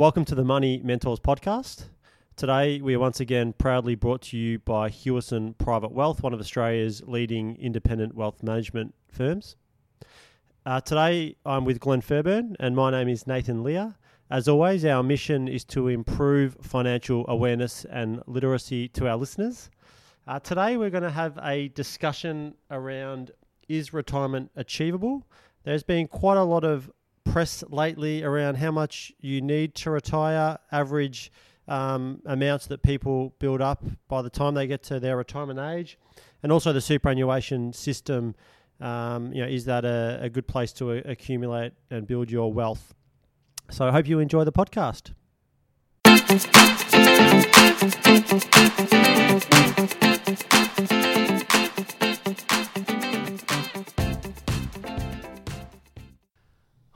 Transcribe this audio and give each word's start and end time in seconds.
Welcome 0.00 0.24
to 0.24 0.34
the 0.34 0.46
Money 0.46 0.80
Mentors 0.82 1.20
podcast. 1.20 1.82
Today, 2.34 2.80
we 2.80 2.94
are 2.94 2.98
once 2.98 3.20
again 3.20 3.52
proudly 3.52 3.94
brought 3.94 4.22
to 4.22 4.38
you 4.38 4.58
by 4.58 4.88
Hewison 4.88 5.58
Private 5.58 5.92
Wealth, 5.92 6.22
one 6.22 6.32
of 6.32 6.40
Australia's 6.40 7.02
leading 7.06 7.54
independent 7.56 8.14
wealth 8.14 8.42
management 8.42 8.94
firms. 9.12 9.56
Uh, 10.64 10.80
today, 10.80 11.36
I'm 11.44 11.66
with 11.66 11.80
Glenn 11.80 12.00
Fairburn, 12.00 12.56
and 12.58 12.74
my 12.74 12.90
name 12.90 13.10
is 13.10 13.26
Nathan 13.26 13.62
Lear. 13.62 13.94
As 14.30 14.48
always, 14.48 14.86
our 14.86 15.02
mission 15.02 15.46
is 15.46 15.64
to 15.66 15.88
improve 15.88 16.56
financial 16.62 17.26
awareness 17.28 17.84
and 17.84 18.22
literacy 18.26 18.88
to 18.88 19.06
our 19.06 19.18
listeners. 19.18 19.68
Uh, 20.26 20.40
today, 20.40 20.78
we're 20.78 20.88
going 20.88 21.02
to 21.02 21.10
have 21.10 21.38
a 21.42 21.68
discussion 21.68 22.54
around 22.70 23.32
is 23.68 23.92
retirement 23.92 24.50
achievable? 24.56 25.26
There's 25.64 25.82
been 25.82 26.08
quite 26.08 26.38
a 26.38 26.42
lot 26.42 26.64
of 26.64 26.90
press 27.24 27.62
lately 27.68 28.22
around 28.22 28.56
how 28.56 28.70
much 28.70 29.12
you 29.20 29.40
need 29.40 29.74
to 29.76 29.90
retire, 29.90 30.58
average 30.72 31.30
um, 31.68 32.20
amounts 32.26 32.66
that 32.66 32.82
people 32.82 33.34
build 33.38 33.60
up 33.60 33.84
by 34.08 34.22
the 34.22 34.30
time 34.30 34.54
they 34.54 34.66
get 34.66 34.82
to 34.84 34.98
their 34.98 35.16
retirement 35.16 35.58
age, 35.58 35.98
and 36.42 36.50
also 36.50 36.72
the 36.72 36.80
superannuation 36.80 37.72
system. 37.72 38.34
Um, 38.80 39.32
you 39.32 39.42
know, 39.42 39.48
is 39.48 39.66
that 39.66 39.84
a, 39.84 40.18
a 40.22 40.30
good 40.30 40.46
place 40.46 40.72
to 40.74 40.92
a- 40.92 41.02
accumulate 41.02 41.72
and 41.90 42.06
build 42.06 42.30
your 42.30 42.52
wealth? 42.52 42.94
So 43.70 43.86
I 43.86 43.92
hope 43.92 44.08
you 44.08 44.18
enjoy 44.18 44.44
the 44.44 44.52
podcast. 44.52 45.12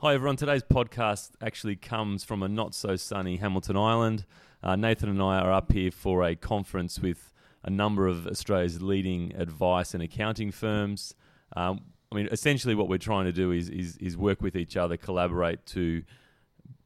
Hi, 0.05 0.13
everyone. 0.13 0.35
Today's 0.35 0.61
podcast 0.61 1.31
actually 1.41 1.77
comes 1.77 2.23
from 2.23 2.43
a 2.43 2.47
not 2.47 2.75
so 2.75 2.95
sunny 2.95 3.37
Hamilton 3.37 3.75
Island. 3.75 4.23
Uh, 4.61 4.75
Nathan 4.75 5.09
and 5.09 5.19
I 5.19 5.39
are 5.39 5.51
up 5.51 5.71
here 5.71 5.89
for 5.89 6.23
a 6.23 6.35
conference 6.35 6.99
with 6.99 7.33
a 7.63 7.71
number 7.71 8.05
of 8.05 8.27
Australia's 8.27 8.83
leading 8.83 9.33
advice 9.35 9.95
and 9.95 10.03
accounting 10.03 10.51
firms. 10.51 11.15
Um, 11.55 11.85
I 12.11 12.17
mean, 12.17 12.29
essentially, 12.31 12.75
what 12.75 12.87
we're 12.87 12.99
trying 12.99 13.25
to 13.25 13.31
do 13.31 13.51
is, 13.51 13.67
is, 13.67 13.97
is 13.97 14.15
work 14.15 14.43
with 14.43 14.55
each 14.55 14.77
other, 14.77 14.95
collaborate 14.95 15.65
to, 15.65 16.03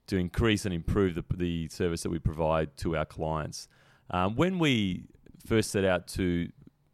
to 0.08 0.16
increase 0.16 0.64
and 0.64 0.73
improve 0.73 1.16
the, 1.16 1.26
the 1.36 1.67
service 1.67 2.04
that 2.04 2.11
we 2.11 2.20
provide 2.20 2.78
to 2.78 2.95
our 2.95 3.04
clients. 3.04 3.67
Um, 4.11 4.38
when 4.38 4.59
we 4.59 5.04
first 5.45 5.72
set 5.72 5.83
out 5.83 6.08
to 6.08 6.48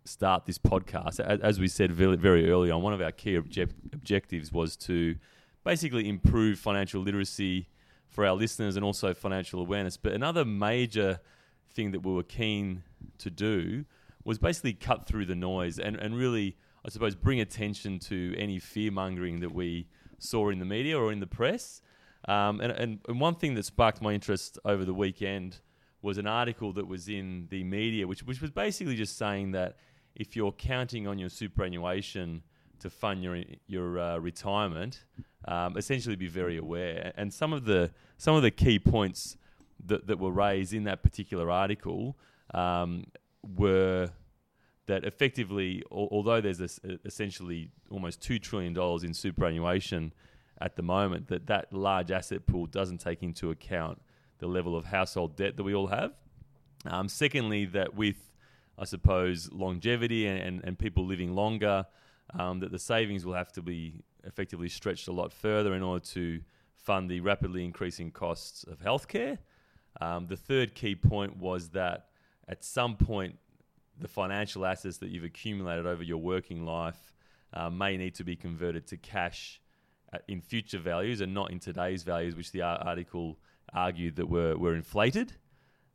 start 0.06 0.48
this 0.48 0.58
podcast, 0.58 1.20
as, 1.20 1.40
as 1.42 1.60
we 1.60 1.68
said 1.68 1.92
very, 1.92 2.18
very 2.18 2.50
early 2.50 2.72
on, 2.72 2.82
one 2.82 2.94
of 2.94 3.02
our 3.02 3.12
key 3.12 3.38
object, 3.38 3.76
objectives 3.94 4.52
was 4.52 4.76
to 4.78 5.18
basically 5.66 6.08
improve 6.08 6.60
financial 6.60 7.02
literacy 7.02 7.68
for 8.08 8.26
our 8.26 8.36
listeners 8.36 8.78
and 8.78 8.86
also 8.86 9.14
financial 9.14 9.60
awareness. 9.60 9.98
But 9.98 10.14
another 10.14 10.46
major 10.46 11.20
thing 11.74 11.92
that 11.92 12.06
we 12.06 12.14
were 12.14 12.24
keen 12.24 12.84
to 13.18 13.30
do 13.30 13.84
was 14.24 14.38
basically 14.38 14.74
cut 14.74 15.06
through 15.06 15.26
the 15.26 15.36
noise 15.36 15.78
and, 15.80 15.98
and 15.98 16.16
really, 16.16 16.56
I 16.86 16.90
suppose, 16.90 17.16
bring 17.16 17.42
attention 17.42 18.00
to 18.00 18.34
any 18.38 18.60
fear 18.60 18.92
mongering 18.92 19.42
that 19.42 19.54
we 19.54 19.88
saw 20.20 20.50
in 20.50 20.60
the 20.60 20.66
media 20.66 20.98
or 20.98 21.12
in 21.12 21.20
the 21.20 21.28
press. 21.28 21.82
Um, 22.28 22.62
and, 22.62 22.72
and, 22.72 23.00
and 23.10 23.20
one 23.20 23.36
thing 23.36 23.56
that 23.56 23.66
sparked 23.66 24.02
my 24.02 24.14
interest 24.14 24.58
over 24.64 24.86
the 24.86 24.94
weekend 24.94 25.60
was 26.02 26.18
an 26.18 26.28
article 26.28 26.72
that 26.74 26.88
was 26.88 27.10
in 27.10 27.48
the 27.50 27.64
media, 27.64 28.08
which, 28.08 28.24
which 28.24 28.42
was 28.42 28.52
basically 28.52 28.96
just 28.96 29.18
saying 29.18 29.52
that 29.52 29.78
if 30.16 30.36
you're 30.36 30.52
counting 30.52 31.08
on 31.08 31.20
your 31.20 31.30
superannuation 31.30 32.44
to 32.80 32.90
fund 32.90 33.24
your 33.24 33.42
your 33.68 34.00
uh, 34.00 34.18
retirement, 34.18 35.06
um, 35.48 35.78
essentially 35.78 36.16
be 36.16 36.28
very 36.28 36.58
aware. 36.58 37.14
And 37.16 37.34
some 37.34 37.54
of 37.54 37.66
the 37.66 37.92
some 38.18 38.36
of 38.36 38.42
the 38.42 38.52
key 38.52 38.80
points 38.80 39.38
that, 39.86 40.08
that 40.08 40.20
were 40.20 40.32
raised 40.32 40.74
in 40.74 40.86
that 40.86 41.04
particular 41.04 41.52
article 41.52 42.18
um, 42.54 43.06
were 43.44 44.10
that 44.88 45.04
effectively, 45.04 45.84
al- 45.92 46.08
although 46.12 46.42
there's 46.42 46.80
essentially 47.04 47.70
almost 47.90 48.22
two 48.22 48.40
trillion 48.40 48.74
dollars 48.74 49.04
in 49.04 49.14
superannuation 49.14 50.14
at 50.60 50.76
the 50.76 50.84
moment, 50.84 51.28
that 51.28 51.48
that 51.48 51.74
large 51.74 52.12
asset 52.12 52.46
pool 52.46 52.66
doesn't 52.66 53.00
take 53.00 53.22
into 53.24 53.52
account 53.52 54.02
the 54.40 54.48
level 54.48 54.76
of 54.76 54.86
household 54.86 55.36
debt 55.36 55.58
that 55.58 55.64
we 55.64 55.74
all 55.74 55.88
have. 55.88 56.14
Um, 56.86 57.10
secondly, 57.10 57.66
that 57.66 57.96
with 57.96 58.32
I 58.78 58.86
suppose 58.86 59.50
longevity 59.52 60.28
and, 60.28 60.40
and, 60.40 60.62
and 60.64 60.80
people 60.80 61.06
living 61.06 61.34
longer, 61.34 61.86
um, 62.38 62.60
that 62.60 62.72
the 62.72 62.80
savings 62.80 63.26
will 63.26 63.34
have 63.34 63.52
to 63.54 63.62
be 63.62 64.02
effectively 64.26 64.70
stretched 64.70 65.08
a 65.08 65.12
lot 65.12 65.32
further 65.32 65.74
in 65.74 65.84
order 65.84 66.04
to 66.06 66.42
fund 66.76 67.10
the 67.10 67.20
rapidly 67.20 67.64
increasing 67.64 68.12
costs 68.12 68.64
of 68.64 68.80
healthcare. 68.80 69.38
Um, 70.02 70.28
the 70.28 70.38
third 70.38 70.76
key 70.76 70.96
point 70.96 71.38
was 71.38 71.70
that 71.70 72.10
at 72.48 72.64
some 72.64 72.96
point, 72.96 73.38
the 73.98 74.08
financial 74.08 74.66
assets 74.66 74.98
that 74.98 75.10
you've 75.10 75.24
accumulated 75.24 75.86
over 75.86 76.04
your 76.04 76.18
working 76.18 76.66
life 76.66 77.14
uh, 77.54 77.70
may 77.70 77.98
need 77.98 78.14
to 78.16 78.24
be 78.24 78.36
converted 78.36 78.86
to 78.88 78.98
cash 78.98 79.62
at, 80.12 80.24
in 80.28 80.42
future 80.42 80.80
values 80.80 81.22
and 81.22 81.34
not 81.34 81.52
in 81.52 81.60
today's 81.60 82.04
values, 82.04 82.36
which 82.36 82.52
the 82.52 82.62
article 82.62 83.40
argued 83.74 84.16
that 84.18 84.30
were, 84.30 84.58
were 84.58 84.76
inflated. 84.76 85.34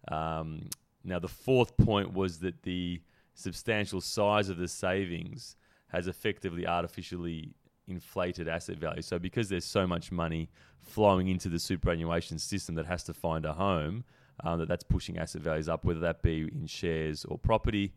Um, 0.09 0.69
now, 1.05 1.19
the 1.19 1.29
fourth 1.29 1.77
point 1.77 2.13
was 2.13 2.39
that 2.39 2.63
the 2.63 3.01
substantial 3.35 4.01
size 4.01 4.49
of 4.49 4.57
the 4.57 4.69
savings 4.69 5.57
has 5.89 6.07
effectively 6.07 6.67
artificially 6.67 7.55
inflated 7.89 8.49
asset 8.49 8.79
value. 8.79 9.03
So 9.03 9.19
because 9.19 9.49
there's 9.49 9.65
so 9.65 9.87
much 9.87 10.13
money 10.13 10.49
flowing 10.81 11.29
into 11.29 11.49
the 11.49 11.59
superannuation 11.59 12.39
system 12.39 12.75
that 12.77 12.87
has 12.87 13.03
to 13.05 13.15
find 13.15 13.45
a 13.45 13.53
home, 13.53 14.05
um, 14.43 14.59
that 14.59 14.69
that's 14.69 14.85
pushing 14.85 15.19
asset 15.19 15.43
values 15.43 15.69
up, 15.69 15.85
whether 15.85 16.01
that 16.01 16.23
be 16.23 16.49
in 16.53 16.67
shares 16.67 17.25
or 17.25 17.39
property. 17.39 17.93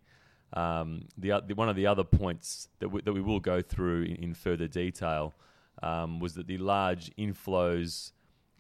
Um, 0.53 1.05
the, 1.17 1.41
the, 1.47 1.55
one 1.55 1.69
of 1.69 1.75
the 1.75 1.87
other 1.87 2.03
points 2.03 2.67
that 2.79 2.89
we, 2.89 3.01
that 3.01 3.13
we 3.13 3.21
will 3.21 3.39
go 3.39 3.61
through 3.61 4.03
in, 4.03 4.15
in 4.17 4.33
further 4.33 4.67
detail 4.67 5.33
um, 5.81 6.19
was 6.19 6.35
that 6.35 6.47
the 6.47 6.57
large 6.57 7.11
inflows 7.15 8.11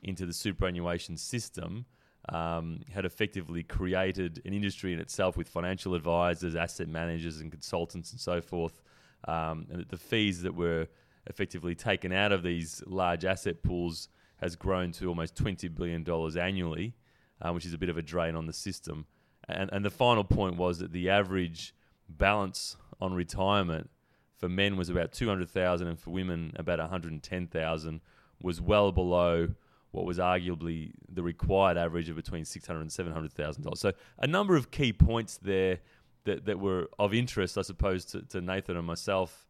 into 0.01 0.25
the 0.25 0.33
superannuation 0.33 1.17
system 1.17 1.85
um, 2.29 2.81
had 2.91 3.05
effectively 3.05 3.63
created 3.63 4.41
an 4.45 4.53
industry 4.53 4.93
in 4.93 4.99
itself 4.99 5.35
with 5.35 5.47
financial 5.47 5.93
advisors, 5.93 6.55
asset 6.55 6.87
managers, 6.87 7.41
and 7.41 7.51
consultants, 7.51 8.11
and 8.11 8.19
so 8.19 8.41
forth. 8.41 8.81
Um, 9.27 9.67
and 9.71 9.85
the 9.89 9.97
fees 9.97 10.41
that 10.41 10.55
were 10.55 10.87
effectively 11.27 11.75
taken 11.75 12.11
out 12.11 12.31
of 12.31 12.43
these 12.43 12.83
large 12.85 13.25
asset 13.25 13.63
pools 13.63 14.09
has 14.37 14.55
grown 14.55 14.91
to 14.91 15.07
almost 15.07 15.35
$20 15.35 15.73
billion 15.73 16.05
annually, 16.37 16.93
uh, 17.41 17.51
which 17.51 17.65
is 17.65 17.73
a 17.73 17.77
bit 17.77 17.89
of 17.89 17.97
a 17.97 18.01
drain 18.01 18.35
on 18.35 18.45
the 18.45 18.53
system. 18.53 19.05
And, 19.47 19.69
and 19.71 19.85
the 19.85 19.89
final 19.89 20.23
point 20.23 20.57
was 20.57 20.79
that 20.79 20.91
the 20.91 21.09
average 21.09 21.73
balance 22.09 22.77
on 22.99 23.13
retirement 23.13 23.89
for 24.37 24.49
men 24.49 24.75
was 24.75 24.89
about 24.89 25.11
200,000 25.13 25.87
and 25.87 25.99
for 25.99 26.09
women 26.09 26.53
about 26.57 26.79
110,000 26.79 28.01
was 28.41 28.61
well 28.61 28.91
below 28.91 29.49
what 29.91 30.05
was 30.05 30.17
arguably 30.17 30.91
the 31.07 31.21
required 31.21 31.77
average 31.77 32.09
of 32.09 32.15
between 32.15 32.43
600 32.43 32.81
and 32.81 32.91
700,000 32.91 33.63
dollars. 33.63 33.79
So 33.79 33.93
a 34.17 34.27
number 34.27 34.55
of 34.55 34.71
key 34.71 34.91
points 34.91 35.37
there 35.37 35.79
that, 36.25 36.45
that 36.45 36.59
were 36.59 36.89
of 36.97 37.13
interest, 37.13 37.57
I 37.57 37.61
suppose, 37.61 38.03
to, 38.05 38.21
to 38.23 38.41
Nathan 38.41 38.75
and 38.75 38.87
myself 38.87 39.45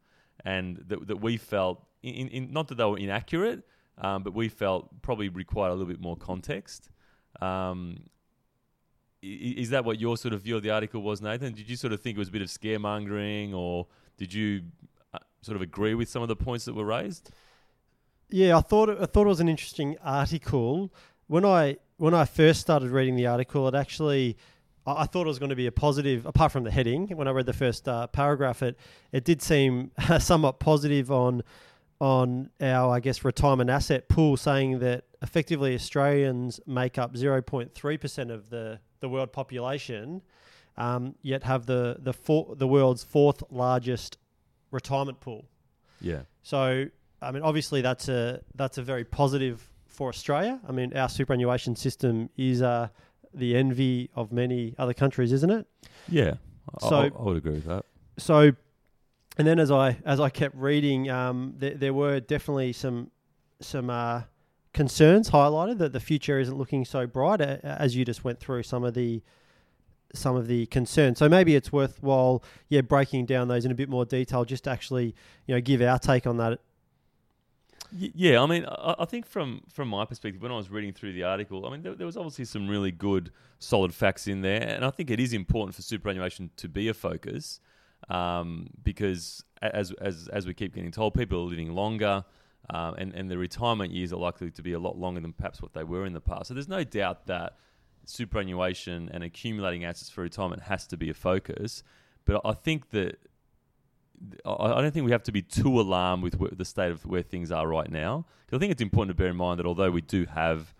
and 0.46 0.78
that, 0.88 1.08
that 1.08 1.18
we 1.18 1.38
felt, 1.38 1.86
in, 2.02 2.28
in, 2.30 2.52
not 2.52 2.68
that 2.68 2.76
they 2.76 2.86
were 2.86 2.98
inaccurate, 2.98 3.64
um, 4.00 4.24
but 4.24 4.34
we 4.34 4.50
felt 4.50 5.02
probably 5.02 5.30
required 5.30 5.70
a 5.70 5.74
little 5.74 5.88
bit 5.88 6.02
more 6.02 6.18
context. 6.18 6.90
Um, 7.42 8.04
is 9.22 9.70
that 9.70 9.86
what 9.86 10.00
your 10.00 10.18
sort 10.18 10.34
of 10.34 10.42
view 10.42 10.58
of 10.58 10.64
the 10.64 10.70
article 10.70 11.02
was, 11.02 11.22
Nathan? 11.22 11.54
Did 11.54 11.70
you 11.70 11.78
sort 11.78 11.94
of 11.94 12.02
think 12.02 12.18
it 12.18 12.20
was 12.20 12.28
a 12.28 12.32
bit 12.32 12.42
of 12.42 12.50
scaremongering, 12.50 13.54
or 13.54 13.88
did 14.18 14.34
you 14.34 14.64
uh, 15.14 15.20
sort 15.42 15.56
of 15.56 15.62
agree 15.62 15.94
with 15.94 16.10
some 16.10 16.22
of 16.22 16.28
the 16.28 16.36
points 16.36 16.66
that 16.66 16.74
were 16.74 16.86
raised? 16.86 17.32
Yeah, 18.30 18.58
I 18.58 18.62
thought 18.62 18.90
it, 18.90 18.98
I 19.00 19.06
thought 19.06 19.26
it 19.26 19.30
was 19.30 19.40
an 19.40 19.48
interesting 19.48 19.96
article. 20.04 20.92
When 21.28 21.46
I 21.46 21.78
when 21.98 22.14
I 22.14 22.26
first 22.26 22.59
started 22.59 22.90
reading 22.90 23.16
the 23.16 23.28
article, 23.28 23.68
it 23.68 23.76
actually 23.76 24.38
I, 24.85 25.03
I 25.03 25.06
thought 25.06 25.26
it 25.26 25.28
was 25.28 25.40
going 25.40 25.50
to 25.50 25.56
be 25.56 25.68
a 25.68 25.72
positive. 25.72 26.26
Apart 26.26 26.52
from 26.52 26.64
the 26.64 26.72
heading, 26.72 27.08
when 27.09 27.28
I 27.28 27.32
read 27.32 27.46
the 27.46 27.53
first 27.53 27.88
uh, 27.88 28.08
paragraph, 28.08 28.62
it 28.62 28.78
it 29.12 29.24
did 29.24 29.41
seem 29.41 29.91
somewhat 30.20 30.59
positive 30.59 31.12
on 31.12 31.44
on 32.00 32.50
our 32.59 32.94
I 32.94 33.00
guess 33.00 33.24
retirement 33.24 33.70
asset 33.70 34.09
pool, 34.09 34.38
saying 34.38 34.80
that 34.80 35.06
effectively 35.22 35.76
Australians 35.76 36.59
make 36.66 36.97
up 36.97 37.16
zero 37.16 37.41
point 37.41 37.74
three 37.74 37.97
percent 37.97 38.32
of 38.32 38.50
the 38.50 38.80
the 39.00 39.09
world 39.09 39.32
population, 39.34 40.22
um, 40.78 41.16
yet 41.22 41.44
have 41.44 41.66
the 41.66 41.97
the 42.00 42.14
four, 42.14 42.56
the 42.56 42.68
world's 42.68 43.03
fourth 43.03 43.44
largest 43.50 44.18
retirement 44.72 45.20
pool. 45.20 45.46
Yeah. 46.02 46.22
So 46.41 46.88
I 47.22 47.32
mean, 47.32 47.44
obviously 47.44 47.82
that's 47.82 48.09
a 48.09 48.41
that's 48.56 48.78
a 48.78 48.84
very 48.84 49.06
positive 49.06 49.70
for 49.88 50.09
Australia. 50.09 50.59
I 50.68 50.72
mean, 50.72 50.96
our 50.97 51.08
superannuation 51.08 51.76
system 51.76 52.29
is 52.36 52.62
uh, 52.62 52.90
the 53.34 53.56
envy 53.56 54.09
of 54.16 54.32
many 54.32 54.76
other 54.78 54.94
countries, 54.94 55.32
isn't 55.32 55.50
it? 55.52 55.68
Yeah. 56.08 56.35
So- 56.80 56.96
I, 56.96 57.06
I 57.08 57.22
would 57.24 57.38
agree 57.38 57.53
with 57.53 57.66
that. 57.66 57.85
So, 58.18 58.52
and 59.38 59.47
then 59.47 59.59
as 59.59 59.72
I 59.72 59.97
as 60.06 60.20
I 60.20 60.30
kept 60.30 60.56
reading, 60.56 61.09
um, 61.09 61.56
there, 61.58 61.74
there 61.74 61.94
were 61.94 62.20
definitely 62.20 62.74
some 62.74 63.09
some 63.59 63.90
uh, 63.90 64.24
concerns 64.74 65.32
highlighted 65.32 65.78
that 65.80 65.94
the 65.94 66.00
future 66.00 66.40
isn't 66.40 66.56
looking 66.58 66.85
so 66.85 67.08
bright 67.08 67.41
as 67.41 67.96
you 67.96 68.06
just 68.06 68.24
went 68.24 68.40
through 68.40 68.64
some 68.64 68.84
of 68.84 68.94
the 68.94 69.22
some 70.14 70.36
of 70.36 70.46
the 70.47 70.68
concerns. 70.68 71.18
So 71.18 71.28
maybe 71.28 71.56
it's 71.56 71.72
worthwhile, 71.72 72.44
yeah, 72.70 72.82
breaking 72.82 73.26
down 73.26 73.47
those 73.47 73.66
in 73.66 73.72
a 73.72 73.76
bit 73.76 73.90
more 73.90 74.06
detail, 74.06 74.46
just 74.46 74.66
to 74.66 74.70
actually, 74.70 75.16
you 75.47 75.56
know, 75.56 75.62
give 75.62 75.82
our 75.82 75.97
take 75.97 76.28
on 76.28 76.38
that. 76.38 76.59
Yeah, 77.95 78.41
I 78.41 78.47
mean, 78.47 78.66
I, 78.66 78.95
I 78.99 79.05
think 79.05 79.28
from 79.28 79.61
from 79.69 79.90
my 79.90 80.03
perspective, 80.05 80.41
when 80.41 80.51
I 80.51 80.55
was 80.55 80.72
reading 80.72 80.93
through 80.93 81.13
the 81.13 81.23
article, 81.23 81.66
I 81.67 81.69
mean, 81.69 81.84
there, 81.84 81.93
there 81.93 82.07
was 82.07 82.17
obviously 82.17 82.45
some 82.45 82.67
really 82.67 82.91
good, 82.91 83.31
solid 83.59 83.93
facts 83.93 84.28
in 84.28 84.41
there, 84.41 84.61
and 84.61 84.84
I 84.84 84.90
think 84.90 85.11
it 85.11 85.19
is 85.19 85.31
important 85.31 85.75
for 85.75 85.84
superannuation 85.84 86.49
to 86.57 86.67
be 86.67 86.87
a 86.87 86.93
focus, 86.93 87.59
um, 88.09 88.67
because 88.84 89.43
as 89.61 89.91
as 89.93 90.28
as 90.29 90.47
we 90.47 90.55
keep 90.55 90.73
getting 90.73 90.90
told, 90.90 91.13
people 91.13 91.40
are 91.40 91.45
living 91.45 91.73
longer, 91.73 92.25
um, 92.72 92.95
and 92.97 93.13
and 93.13 93.29
the 93.29 93.37
retirement 93.37 93.91
years 93.91 94.11
are 94.11 94.19
likely 94.19 94.49
to 94.49 94.61
be 94.63 94.73
a 94.73 94.79
lot 94.79 94.97
longer 94.97 95.22
than 95.22 95.34
perhaps 95.34 95.61
what 95.61 95.73
they 95.73 95.84
were 95.84 96.05
in 96.07 96.13
the 96.13 96.22
past. 96.22 96.47
So 96.47 96.55
there's 96.55 96.67
no 96.67 96.84
doubt 96.84 97.28
that 97.28 97.57
superannuation 98.05 99.09
and 99.13 99.23
accumulating 99.23 99.85
assets 99.85 100.09
for 100.09 100.22
retirement 100.23 100.63
has 100.63 100.87
to 100.87 100.97
be 100.97 101.11
a 101.11 101.13
focus, 101.13 101.84
but 102.25 102.41
I 102.43 102.53
think 102.53 102.90
that 102.90 103.19
I 104.46 104.82
don't 104.82 104.92
think 104.92 105.06
we 105.06 105.12
have 105.12 105.24
to 105.24 105.32
be 105.32 105.42
too 105.42 105.80
alarmed 105.80 106.24
with 106.24 106.58
the 106.58 106.66
state 106.66 106.92
of 106.92 107.06
where 107.06 107.22
things 107.22 107.52
are 107.52 107.68
right 107.68 107.90
now. 107.90 108.26
I 108.52 108.58
think 108.60 108.72
it's 108.72 108.82
important 108.82 109.18
to 109.18 109.20
bear 109.20 109.32
in 109.32 109.36
mind 109.36 109.60
that 109.60 109.66
although 109.66 109.90
we 109.90 110.02
do 110.02 110.26
have 110.26 110.76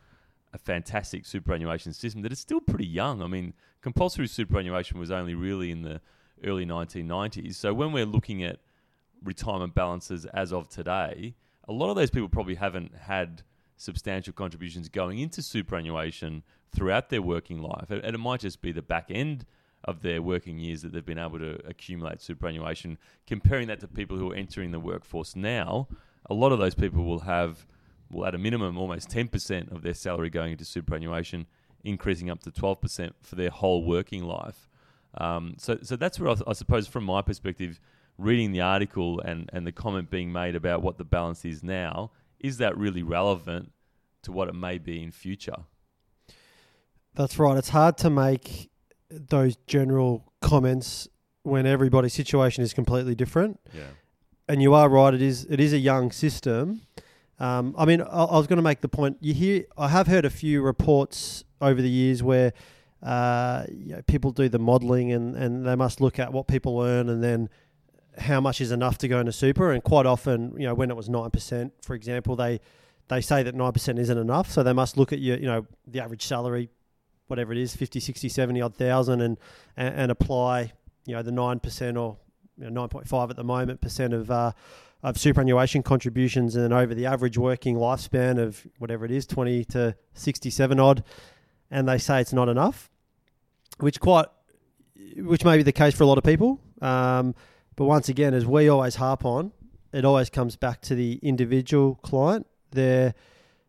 a 0.54 0.60
fantastic 0.60 1.26
superannuation 1.26 1.92
system, 1.92 2.22
that 2.22 2.32
it's 2.32 2.42
still 2.42 2.62
pretty 2.62 2.86
young. 2.86 3.24
I 3.24 3.28
mean, 3.28 3.54
compulsory 3.82 4.28
superannuation 4.28 5.00
was 5.00 5.10
only 5.10 5.34
really 5.34 5.72
in 5.72 5.82
the 5.82 6.00
early 6.44 6.66
1990s. 6.66 7.56
So 7.56 7.74
when 7.74 7.92
we're 7.92 8.06
looking 8.06 8.44
at 8.44 8.60
retirement 9.24 9.74
balances 9.74 10.26
as 10.26 10.54
of 10.54 10.70
today, 10.70 11.34
a 11.68 11.74
lot 11.74 11.90
of 11.90 11.96
those 11.96 12.12
people 12.12 12.30
probably 12.30 12.56
haven't 12.56 12.96
had 12.96 13.42
substantial 13.78 14.34
contributions 14.34 14.88
going 14.90 15.18
into 15.18 15.42
superannuation 15.42 16.44
throughout 16.72 17.10
their 17.10 17.22
working 17.22 17.60
life. 17.60 17.90
And 17.90 18.04
it 18.04 18.20
might 18.20 18.42
just 18.42 18.62
be 18.62 18.72
the 18.72 18.82
back 18.84 19.08
end 19.10 19.46
of 19.86 20.02
their 20.02 20.22
working 20.22 20.60
years 20.60 20.82
that 20.82 20.94
they've 20.94 21.06
been 21.06 21.20
able 21.20 21.40
to 21.40 21.60
accumulate 21.68 22.22
superannuation. 22.22 22.98
Comparing 23.28 23.68
that 23.68 23.80
to 23.82 23.88
people 23.88 24.18
who 24.18 24.32
are 24.32 24.36
entering 24.36 24.72
the 24.72 24.80
workforce 24.80 25.36
now, 25.36 25.88
a 26.30 26.34
lot 26.34 26.52
of 26.52 26.60
those 26.60 26.76
people 26.76 27.04
will 27.04 27.20
have, 27.20 27.66
will 28.10 28.26
at 28.26 28.36
a 28.36 28.38
minimum, 28.38 28.78
almost 28.78 29.10
10% 29.10 29.72
of 29.72 29.82
their 29.82 29.94
salary 29.94 30.30
going 30.30 30.54
into 30.54 30.66
superannuation, 30.66 31.46
increasing 31.84 32.30
up 32.30 32.42
to 32.44 32.52
12% 32.52 33.12
for 33.22 33.36
their 33.36 33.50
whole 33.50 33.84
working 33.84 34.24
life. 34.24 34.70
Um, 35.16 35.56
so, 35.58 35.78
so 35.82 35.96
that's 35.96 36.20
where 36.20 36.32
I, 36.32 36.36
I 36.48 36.54
suppose, 36.54 36.88
from 36.88 37.04
my 37.04 37.22
perspective, 37.22 37.80
reading 38.18 38.52
the 38.52 38.62
article 38.62 39.20
and, 39.20 39.50
and 39.54 39.68
the 39.68 39.72
comment 39.72 40.10
being 40.10 40.32
made 40.32 40.56
about 40.56 40.82
what 40.82 40.98
the 40.98 41.04
balance 41.04 41.46
is 41.46 41.64
now, 41.64 42.12
is 42.40 42.58
that 42.58 42.78
really 42.78 43.04
relevant 43.04 43.72
to 44.24 44.32
what 44.32 44.48
it 44.48 44.56
may 44.56 44.78
be 44.78 45.04
in 45.04 45.12
future? 45.12 45.66
That's 47.16 47.38
right. 47.38 47.58
It's 47.58 47.70
hard 47.70 47.98
to 48.00 48.10
make 48.10 48.72
those 49.30 49.56
general 49.68 50.32
comments 50.42 51.08
when 51.44 51.66
everybody's 51.66 52.14
situation 52.14 52.64
is 52.64 52.74
completely 52.74 53.16
different. 53.16 53.60
Yeah. 53.74 53.84
and 54.48 54.62
you 54.62 54.74
are 54.74 54.90
right. 54.90 55.14
It 55.14 55.22
is 55.22 55.46
it 55.50 55.60
is 55.60 55.74
a 55.74 55.78
young 55.80 56.12
system. 56.12 56.82
Um, 57.40 57.76
I 57.78 57.86
mean, 57.86 58.02
I, 58.02 58.24
I 58.24 58.38
was 58.38 58.48
going 58.48 58.58
to 58.58 58.64
make 58.64 58.82
the 58.82 58.88
point. 58.90 59.18
You 59.20 59.34
hear, 59.34 59.66
I 59.78 59.90
have 59.90 60.08
heard 60.08 60.24
a 60.26 60.30
few 60.30 60.62
reports 60.62 61.44
over 61.60 61.82
the 61.82 61.90
years 61.90 62.22
where 62.24 62.54
uh, 63.02 63.66
you 63.70 63.96
know, 63.96 64.02
people 64.04 64.32
do 64.32 64.48
the 64.48 64.60
modelling 64.60 65.12
and, 65.12 65.36
and 65.36 65.66
they 65.66 65.76
must 65.76 66.00
look 66.00 66.20
at 66.20 66.32
what 66.32 66.48
people 66.48 66.82
earn 66.82 67.10
and 67.10 67.22
then 67.24 67.50
how 68.18 68.40
much 68.40 68.62
is 68.62 68.72
enough 68.72 68.98
to 69.00 69.08
go 69.08 69.20
into 69.20 69.32
super. 69.34 69.72
And 69.72 69.84
quite 69.84 70.06
often, 70.06 70.54
you 70.58 70.66
know, 70.68 70.74
when 70.74 70.90
it 70.90 70.96
was 70.96 71.10
nine 71.10 71.32
percent, 71.32 71.74
for 71.82 71.96
example, 71.96 72.36
they 72.36 72.62
they 73.10 73.20
say 73.20 73.44
that 73.44 73.56
nine 73.56 73.74
percent 73.74 74.00
isn't 74.00 74.18
enough. 74.18 74.50
So 74.52 74.64
they 74.64 74.72
must 74.74 74.96
look 74.96 75.12
at 75.12 75.20
your, 75.20 75.38
you 75.38 75.48
know, 75.48 75.66
the 75.86 76.00
average 76.00 76.26
salary, 76.26 76.70
whatever 77.34 77.52
it 77.52 77.58
is, 77.58 77.76
50, 77.76 78.00
60, 78.00 78.30
70 78.30 78.62
odd 78.62 78.76
thousand, 78.76 79.22
and 79.22 79.38
and, 79.76 79.96
and 79.96 80.12
apply, 80.12 80.72
you 81.06 81.16
know, 81.16 81.24
the 81.24 81.32
nine 81.32 81.60
percent 81.60 81.98
or 81.98 82.18
you 82.58 82.70
know, 82.70 82.88
9.5 82.88 83.32
at 83.32 83.36
the 83.36 83.44
moment 83.44 83.82
percent 83.82 84.14
of 84.14 84.30
uh, 84.30 84.52
of 85.02 85.18
superannuation 85.18 85.84
contributions 85.84 86.56
and 86.56 86.74
over 86.74 86.94
the 86.94 87.06
average 87.06 87.38
working 87.38 87.76
lifespan 87.76 88.40
of 88.40 88.66
whatever 88.78 89.04
it 89.04 89.12
is 89.12 89.26
20 89.26 89.66
to 89.66 89.96
67 90.14 90.80
odd 90.80 91.04
and 91.70 91.90
they 91.90 91.98
say 91.98 92.22
it's 92.22 92.32
not 92.32 92.48
enough 92.48 92.90
which 93.80 94.00
quite 94.00 94.28
which 95.18 95.44
may 95.44 95.58
be 95.58 95.64
the 95.64 95.74
case 95.74 95.94
for 95.94 96.04
a 96.04 96.08
lot 96.08 96.18
of 96.18 96.24
people. 96.24 96.60
Um, 96.82 97.36
but 97.76 97.86
once 97.86 98.08
again 98.08 98.34
as 98.34 98.46
we 98.46 98.70
always 98.70 98.96
harp 98.96 99.26
on 99.26 99.52
it 99.92 100.06
always 100.06 100.30
comes 100.30 100.56
back 100.56 100.82
to 100.82 100.96
the 100.96 101.20
individual 101.22 101.96
client. 101.96 102.48
Their 102.72 103.14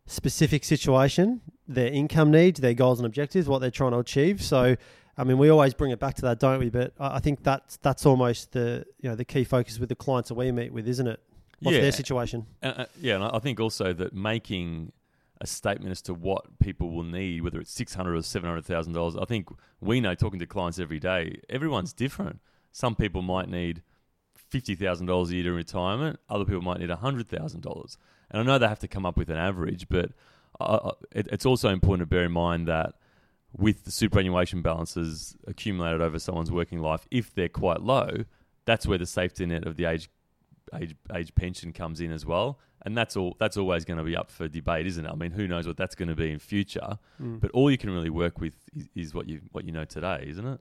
specific 0.07 0.65
situation 0.65 1.41
their 1.67 1.87
income 1.89 2.31
needs 2.31 2.61
their 2.61 2.75
goals 2.75 2.99
and 2.99 3.07
objectives 3.07 3.49
what 3.49 3.61
they're 3.61 3.71
trying 3.71 3.93
to 3.93 3.99
achieve 3.99 4.43
so 4.43 4.77
I 5.17 5.23
mean, 5.23 5.39
we 5.39 5.49
always 5.49 5.75
bring 5.75 5.93
it 5.93 6.01
back 6.01 6.17
to 6.17 6.23
that, 6.23 6.41
don't 6.41 6.59
we? 6.59 6.71
But 6.71 6.93
I 6.99 7.21
think 7.21 7.45
that's 7.45 7.77
that's 7.77 8.05
almost 8.05 8.51
the 8.51 8.85
you 9.01 9.09
know 9.09 9.15
the 9.15 9.25
key 9.25 9.45
focus 9.45 9.79
with 9.79 9.89
the 9.89 9.95
clients 9.95 10.29
that 10.31 10.35
we 10.35 10.51
meet 10.51 10.73
with, 10.73 10.89
isn't 10.89 11.07
it? 11.07 11.21
What's 11.61 11.77
Yeah. 11.77 11.83
their 11.83 11.93
situation? 11.93 12.47
Uh, 12.61 12.67
uh, 12.67 12.87
yeah, 13.01 13.15
and 13.15 13.23
I 13.23 13.37
I 13.37 13.39
think 13.39 13.61
also 13.61 13.93
that 13.93 14.13
making 14.13 14.91
a 15.41 15.47
statement 15.47 15.93
as 15.93 16.03
to 16.03 16.15
what 16.15 16.59
people 16.59 16.91
will 16.91 17.05
need, 17.05 17.43
whether 17.43 17.61
it's 17.61 17.71
six 17.71 17.95
hundred 17.95 18.17
or 18.17 18.23
seven 18.23 18.49
hundred 18.49 18.65
thousand 18.65 18.95
dollars, 18.95 19.15
I 19.17 19.25
think 19.25 19.51
we 19.81 20.01
know 20.01 20.17
talking 20.17 20.41
to 20.41 20.47
clients 20.47 20.81
every 20.81 20.99
day, 20.99 21.39
everyone's 21.49 21.93
different. 21.93 22.41
Some 22.73 22.97
people 22.97 23.23
might 23.23 23.49
need 23.49 23.83
fifty 24.55 24.77
thousand 24.77 25.07
dollars 25.07 25.31
a 25.31 25.35
year 25.35 25.45
to 25.45 25.53
retirement. 25.53 26.21
Other 26.29 26.45
people 26.45 26.63
might 26.63 26.79
need 26.79 26.91
hundred 26.91 27.29
thousand 27.29 27.63
dollars. 27.63 27.99
And 28.31 28.41
I 28.41 28.45
know 28.45 28.57
they 28.57 28.69
have 28.69 28.79
to 28.81 28.89
come 28.89 29.05
up 29.05 29.17
with 29.17 29.29
an 29.29 29.37
average, 29.37 29.89
but 29.89 30.13
uh, 30.61 30.65
uh, 30.65 30.93
it, 31.11 31.27
it's 31.33 31.45
also 31.45 31.71
important 31.71 32.09
to 32.09 32.15
bear 32.15 32.25
in 32.25 32.33
mind 32.33 32.69
that 32.69 32.95
with 33.57 33.85
the 33.85 33.91
superannuation 33.91 34.63
balances 34.63 35.37
accumulated 35.49 36.01
over 36.01 36.21
someone's 36.21 36.53
working 36.53 36.79
life, 36.79 37.07
if 37.11 37.35
they're 37.35 37.49
quite 37.49 37.81
low, 37.83 38.25
that's 38.65 38.87
where 38.87 38.99
the 38.99 39.07
safety 39.07 39.45
net 39.45 39.67
of 39.67 39.77
the 39.77 39.87
age 39.87 40.09
age 40.81 40.95
age 41.13 41.35
pension 41.35 41.73
comes 41.73 42.01
in 42.01 42.13
as 42.13 42.25
well, 42.25 42.61
and 42.83 42.97
that's 42.97 43.17
all. 43.17 43.37
That's 43.41 43.57
always 43.57 43.85
going 43.85 43.99
to 43.99 44.05
be 44.05 44.17
up 44.17 44.31
for 44.31 44.47
debate, 44.47 44.87
isn't 44.87 45.05
it? 45.05 45.11
I 45.11 45.17
mean, 45.17 45.33
who 45.33 45.49
knows 45.49 45.67
what 45.67 45.77
that's 45.77 45.97
going 45.97 46.09
to 46.09 46.15
be 46.15 46.31
in 46.31 46.39
future? 46.39 46.99
Mm. 47.21 47.41
But 47.41 47.51
all 47.51 47.73
you 47.73 47.79
can 47.79 47.91
really 47.91 48.11
work 48.11 48.41
with 48.41 48.55
is, 48.73 48.89
is 48.95 49.15
what 49.15 49.29
you 49.29 49.41
what 49.51 49.65
you 49.65 49.73
know 49.73 49.85
today, 49.85 50.25
isn't 50.29 50.47
it? 50.47 50.61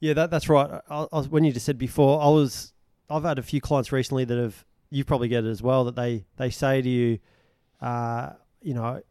Yeah, 0.00 0.14
that 0.14 0.30
that's 0.32 0.48
right. 0.48 0.68
I, 0.90 1.06
I 1.12 1.16
was, 1.18 1.28
when 1.28 1.44
you 1.44 1.52
just 1.52 1.66
said 1.66 1.78
before, 1.78 2.20
I 2.20 2.28
was 2.28 2.72
I've 3.12 3.24
had 3.24 3.38
a 3.38 3.42
few 3.42 3.60
clients 3.60 3.92
recently 3.92 4.24
that 4.24 4.38
have 4.38 4.64
you 4.90 5.04
probably 5.04 5.28
get 5.28 5.44
it 5.44 5.48
as 5.48 5.62
well 5.62 5.84
that 5.84 5.96
they 5.96 6.24
they 6.36 6.50
say 6.50 6.82
to 6.82 6.88
you, 6.88 7.18
uh, 7.80 8.30
you 8.60 8.74
know, 8.74 9.02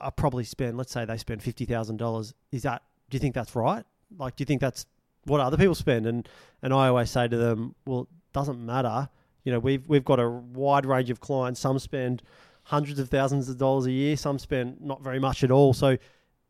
I 0.00 0.10
probably 0.10 0.44
spend 0.44 0.76
let's 0.76 0.92
say 0.92 1.04
they 1.04 1.16
spend 1.16 1.42
fifty 1.42 1.64
thousand 1.64 1.96
dollars. 1.98 2.34
Is 2.50 2.62
that 2.62 2.82
do 3.10 3.16
you 3.16 3.20
think 3.20 3.34
that's 3.34 3.54
right? 3.54 3.84
Like, 4.18 4.36
do 4.36 4.42
you 4.42 4.46
think 4.46 4.60
that's 4.60 4.86
what 5.24 5.40
other 5.40 5.56
people 5.56 5.74
spend? 5.74 6.06
And 6.06 6.28
and 6.62 6.72
I 6.72 6.88
always 6.88 7.10
say 7.10 7.28
to 7.28 7.36
them, 7.36 7.74
well, 7.86 8.02
it 8.02 8.32
doesn't 8.32 8.64
matter. 8.64 9.08
You 9.44 9.52
know, 9.52 9.58
we've 9.58 9.86
we've 9.88 10.04
got 10.04 10.20
a 10.20 10.28
wide 10.28 10.86
range 10.86 11.10
of 11.10 11.20
clients. 11.20 11.60
Some 11.60 11.78
spend 11.78 12.22
hundreds 12.64 12.98
of 12.98 13.08
thousands 13.08 13.48
of 13.48 13.58
dollars 13.58 13.86
a 13.86 13.92
year. 13.92 14.16
Some 14.16 14.38
spend 14.38 14.80
not 14.80 15.02
very 15.02 15.18
much 15.18 15.42
at 15.42 15.50
all. 15.50 15.72
So 15.72 15.96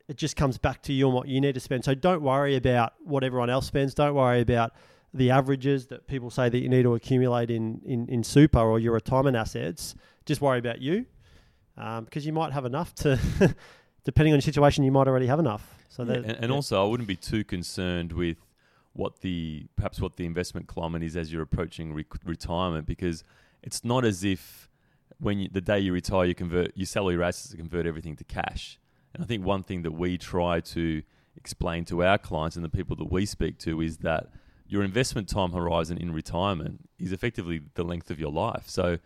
it 0.08 0.16
just 0.16 0.36
comes 0.36 0.58
back 0.58 0.82
to 0.82 0.92
you 0.92 1.06
and 1.06 1.14
what 1.14 1.28
you 1.28 1.40
need 1.40 1.54
to 1.54 1.60
spend. 1.60 1.84
So 1.84 1.94
don't 1.94 2.22
worry 2.22 2.56
about 2.56 2.94
what 3.04 3.24
everyone 3.24 3.50
else 3.50 3.66
spends. 3.66 3.94
Don't 3.94 4.14
worry 4.14 4.40
about 4.40 4.72
the 5.14 5.30
averages 5.30 5.86
that 5.88 6.06
people 6.06 6.30
say 6.30 6.48
that 6.48 6.58
you 6.58 6.68
need 6.68 6.84
to 6.84 6.94
accumulate 6.94 7.50
in, 7.50 7.80
in, 7.84 8.08
in 8.08 8.24
super 8.24 8.60
or 8.60 8.78
your 8.78 8.94
retirement 8.94 9.36
assets. 9.36 9.94
Just 10.24 10.40
worry 10.40 10.58
about 10.58 10.80
you 10.80 11.06
um, 11.76 12.04
because 12.04 12.24
you 12.24 12.32
might 12.32 12.52
have 12.52 12.64
enough 12.64 12.94
to, 12.96 13.18
depending 14.04 14.32
on 14.32 14.38
your 14.38 14.42
situation, 14.42 14.84
you 14.84 14.92
might 14.92 15.08
already 15.08 15.26
have 15.26 15.38
enough. 15.38 15.74
So 15.88 16.04
Yeah, 16.04 16.14
that, 16.14 16.24
and, 16.24 16.44
and 16.44 16.52
also, 16.52 16.82
I 16.82 16.88
wouldn't 16.88 17.08
be 17.08 17.16
too 17.16 17.44
concerned 17.44 18.12
with 18.12 18.38
what 18.94 19.20
the 19.20 19.66
perhaps 19.76 20.00
what 20.00 20.16
the 20.16 20.26
investment 20.26 20.66
climate 20.66 21.02
is 21.02 21.16
as 21.16 21.32
you're 21.32 21.42
approaching 21.42 21.92
re- 21.92 22.06
retirement, 22.24 22.86
because 22.86 23.24
it's 23.62 23.84
not 23.84 24.04
as 24.04 24.24
if 24.24 24.70
when 25.18 25.38
you, 25.38 25.48
the 25.50 25.60
day 25.60 25.78
you 25.78 25.92
retire, 25.92 26.24
you 26.24 26.34
convert 26.34 26.76
you 26.76 26.86
sell 26.86 27.10
your 27.12 27.22
assets 27.22 27.50
to 27.50 27.56
convert 27.56 27.86
everything 27.86 28.16
to 28.16 28.24
cash. 28.24 28.78
And 29.14 29.22
I 29.22 29.26
think 29.26 29.44
one 29.44 29.62
thing 29.62 29.82
that 29.82 29.92
we 29.92 30.16
try 30.16 30.60
to 30.60 31.02
explain 31.36 31.84
to 31.86 32.02
our 32.02 32.18
clients 32.18 32.56
and 32.56 32.64
the 32.64 32.70
people 32.70 32.96
that 32.96 33.10
we 33.10 33.26
speak 33.26 33.58
to 33.58 33.80
is 33.80 33.98
that 33.98 34.30
your 34.72 34.82
investment 34.82 35.28
time 35.28 35.52
horizon 35.52 35.98
in 35.98 36.14
retirement 36.14 36.88
is 36.98 37.12
effectively 37.12 37.60
the 37.74 37.84
length 37.84 38.10
of 38.10 38.18
your 38.18 38.32
life. 38.32 38.64
So, 38.68 38.98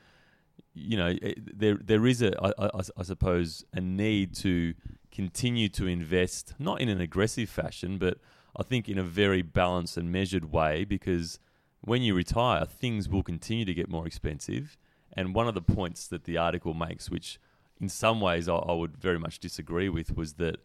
you 0.72 0.96
know, 0.96 1.12
there 1.36 1.76
there 1.82 2.06
is 2.06 2.22
a 2.22 2.30
I, 2.40 2.66
I, 2.66 2.80
I 2.96 3.02
suppose 3.02 3.64
a 3.72 3.80
need 3.80 4.32
to 4.36 4.74
continue 5.10 5.68
to 5.70 5.88
invest 5.88 6.54
not 6.60 6.80
in 6.80 6.88
an 6.88 7.00
aggressive 7.00 7.48
fashion, 7.50 7.98
but 7.98 8.18
I 8.56 8.62
think 8.62 8.88
in 8.88 8.96
a 8.96 9.02
very 9.02 9.42
balanced 9.42 9.96
and 9.96 10.12
measured 10.12 10.52
way 10.52 10.84
because 10.84 11.40
when 11.80 12.00
you 12.00 12.14
retire, 12.14 12.64
things 12.64 13.08
will 13.08 13.24
continue 13.24 13.64
to 13.64 13.74
get 13.74 13.88
more 13.88 14.06
expensive. 14.06 14.76
And 15.16 15.34
one 15.34 15.48
of 15.48 15.54
the 15.54 15.62
points 15.62 16.06
that 16.08 16.24
the 16.24 16.36
article 16.36 16.74
makes, 16.74 17.10
which 17.10 17.40
in 17.80 17.88
some 17.88 18.20
ways 18.20 18.48
I, 18.48 18.54
I 18.54 18.72
would 18.72 18.96
very 18.96 19.18
much 19.18 19.40
disagree 19.40 19.88
with, 19.88 20.16
was 20.16 20.34
that 20.34 20.58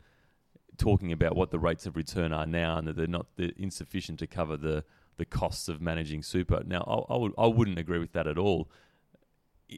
talking 0.82 1.12
about 1.12 1.36
what 1.36 1.52
the 1.52 1.60
rates 1.60 1.86
of 1.86 1.96
return 1.96 2.34
are 2.34 2.48
now 2.48 2.78
and 2.78 2.88
that 2.88 2.96
they're 2.96 3.06
not 3.08 3.28
they're 3.36 3.52
insufficient 3.56 4.18
to 4.20 4.28
cover 4.28 4.58
the 4.58 4.84
the 5.18 5.26
costs 5.26 5.70
of 5.70 5.80
managing 5.80 6.24
super. 6.24 6.64
Now, 6.66 6.82
I, 6.88 7.14
I 7.14 7.18
would 7.18 7.34
I 7.38 7.46
wouldn't 7.46 7.78
agree 7.78 8.00
with 8.00 8.14
that 8.14 8.26
at 8.26 8.38
all. 8.38 8.70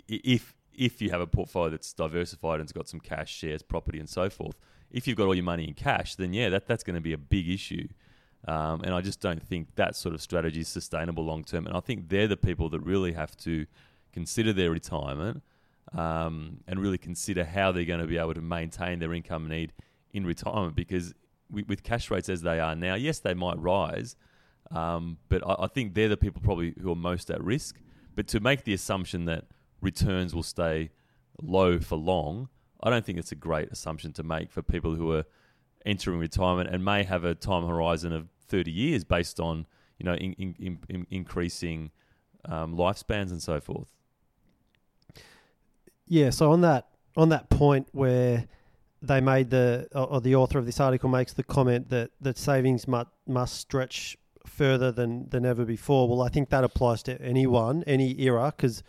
If 0.07 0.55
if 0.73 1.01
you 1.01 1.09
have 1.09 1.21
a 1.21 1.27
portfolio 1.27 1.69
that's 1.71 1.91
diversified 1.93 2.55
and 2.55 2.63
it's 2.63 2.71
got 2.71 2.87
some 2.87 3.01
cash, 3.01 3.31
shares, 3.31 3.61
property, 3.61 3.99
and 3.99 4.09
so 4.09 4.29
forth, 4.29 4.55
if 4.89 5.05
you've 5.05 5.17
got 5.17 5.25
all 5.25 5.35
your 5.35 5.43
money 5.43 5.67
in 5.67 5.73
cash, 5.73 6.15
then 6.15 6.33
yeah, 6.33 6.49
that, 6.49 6.67
that's 6.67 6.83
going 6.83 6.95
to 6.95 7.01
be 7.01 7.13
a 7.13 7.17
big 7.17 7.49
issue. 7.49 7.87
Um, 8.47 8.81
and 8.83 8.93
I 8.93 9.01
just 9.01 9.19
don't 9.19 9.41
think 9.41 9.75
that 9.75 9.95
sort 9.95 10.15
of 10.15 10.21
strategy 10.21 10.61
is 10.61 10.67
sustainable 10.67 11.25
long 11.25 11.43
term. 11.43 11.67
And 11.67 11.75
I 11.75 11.81
think 11.81 12.09
they're 12.09 12.27
the 12.27 12.37
people 12.37 12.69
that 12.69 12.79
really 12.79 13.13
have 13.13 13.35
to 13.37 13.65
consider 14.13 14.53
their 14.53 14.71
retirement 14.71 15.43
um, 15.93 16.59
and 16.67 16.79
really 16.79 16.97
consider 16.97 17.43
how 17.43 17.71
they're 17.71 17.85
going 17.85 17.99
to 17.99 18.07
be 18.07 18.17
able 18.17 18.33
to 18.33 18.41
maintain 18.41 18.99
their 18.99 19.13
income 19.13 19.47
need 19.47 19.73
in 20.13 20.25
retirement. 20.25 20.75
Because 20.75 21.13
with, 21.49 21.67
with 21.67 21.83
cash 21.83 22.09
rates 22.11 22.29
as 22.29 22.41
they 22.41 22.59
are 22.59 22.75
now, 22.75 22.95
yes, 22.95 23.19
they 23.19 23.33
might 23.33 23.59
rise, 23.59 24.15
um, 24.71 25.17
but 25.29 25.45
I, 25.45 25.63
I 25.63 25.67
think 25.67 25.93
they're 25.93 26.09
the 26.09 26.17
people 26.17 26.41
probably 26.41 26.73
who 26.81 26.91
are 26.91 26.95
most 26.95 27.29
at 27.29 27.43
risk. 27.43 27.79
But 28.15 28.27
to 28.27 28.39
make 28.39 28.63
the 28.63 28.73
assumption 28.73 29.25
that 29.25 29.45
returns 29.81 30.33
will 30.33 30.43
stay 30.43 30.91
low 31.41 31.79
for 31.79 31.97
long, 31.97 32.49
I 32.81 32.89
don't 32.89 33.05
think 33.05 33.17
it's 33.17 33.31
a 33.31 33.35
great 33.35 33.71
assumption 33.71 34.13
to 34.13 34.23
make 34.23 34.51
for 34.51 34.61
people 34.61 34.95
who 34.95 35.11
are 35.13 35.25
entering 35.85 36.19
retirement 36.19 36.69
and 36.69 36.83
may 36.83 37.03
have 37.03 37.23
a 37.23 37.35
time 37.35 37.65
horizon 37.65 38.13
of 38.13 38.27
30 38.47 38.71
years 38.71 39.03
based 39.03 39.39
on 39.39 39.65
you 39.97 40.05
know 40.05 40.13
in, 40.15 40.33
in, 40.33 40.79
in, 40.89 41.07
increasing 41.09 41.91
um, 42.45 42.75
lifespans 42.75 43.31
and 43.31 43.41
so 43.41 43.59
forth. 43.59 43.87
Yeah. 46.07 46.29
So 46.29 46.51
on 46.51 46.61
that 46.61 46.89
on 47.15 47.29
that 47.29 47.49
point 47.49 47.87
where 47.91 48.47
they 49.03 49.19
made 49.19 49.49
the 49.49 49.87
or 49.93 50.21
the 50.21 50.33
author 50.33 50.57
of 50.57 50.65
this 50.65 50.79
article 50.79 51.09
makes 51.09 51.33
the 51.33 51.43
comment 51.43 51.89
that 51.89 52.11
that 52.21 52.37
savings 52.37 52.87
must 52.87 53.09
must 53.27 53.57
stretch 53.57 54.17
further 54.47 54.91
than 54.91 55.29
than 55.29 55.45
ever 55.45 55.65
before. 55.65 56.07
Well, 56.07 56.21
I 56.21 56.29
think 56.29 56.49
that 56.49 56.63
applies 56.63 57.03
to 57.03 57.21
anyone, 57.21 57.83
any 57.85 58.19
era, 58.21 58.53
because 58.55 58.81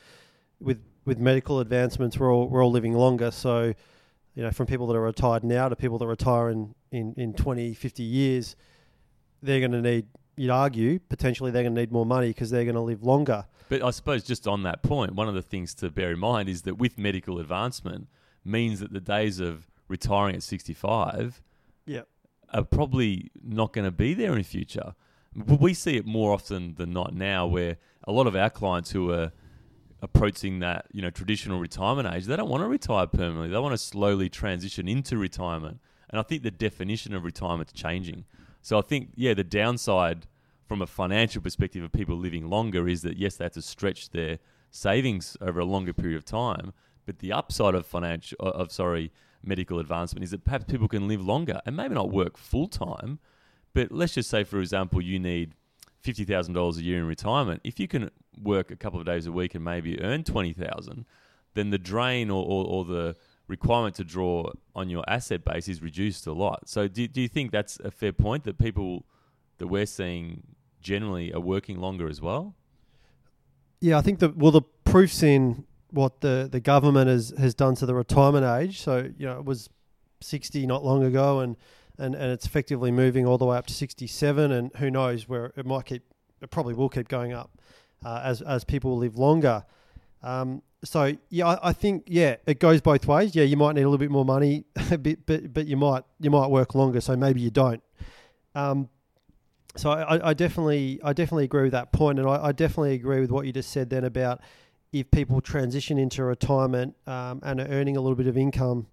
with 0.61 0.81
with 1.05 1.19
medical 1.19 1.59
advancements, 1.59 2.19
we're 2.19 2.33
all 2.33 2.49
we're 2.49 2.65
all 2.65 2.71
living 2.71 2.95
longer. 2.95 3.33
So, 3.33 3.75
you 4.35 4.43
know, 4.43 4.53
from 4.53 4.67
people 4.67 4.87
that 4.87 4.97
are 4.97 5.03
retired 5.03 5.43
now 5.43 5.69
to 5.69 5.75
people 5.75 5.99
that 5.99 6.07
retire 6.07 6.49
in 6.49 6.77
in, 6.93 7.13
in 7.17 7.35
20, 7.35 7.75
50 7.75 8.03
years, 8.05 8.55
they're 9.43 9.59
going 9.59 9.73
to 9.73 9.83
need, 9.83 10.07
you'd 10.37 10.51
argue, 10.51 11.01
potentially 11.01 11.51
they're 11.51 11.65
going 11.65 11.75
to 11.75 11.81
need 11.81 11.91
more 11.91 12.07
money 12.07 12.29
because 12.29 12.51
they're 12.51 12.65
going 12.65 12.77
to 12.77 12.81
live 12.81 13.03
longer. 13.03 13.47
But 13.69 13.83
I 13.83 13.91
suppose 13.91 14.23
just 14.23 14.47
on 14.47 14.63
that 14.63 14.85
point, 14.85 15.15
one 15.15 15.27
of 15.27 15.35
the 15.35 15.43
things 15.43 15.75
to 15.77 15.91
bear 15.91 16.13
in 16.13 16.21
mind 16.21 16.49
is 16.49 16.63
that 16.63 16.79
with 16.79 16.99
medical 16.99 17.41
advancement 17.41 18.07
means 18.45 18.79
that 18.79 18.93
the 18.93 19.01
days 19.01 19.41
of 19.41 19.67
retiring 19.89 20.37
at 20.37 20.43
65 20.43 21.43
yep. 21.87 22.09
are 22.53 22.65
probably 22.65 23.31
not 23.43 23.73
going 23.73 23.85
to 23.85 23.91
be 23.91 24.15
there 24.15 24.33
in 24.33 24.39
the 24.39 24.45
future. 24.45 24.95
But 25.35 25.61
we 25.61 25.75
see 25.75 25.97
it 25.97 26.07
more 26.07 26.33
often 26.33 26.75
than 26.75 26.93
not 26.93 27.15
now 27.15 27.47
where 27.47 27.77
a 28.07 28.13
lot 28.13 28.27
of 28.27 28.37
our 28.37 28.51
clients 28.51 28.91
who 28.93 29.11
are 29.11 29.33
approaching 30.01 30.61
that, 30.61 30.87
you 30.93 31.03
know, 31.03 31.11
traditional 31.11 31.59
retirement 31.59 32.15
age, 32.15 32.27
they 32.27 32.37
don't 32.37 32.49
want 32.49 32.63
to 32.63 32.69
retire 32.69 33.07
permanently. 33.07 33.49
They 33.49 33.59
want 33.59 33.73
to 33.73 33.79
slowly 33.79 34.29
transition 34.29 34.87
into 34.87 35.17
retirement. 35.17 35.81
And 36.11 36.21
I 36.21 36.23
think 36.23 36.43
the 36.43 36.51
definition 36.51 37.15
of 37.15 37.25
retirement 37.25 37.71
is 37.75 37.81
changing. 37.81 38.25
So 38.63 38.79
I 38.79 38.83
think, 38.83 39.11
yeah, 39.17 39.35
the 39.35 39.45
downside 39.45 40.27
from 40.67 40.81
a 40.81 40.87
financial 40.87 41.43
perspective 41.43 41.83
of 41.83 41.93
people 41.93 42.17
living 42.17 42.49
longer 42.49 42.89
is 42.89 43.03
that 43.03 43.17
yes, 43.17 43.37
they 43.37 43.45
have 43.45 43.53
to 43.53 43.63
stretch 43.63 44.11
their 44.11 44.39
savings 44.71 45.37
over 45.41 45.61
a 45.61 45.65
longer 45.65 45.93
period 45.93 46.17
of 46.17 46.25
time. 46.25 46.73
But 47.07 47.19
the 47.19 47.33
upside 47.33 47.75
of 47.75 47.87
financial, 47.87 48.39
of 48.41 48.73
sorry, 48.73 49.13
medical 49.47 49.79
advancement 49.79 50.25
is 50.25 50.31
that 50.31 50.45
perhaps 50.45 50.65
people 50.65 50.89
can 50.89 51.09
live 51.09 51.23
longer 51.23 51.61
and 51.67 51.77
maybe 51.77 51.95
not 51.95 52.11
work 52.11 52.37
full 52.37 52.69
time. 52.69 53.19
But 53.73 53.91
let's 53.91 54.15
just 54.15 54.31
say, 54.31 54.45
for 54.45 54.61
example, 54.61 55.03
you 55.03 55.19
need 55.19 55.55
fifty 56.01 56.25
thousand 56.25 56.55
dollars 56.55 56.79
a 56.79 56.83
year 56.83 56.99
in 56.99 57.07
retirement. 57.07 57.61
If 57.65 57.81
you 57.81 57.89
can 57.89 58.11
work 58.41 58.71
a 58.71 58.77
couple 58.77 59.01
of 59.01 59.07
days 59.07 59.27
a 59.27 59.33
week 59.33 59.55
and 59.55 59.65
maybe 59.65 60.01
earn 60.01 60.23
twenty 60.25 60.53
thousand, 60.53 61.07
then 61.55 61.71
the 61.71 61.79
drain 61.79 62.31
or, 62.31 62.45
or, 62.45 62.65
or 62.67 62.85
the 62.85 63.17
requirement 63.49 63.95
to 63.97 64.05
draw 64.05 64.51
on 64.75 64.89
your 64.89 65.05
asset 65.09 65.45
base 65.45 65.69
is 65.69 65.83
reduced 65.83 66.27
a 66.27 66.33
lot. 66.33 66.69
So 66.69 66.89
do, 66.89 67.07
do 67.07 67.21
you 67.21 67.29
think 67.29 67.51
that's 67.51 67.79
a 67.81 67.91
fair 67.91 68.13
point 68.13 68.45
that 68.45 68.59
people 68.59 69.05
that 69.59 69.67
we're 69.67 69.87
seeing 69.87 70.43
generally 70.81 71.33
are 71.33 71.41
working 71.41 71.79
longer 71.79 72.09
as 72.09 72.21
well? 72.21 72.55
Yeah, 73.81 73.99
I 73.99 74.03
think 74.03 74.19
the 74.21 74.31
well 74.31 74.53
the 74.53 74.63
proof's 74.85 75.23
in 75.23 75.65
what 75.95 76.21
the, 76.21 76.49
the 76.51 76.61
government 76.61 77.09
has, 77.09 77.33
has 77.39 77.55
done 77.55 77.75
to 77.77 77.87
the 77.87 77.95
retirement 77.95 78.45
age. 78.45 78.81
So, 78.81 79.11
you 79.17 79.27
know, 79.27 79.39
it 79.39 79.45
was 79.45 79.71
60 80.21 80.67
not 80.67 80.85
long 80.85 81.05
ago 81.05 81.41
and, 81.41 81.57
and, 81.99 82.15
and 82.15 82.33
it's 82.33 82.47
effectively 82.47 82.91
moving 82.91 83.27
all 83.27 83.39
the 83.39 83.45
way 83.45 83.57
up 83.57 83.67
to 83.67 83.75
67 83.75 84.53
and 84.53 84.71
who 84.77 84.91
knows 84.91 85.29
where 85.29 85.53
it 85.57 85.65
might 85.65 85.87
keep, 85.87 86.03
it 86.43 86.51
probably 86.51 86.75
will 86.75 86.89
keep 86.89 87.09
going 87.09 87.33
up 87.33 87.59
uh, 88.05 88.21
as, 88.25 88.43
as 88.43 88.65
people 88.65 88.97
live 88.97 89.17
longer. 89.17 89.65
Um, 90.23 90.63
so 90.83 91.17
yeah, 91.31 91.47
I, 91.47 91.69
I, 91.71 91.73
think 91.73 92.05
yeah, 92.07 92.37
it 92.47 92.59
goes 92.59 92.81
both 92.81 93.07
ways. 93.07 93.35
Yeah, 93.35 93.45
you 93.45 93.57
might 93.57 93.75
need 93.75 93.83
a 93.83 93.89
little 93.89 93.99
bit 93.99 94.11
more 94.11 94.25
money, 94.25 94.65
but 94.99 95.53
but 95.53 95.67
you 95.67 95.77
might 95.77 96.05
you 96.21 96.31
might 96.31 96.49
work 96.49 96.75
longer. 96.75 97.01
So 97.01 97.17
maybe 97.17 97.41
you 97.41 97.51
don't. 97.51 97.83
Um, 98.55 98.89
so 99.77 99.91
I, 99.91 100.31
I 100.31 100.35
definitely 100.35 101.01
I 101.03 101.13
definitely 101.13 101.45
agree 101.45 101.63
with 101.63 101.73
that 101.73 101.93
point, 101.93 102.19
and 102.19 102.29
I, 102.29 102.47
I, 102.47 102.53
definitely 102.53 102.95
agree 102.95 103.21
with 103.21 103.31
what 103.31 103.47
you 103.47 103.53
just 103.53 103.71
said 103.71 103.91
then 103.91 104.05
about 104.05 104.41
if 104.95 105.11
people 105.11 105.41
transition 105.41 105.99
into 105.99 106.23
retirement 106.23 106.95
um, 107.09 107.41
and 107.43 107.61
are 107.61 107.67
earning 107.67 107.97
a 107.97 108.01
little 108.01 108.15
bit 108.15 108.29
of 108.29 108.39
income 108.39 108.87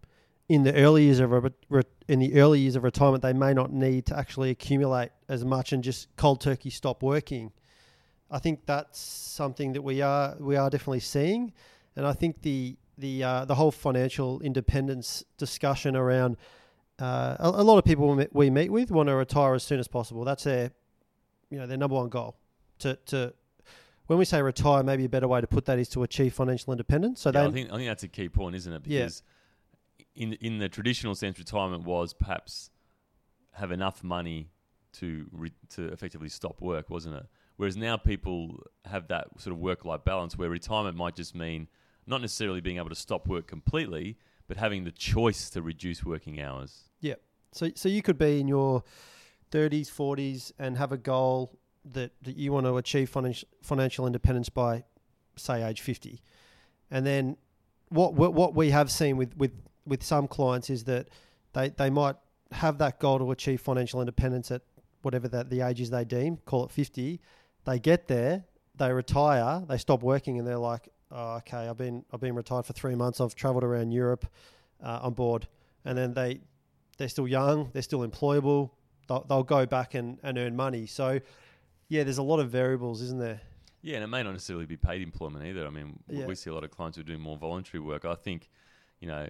in 0.50 0.64
the 0.64 0.74
early 0.74 1.04
years 1.04 1.20
of 1.20 1.32
re- 1.70 1.84
in 2.08 2.18
the 2.18 2.42
early 2.42 2.60
years 2.60 2.76
of 2.76 2.84
retirement, 2.84 3.22
they 3.22 3.34
may 3.34 3.54
not 3.54 3.72
need 3.72 4.08
to 4.08 4.18
actually 4.18 4.50
accumulate 4.50 5.12
as 5.30 5.46
much 5.46 5.72
and 5.72 5.84
just 5.84 6.14
cold 6.16 6.42
turkey 6.42 6.72
stop 6.72 7.04
working. 7.04 7.52
I 8.32 8.40
think 8.40 8.66
that's 8.66 9.00
something 9.00 9.74
that 9.74 9.84
we 9.84 10.02
are 10.02 10.36
we 10.40 10.56
are 10.56 10.72
definitely 10.72 11.02
seeing, 11.02 11.54
and 11.96 12.08
I 12.08 12.14
think 12.14 12.42
the 12.42 12.78
the 12.98 13.24
uh, 13.24 13.46
the 13.46 13.54
whole 13.54 13.72
financial 13.72 14.42
independence 14.42 15.24
discussion 15.38 15.96
around 15.96 16.36
uh, 16.98 17.36
a, 17.40 17.48
a, 17.48 17.64
lot 17.64 17.78
of 17.78 17.86
people 17.86 18.26
we 18.34 18.50
meet 18.50 18.72
with 18.72 18.90
want 18.90 19.08
to 19.08 19.16
retire 19.16 19.54
as 19.54 19.62
soon 19.62 19.80
as 19.80 19.88
possible. 19.88 20.26
That's 20.26 20.46
their 20.46 20.72
you 21.52 21.60
know 21.60 21.68
their 21.68 21.78
number 21.78 21.96
one 21.96 22.10
goal. 22.10 22.38
To 22.80 22.96
to 23.06 23.34
when 24.12 24.18
we 24.18 24.26
say 24.26 24.42
retire, 24.42 24.84
maybe 24.84 25.06
a 25.06 25.10
better 25.10 25.30
way 25.30 25.40
to 25.40 25.48
put 25.48 25.64
that 25.68 25.80
is 25.80 25.88
to 25.88 26.04
achieve 26.04 26.34
financial 26.34 26.74
independence. 26.74 27.22
So 27.22 27.32
yeah, 27.34 27.48
I 27.48 27.52
think 27.52 27.72
I 27.72 27.78
think 27.78 27.88
that's 27.88 28.04
a 28.04 28.10
key 28.10 28.28
point, 28.28 28.58
isn't 28.58 28.74
it? 28.74 28.84
Because 28.84 29.24
yeah. 29.98 30.24
in 30.24 30.34
in 30.34 30.60
the 30.60 30.68
traditional 30.68 31.16
sense, 31.16 31.40
retirement 31.40 31.86
was 31.86 32.12
perhaps 32.14 32.72
have 33.54 33.72
enough 33.72 34.04
money 34.04 34.50
to 35.00 35.28
re, 35.32 35.54
to 35.76 35.86
effectively 35.94 36.28
stop 36.28 36.60
work, 36.60 36.90
wasn't 36.90 37.16
it? 37.16 37.26
Whereas 37.56 37.78
now 37.78 37.96
people 37.96 38.62
have 38.84 39.08
that 39.08 39.28
sort 39.38 39.54
of 39.54 39.60
work 39.60 39.86
life 39.86 40.04
balance 40.04 40.38
where 40.38 40.50
retirement 40.50 40.98
might 40.98 41.16
just 41.16 41.34
mean 41.34 41.70
not 42.06 42.20
necessarily 42.20 42.60
being 42.60 42.80
able 42.80 42.90
to 42.90 42.96
stop 42.96 43.30
work 43.30 43.48
completely, 43.48 44.18
but 44.46 44.58
having 44.58 44.84
the 44.84 44.92
choice 44.92 45.50
to 45.52 45.62
reduce 45.62 46.04
working 46.04 46.42
hours. 46.42 46.90
Yeah. 47.00 47.16
So 47.54 47.70
so 47.76 47.88
you 47.88 48.02
could 48.02 48.18
be 48.18 48.42
in 48.42 48.50
your 48.50 48.84
30s, 49.52 49.90
40s 49.90 50.52
and 50.60 50.78
have 50.78 50.92
a 50.92 50.98
goal 50.98 51.58
that, 51.86 52.12
that 52.22 52.38
you 52.38 52.52
want 52.52 52.66
to 52.66 52.78
achieve 52.78 53.10
financial 53.10 53.48
financial 53.62 54.06
independence 54.06 54.50
by 54.50 54.84
say 55.36 55.64
age 55.64 55.82
50. 55.82 56.22
And 56.90 57.06
then 57.06 57.38
what 57.90 58.14
what 58.14 58.56
we 58.56 58.72
have 58.72 58.92
seen 58.92 59.18
with 59.18 59.36
with 59.38 59.52
with 59.86 60.04
some 60.04 60.28
clients 60.28 60.70
is 60.70 60.84
that 60.86 61.08
they 61.54 61.70
they 61.70 61.90
might 61.90 62.16
have 62.52 62.78
that 62.80 63.00
goal 63.00 63.20
to 63.20 63.32
achieve 63.32 63.62
financial 63.62 64.02
independence 64.02 64.52
at 64.52 64.62
whatever 65.02 65.28
that 65.30 65.50
the 65.50 65.62
ages 65.62 65.90
they 65.90 66.04
deem, 66.04 66.38
call 66.46 66.66
it 66.66 66.72
50, 66.72 67.20
they 67.66 67.80
get 67.80 68.08
there, 68.08 68.44
they 68.76 68.92
retire, 68.92 69.64
they 69.68 69.78
stop 69.78 70.04
working, 70.04 70.38
and 70.38 70.48
they're 70.48 70.58
like, 70.58 70.90
oh, 71.12 71.38
okay, 71.38 71.68
I've 71.68 71.78
been 71.78 72.06
I've 72.12 72.20
been 72.22 72.36
retired 72.36 72.66
for 72.66 72.74
three 72.74 72.96
months. 72.96 73.20
I've 73.20 73.36
travelled 73.36 73.64
around 73.64 73.92
Europe. 73.92 74.28
Uh, 74.84 75.00
on 75.04 75.14
board, 75.14 75.48
and 75.86 75.96
then 75.96 76.16
they 76.16 76.42
they're 76.98 77.08
still 77.08 77.28
young, 77.28 77.70
they're 77.72 77.84
still 77.84 78.00
employable. 78.00 78.72
They'll, 79.08 79.24
they'll 79.30 79.44
go 79.44 79.66
back 79.66 79.94
and, 79.94 80.18
and 80.24 80.38
earn 80.38 80.56
money. 80.56 80.88
So, 80.88 81.20
yeah, 81.92 82.06
there's 82.06 82.20
a 82.20 82.24
lot 82.24 82.40
of 82.40 82.50
variables, 82.50 83.02
isn't 83.02 83.20
there? 83.20 83.42
Yeah, 83.82 83.96
and 83.96 84.06
it 84.06 84.08
may 84.08 84.24
not 84.24 84.32
necessarily 84.32 84.66
be 84.66 84.78
paid 84.78 85.02
employment 85.02 85.46
either. 85.46 85.68
I 85.68 85.70
mean, 85.72 86.00
yeah. 86.08 86.26
we 86.26 86.36
see 86.36 86.50
a 86.50 86.54
lot 86.54 86.64
of 86.64 86.72
clients 86.72 86.96
who 86.96 87.02
are 87.02 87.06
doing 87.06 87.20
more 87.20 87.36
voluntary 87.36 87.82
work. 87.82 88.06
I 88.06 88.16
think, 88.16 88.50
you 89.02 89.10
know, 89.10 89.28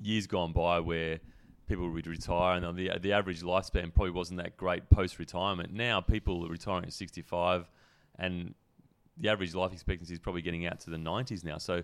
years 0.00 0.28
gone 0.28 0.52
by 0.52 0.78
where 0.78 1.18
people 1.66 1.90
would 1.90 2.06
retire, 2.06 2.56
and 2.56 2.78
the 2.78 2.92
the 3.00 3.12
average 3.12 3.42
lifespan 3.42 3.92
probably 3.92 4.12
wasn't 4.12 4.40
that 4.40 4.56
great 4.56 4.88
post 4.88 5.18
retirement. 5.18 5.72
Now 5.72 6.00
people 6.00 6.46
are 6.46 6.48
retiring 6.48 6.84
at 6.84 6.92
65, 6.92 7.68
and 8.20 8.54
the 9.16 9.28
average 9.28 9.52
life 9.52 9.72
expectancy 9.72 10.12
is 10.14 10.20
probably 10.20 10.42
getting 10.42 10.64
out 10.64 10.78
to 10.82 10.90
the 10.90 10.96
90s 10.96 11.42
now. 11.42 11.58
So 11.58 11.82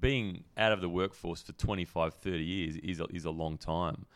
being 0.00 0.42
out 0.56 0.72
of 0.72 0.80
the 0.80 0.88
workforce 0.88 1.40
for 1.40 1.52
25, 1.52 2.14
30 2.14 2.38
years 2.42 2.76
is 2.78 2.98
a, 2.98 3.04
is 3.14 3.26
a 3.26 3.30
long 3.30 3.58
time. 3.58 4.06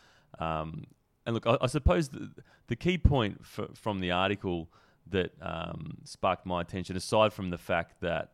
Um, 0.41 0.87
and 1.25 1.35
look, 1.35 1.47
I, 1.47 1.57
I 1.61 1.69
suppose 1.69 2.09
the, 2.09 2.33
the, 2.67 2.75
key 2.75 2.99
point 2.99 3.47
for, 3.47 3.69
from 3.75 4.01
the 4.01 4.11
article 4.11 4.69
that 5.11 5.33
um, 5.41 5.99
sparked 6.05 6.47
my 6.47 6.61
attention, 6.61 6.97
aside 6.97 7.33
from 7.33 7.51
the 7.51 7.59
fact 7.59 8.01
that 8.01 8.33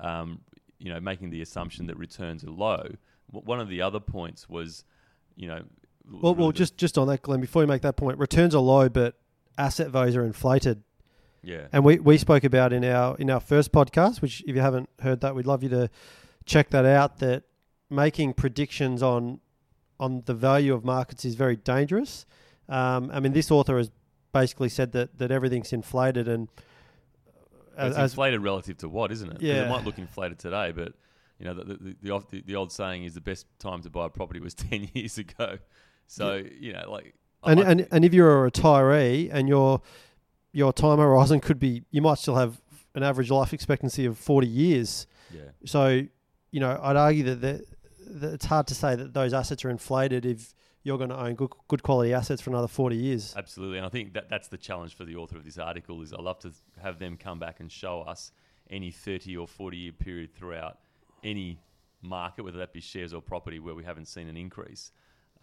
um, 0.00 0.40
you 0.78 0.92
know 0.92 1.00
making 1.00 1.30
the 1.30 1.42
assumption 1.42 1.86
that 1.86 1.96
returns 1.96 2.44
are 2.44 2.50
low, 2.50 2.88
one 3.30 3.60
of 3.60 3.68
the 3.68 3.82
other 3.82 4.00
points 4.00 4.48
was, 4.48 4.84
you 5.36 5.48
know, 5.48 5.62
well, 6.10 6.34
well, 6.34 6.52
just 6.52 6.76
just 6.76 6.98
on 6.98 7.08
that, 7.08 7.22
Glenn. 7.22 7.40
Before 7.40 7.62
you 7.62 7.68
make 7.68 7.82
that 7.82 7.96
point, 7.96 8.18
returns 8.18 8.54
are 8.54 8.62
low, 8.62 8.88
but 8.88 9.16
asset 9.56 9.90
values 9.90 10.16
are 10.16 10.24
inflated. 10.24 10.82
Yeah, 11.42 11.66
and 11.72 11.84
we, 11.84 11.98
we 11.98 12.18
spoke 12.18 12.44
about 12.44 12.72
in 12.72 12.84
our 12.84 13.16
in 13.16 13.30
our 13.30 13.40
first 13.40 13.72
podcast, 13.72 14.20
which 14.20 14.42
if 14.46 14.54
you 14.54 14.60
haven't 14.60 14.88
heard 15.00 15.20
that, 15.22 15.34
we'd 15.34 15.46
love 15.46 15.62
you 15.62 15.68
to 15.70 15.90
check 16.44 16.70
that 16.70 16.84
out. 16.84 17.18
That 17.18 17.44
making 17.90 18.34
predictions 18.34 19.02
on 19.02 19.40
on 19.98 20.22
the 20.26 20.34
value 20.34 20.74
of 20.74 20.84
markets 20.84 21.24
is 21.24 21.34
very 21.34 21.56
dangerous. 21.56 22.26
Um, 22.68 23.10
I 23.12 23.20
mean, 23.20 23.32
this 23.32 23.50
author 23.50 23.76
has 23.78 23.90
basically 24.34 24.68
said 24.68 24.92
that 24.92 25.16
that 25.18 25.30
everything's 25.30 25.72
inflated 25.72 26.28
and 26.28 26.48
uh, 27.78 27.86
it's 27.86 27.96
as, 27.96 28.12
inflated 28.12 28.42
relative 28.42 28.76
to 28.78 28.88
what, 28.88 29.10
isn't 29.10 29.32
it? 29.32 29.40
Yeah. 29.40 29.64
it 29.64 29.68
might 29.70 29.84
look 29.84 29.98
inflated 29.98 30.38
today, 30.38 30.72
but 30.72 30.92
you 31.38 31.46
know 31.46 31.54
the 31.54 31.64
the, 31.64 31.96
the, 32.02 32.10
old- 32.10 32.30
the 32.30 32.42
the 32.42 32.54
old 32.56 32.70
saying 32.70 33.04
is 33.04 33.14
the 33.14 33.22
best 33.22 33.46
time 33.58 33.80
to 33.82 33.90
buy 33.90 34.04
a 34.06 34.08
property 34.10 34.40
was 34.40 34.54
ten 34.68 34.90
years 34.92 35.16
ago. 35.16 35.58
So 36.06 36.42
you 36.60 36.74
know, 36.74 36.90
like, 36.90 37.14
and, 37.44 37.58
like- 37.60 37.68
and 37.68 37.88
and 37.90 38.04
if 38.04 38.12
you're 38.12 38.44
a 38.46 38.50
retiree 38.50 39.30
and 39.32 39.48
your 39.48 39.80
your 40.52 40.72
time 40.72 40.98
horizon 40.98 41.40
could 41.40 41.58
be 41.58 41.82
you 41.90 42.00
might 42.02 42.18
still 42.18 42.36
have 42.36 42.60
an 42.94 43.02
average 43.02 43.28
life 43.30 43.52
expectancy 43.52 44.06
of 44.06 44.16
40 44.16 44.46
years 44.46 45.08
yeah, 45.34 45.40
so 45.66 46.00
you 46.52 46.60
know 46.60 46.78
i'd 46.80 46.94
argue 46.94 47.24
that, 47.24 47.40
that, 47.40 47.64
that 48.20 48.34
it's 48.34 48.44
hard 48.46 48.68
to 48.68 48.74
say 48.76 48.94
that 48.94 49.12
those 49.14 49.34
assets 49.34 49.64
are 49.64 49.70
inflated 49.70 50.24
if 50.24 50.54
you're 50.84 50.98
going 50.98 51.10
to 51.10 51.18
own 51.18 51.34
good, 51.34 51.50
good 51.66 51.82
quality 51.82 52.12
assets 52.12 52.40
for 52.40 52.50
another 52.50 52.68
40 52.68 52.96
years 52.96 53.34
absolutely. 53.36 53.78
And 53.78 53.86
I 53.86 53.88
think 53.88 54.12
that 54.14 54.28
that's 54.28 54.48
the 54.48 54.58
challenge 54.58 54.94
for 54.94 55.04
the 55.04 55.16
author 55.16 55.36
of 55.36 55.44
this 55.44 55.58
article 55.58 56.00
is 56.02 56.12
I 56.12 56.20
love 56.20 56.38
to 56.40 56.52
have 56.80 56.98
them 56.98 57.16
come 57.16 57.38
back 57.40 57.60
and 57.60 57.72
show 57.72 58.02
us 58.02 58.30
any 58.70 58.90
thirty 58.90 59.36
or 59.36 59.46
forty 59.46 59.76
year 59.76 59.92
period 59.92 60.34
throughout 60.34 60.78
any 61.22 61.58
market, 62.02 62.44
whether 62.44 62.58
that 62.58 62.72
be 62.72 62.80
shares 62.80 63.12
or 63.12 63.20
property, 63.20 63.58
where 63.58 63.74
we 63.74 63.84
haven't 63.84 64.06
seen 64.06 64.28
an 64.28 64.36
increase. 64.36 64.92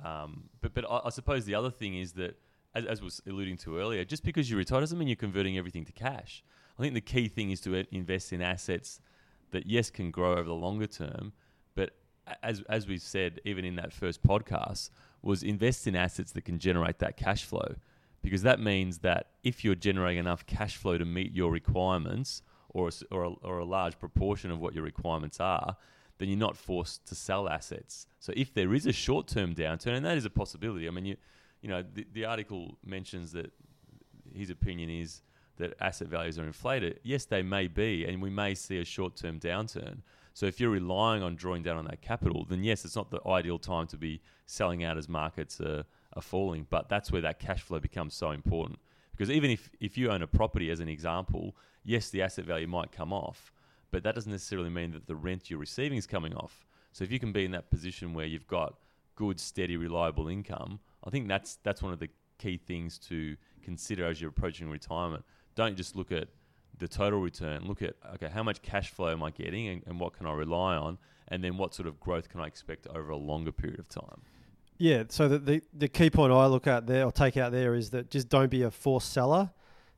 Um, 0.03 0.49
but 0.61 0.73
but 0.73 0.85
I, 0.89 1.01
I 1.05 1.09
suppose 1.09 1.45
the 1.45 1.55
other 1.55 1.69
thing 1.69 1.97
is 1.97 2.13
that, 2.13 2.39
as, 2.73 2.85
as 2.85 3.01
was 3.01 3.21
alluding 3.27 3.57
to 3.57 3.77
earlier, 3.77 4.03
just 4.05 4.23
because 4.23 4.49
you 4.49 4.57
retire 4.57 4.79
doesn't 4.79 4.97
mean 4.97 5.07
you're 5.07 5.15
converting 5.15 5.57
everything 5.57 5.85
to 5.85 5.91
cash. 5.91 6.43
I 6.79 6.81
think 6.81 6.93
the 6.93 7.01
key 7.01 7.27
thing 7.27 7.51
is 7.51 7.61
to 7.61 7.85
invest 7.91 8.33
in 8.33 8.41
assets 8.41 9.01
that 9.51 9.67
yes 9.67 9.89
can 9.89 10.09
grow 10.09 10.33
over 10.33 10.45
the 10.45 10.55
longer 10.55 10.87
term, 10.87 11.33
but 11.75 11.91
as 12.41 12.63
as 12.69 12.87
we 12.87 12.97
said, 12.97 13.39
even 13.45 13.65
in 13.65 13.75
that 13.75 13.93
first 13.93 14.23
podcast, 14.23 14.89
was 15.21 15.43
invest 15.43 15.87
in 15.87 15.95
assets 15.95 16.31
that 16.31 16.45
can 16.45 16.59
generate 16.59 16.99
that 16.99 17.17
cash 17.17 17.43
flow, 17.43 17.75
because 18.21 18.41
that 18.43 18.59
means 18.59 18.99
that 18.99 19.27
if 19.43 19.63
you're 19.63 19.75
generating 19.75 20.19
enough 20.19 20.45
cash 20.45 20.77
flow 20.77 20.97
to 20.97 21.05
meet 21.05 21.33
your 21.33 21.51
requirements, 21.51 22.41
or 22.69 22.87
a, 22.87 22.91
or 23.13 23.23
a, 23.23 23.29
or 23.43 23.59
a 23.59 23.65
large 23.65 23.99
proportion 23.99 24.49
of 24.49 24.59
what 24.59 24.73
your 24.73 24.83
requirements 24.83 25.39
are, 25.39 25.75
then 26.17 26.29
you're 26.29 26.37
not 26.37 26.55
forced 26.55 27.05
to 27.07 27.15
sell 27.15 27.49
assets. 27.49 28.07
So 28.19 28.31
if 28.37 28.53
there 28.53 28.73
is 28.73 28.85
a 28.85 28.93
short-term 28.93 29.55
downturn, 29.55 29.95
and 29.95 30.05
that 30.05 30.17
is 30.17 30.25
a 30.25 30.29
possibility, 30.29 30.87
I 30.87 30.91
mean, 30.91 31.05
you, 31.05 31.17
you 31.61 31.69
know, 31.69 31.83
the, 31.93 32.05
the 32.13 32.25
article 32.25 32.77
mentions 32.85 33.31
that 33.33 33.51
his 34.33 34.49
opinion 34.49 34.89
is 34.89 35.21
that 35.57 35.73
asset 35.81 36.07
values 36.07 36.39
are 36.39 36.45
inflated. 36.45 36.99
Yes, 37.03 37.25
they 37.25 37.41
may 37.41 37.67
be, 37.67 38.05
and 38.05 38.21
we 38.21 38.29
may 38.29 38.55
see 38.55 38.79
a 38.79 38.85
short-term 38.85 39.39
downturn. 39.39 39.97
So 40.33 40.45
if 40.45 40.59
you're 40.59 40.69
relying 40.69 41.23
on 41.23 41.35
drawing 41.35 41.63
down 41.63 41.77
on 41.77 41.85
that 41.85 42.01
capital, 42.01 42.45
then 42.49 42.63
yes, 42.63 42.85
it's 42.85 42.95
not 42.95 43.11
the 43.11 43.19
ideal 43.27 43.59
time 43.59 43.87
to 43.87 43.97
be 43.97 44.21
selling 44.45 44.83
out 44.83 44.97
as 44.97 45.09
markets 45.09 45.59
are, 45.59 45.83
are 46.13 46.21
falling. 46.21 46.67
But 46.69 46.89
that's 46.89 47.11
where 47.11 47.21
that 47.21 47.39
cash 47.39 47.61
flow 47.61 47.79
becomes 47.79 48.13
so 48.13 48.31
important. 48.31 48.79
Because 49.11 49.29
even 49.29 49.51
if, 49.51 49.69
if 49.79 49.97
you 49.97 50.09
own 50.09 50.21
a 50.21 50.27
property, 50.27 50.71
as 50.71 50.79
an 50.79 50.87
example, 50.87 51.55
yes, 51.83 52.09
the 52.09 52.21
asset 52.21 52.45
value 52.45 52.67
might 52.67 52.91
come 52.91 53.11
off, 53.11 53.51
but 53.91 54.03
that 54.03 54.15
doesn't 54.15 54.31
necessarily 54.31 54.69
mean 54.69 54.91
that 54.91 55.07
the 55.07 55.15
rent 55.15 55.49
you're 55.49 55.59
receiving 55.59 55.97
is 55.97 56.07
coming 56.07 56.33
off. 56.33 56.65
So 56.93 57.03
if 57.03 57.11
you 57.11 57.19
can 57.19 57.31
be 57.31 57.45
in 57.45 57.51
that 57.51 57.69
position 57.69 58.13
where 58.13 58.25
you've 58.25 58.47
got 58.47 58.75
good, 59.15 59.39
steady, 59.39 59.77
reliable 59.77 60.27
income, 60.27 60.79
I 61.03 61.09
think 61.09 61.27
that's 61.27 61.57
that's 61.63 61.81
one 61.81 61.93
of 61.93 61.99
the 61.99 62.09
key 62.37 62.57
things 62.57 62.97
to 62.97 63.37
consider 63.61 64.05
as 64.05 64.19
you're 64.19 64.29
approaching 64.29 64.69
retirement. 64.69 65.23
Don't 65.55 65.75
just 65.75 65.95
look 65.95 66.11
at 66.11 66.29
the 66.81 66.87
total 66.87 67.19
return. 67.19 67.65
Look 67.65 67.81
at 67.81 67.95
okay, 68.15 68.27
how 68.27 68.43
much 68.43 68.61
cash 68.61 68.91
flow 68.91 69.11
am 69.11 69.23
I 69.23 69.31
getting, 69.31 69.67
and, 69.67 69.83
and 69.85 69.99
what 69.99 70.13
can 70.13 70.25
I 70.25 70.33
rely 70.33 70.75
on, 70.75 70.97
and 71.29 71.43
then 71.43 71.57
what 71.57 71.73
sort 71.73 71.87
of 71.87 71.99
growth 71.99 72.27
can 72.27 72.41
I 72.41 72.47
expect 72.47 72.87
over 72.87 73.11
a 73.11 73.17
longer 73.17 73.51
period 73.51 73.79
of 73.79 73.87
time. 73.87 74.21
Yeah. 74.77 75.03
So 75.09 75.27
the, 75.29 75.39
the 75.39 75.61
the 75.73 75.87
key 75.87 76.09
point 76.09 76.33
I 76.33 76.47
look 76.47 76.67
at 76.67 76.87
there 76.87 77.05
or 77.05 77.11
take 77.11 77.37
out 77.37 77.51
there 77.51 77.75
is 77.75 77.91
that 77.91 78.09
just 78.09 78.27
don't 78.27 78.49
be 78.49 78.63
a 78.63 78.71
forced 78.71 79.13
seller. 79.13 79.51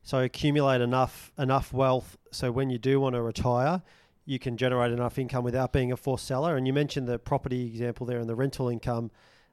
So 0.04 0.20
accumulate 0.20 0.82
enough 0.82 1.32
enough 1.40 1.72
wealth 1.72 2.18
so 2.32 2.52
when 2.52 2.70
you 2.70 2.78
do 2.78 3.00
want 3.00 3.16
to 3.16 3.22
retire, 3.22 3.82
you 4.26 4.40
can 4.40 4.58
generate 4.58 4.92
enough 4.92 5.18
income 5.18 5.46
without 5.46 5.72
being 5.72 5.94
a 5.94 5.98
forced 5.98 6.28
seller. 6.28 6.58
And 6.58 6.68
you 6.68 6.74
mentioned 6.74 7.08
the 7.08 7.18
property 7.18 7.66
example 7.66 8.06
there 8.06 8.20
and 8.20 8.30
the 8.30 8.36
rental 8.36 8.68
income. 8.68 9.12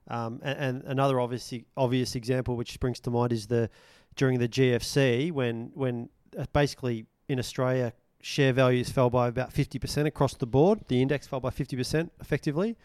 Um, 0.09 0.40
and, 0.43 0.59
and 0.59 0.85
another 0.85 1.21
obvious 1.21 1.55
obvious 1.77 2.16
example 2.16 2.57
which 2.57 2.73
springs 2.73 2.99
to 3.01 3.11
mind 3.11 3.33
is 3.33 3.47
the 3.47 3.71
during 4.16 4.40
the 4.40 4.49
GFC 4.49 5.31
when 5.31 5.71
when 5.75 6.09
uh, 6.38 6.47
basically 6.53 7.07
in 7.31 7.38
Australia 7.38 7.93
share 8.23 8.53
values 8.53 8.90
fell 8.90 9.09
by 9.09 9.29
about 9.29 9.51
50% 9.55 10.07
across 10.07 10.35
the 10.35 10.47
board. 10.47 10.81
The 10.88 11.01
index 11.01 11.27
fell 11.27 11.40
by 11.40 11.49
50% 11.49 12.11
effectively 12.21 12.77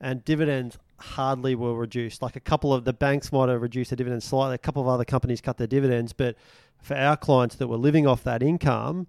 and 0.00 0.24
dividends 0.24 0.78
hardly 0.98 1.54
were 1.54 1.74
reduced. 1.74 2.22
Like 2.22 2.36
a 2.36 2.40
couple 2.40 2.72
of 2.72 2.84
the 2.84 2.92
banks 2.92 3.32
might 3.32 3.48
have 3.48 3.62
reduced 3.62 3.90
their 3.90 3.96
dividends 3.96 4.24
slightly. 4.24 4.54
A 4.54 4.58
couple 4.58 4.82
of 4.82 4.88
other 4.88 5.04
companies 5.04 5.40
cut 5.40 5.56
their 5.56 5.66
dividends, 5.66 6.12
but 6.12 6.36
for 6.82 6.94
our 6.94 7.16
clients 7.16 7.56
that 7.56 7.68
were 7.68 7.76
living 7.76 8.06
off 8.06 8.22
that 8.24 8.42
income, 8.42 9.06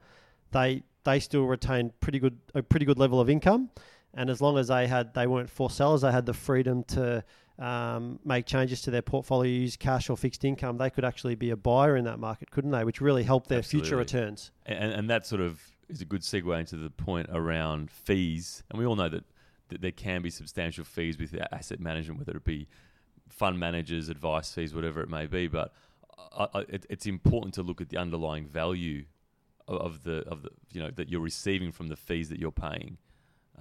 they 0.51 0.83
they 1.03 1.19
still 1.19 1.43
retained 1.43 1.99
pretty 1.99 2.19
good 2.19 2.37
a 2.53 2.63
pretty 2.63 2.85
good 2.85 2.97
level 2.97 3.19
of 3.19 3.29
income. 3.29 3.69
And 4.13 4.29
as 4.29 4.41
long 4.41 4.57
as 4.57 4.69
they 4.69 4.87
had 4.87 5.13
they 5.13 5.27
weren't 5.27 5.49
forced 5.49 5.77
sellers, 5.77 6.01
they 6.01 6.11
had 6.11 6.25
the 6.25 6.33
freedom 6.33 6.83
to 6.85 7.23
um, 7.57 8.19
make 8.25 8.45
changes 8.45 8.81
to 8.81 8.91
their 8.91 9.01
portfolio, 9.01 9.51
use 9.51 9.77
cash 9.77 10.09
or 10.09 10.17
fixed 10.17 10.43
income. 10.43 10.77
They 10.77 10.89
could 10.89 11.05
actually 11.05 11.35
be 11.35 11.51
a 11.51 11.55
buyer 11.55 11.95
in 11.95 12.05
that 12.05 12.19
market, 12.19 12.51
couldn't 12.51 12.71
they? 12.71 12.83
Which 12.83 13.01
really 13.01 13.23
helped 13.23 13.47
their 13.47 13.63
future 13.63 13.95
returns. 13.95 14.51
And, 14.65 14.91
and 14.91 15.09
that 15.09 15.25
sort 15.25 15.41
of 15.41 15.61
is 15.87 16.01
a 16.01 16.05
good 16.05 16.21
segue 16.21 16.59
into 16.59 16.75
the 16.75 16.89
point 16.89 17.27
around 17.31 17.91
fees. 17.91 18.63
And 18.69 18.79
we 18.79 18.85
all 18.85 18.95
know 18.95 19.09
that, 19.09 19.23
that 19.69 19.81
there 19.81 19.91
can 19.91 20.21
be 20.21 20.29
substantial 20.29 20.83
fees 20.83 21.17
with 21.17 21.35
asset 21.51 21.79
management, 21.79 22.19
whether 22.19 22.37
it 22.37 22.43
be 22.43 22.67
fund 23.29 23.59
managers, 23.59 24.09
advice 24.09 24.51
fees, 24.51 24.73
whatever 24.73 25.01
it 25.01 25.09
may 25.09 25.25
be. 25.25 25.47
But 25.47 25.73
I, 26.37 26.47
I, 26.53 26.59
it, 26.67 26.85
it's 26.89 27.05
important 27.05 27.53
to 27.55 27.63
look 27.63 27.79
at 27.79 27.89
the 27.89 27.97
underlying 27.97 28.47
value 28.47 29.05
of, 29.67 29.79
of 29.79 30.03
the 30.03 30.27
of 30.27 30.43
the 30.43 30.49
you 30.71 30.81
know 30.81 30.91
that 30.91 31.09
you're 31.09 31.21
receiving 31.21 31.71
from 31.71 31.87
the 31.87 31.95
fees 31.95 32.29
that 32.29 32.39
you're 32.39 32.51
paying. 32.51 32.97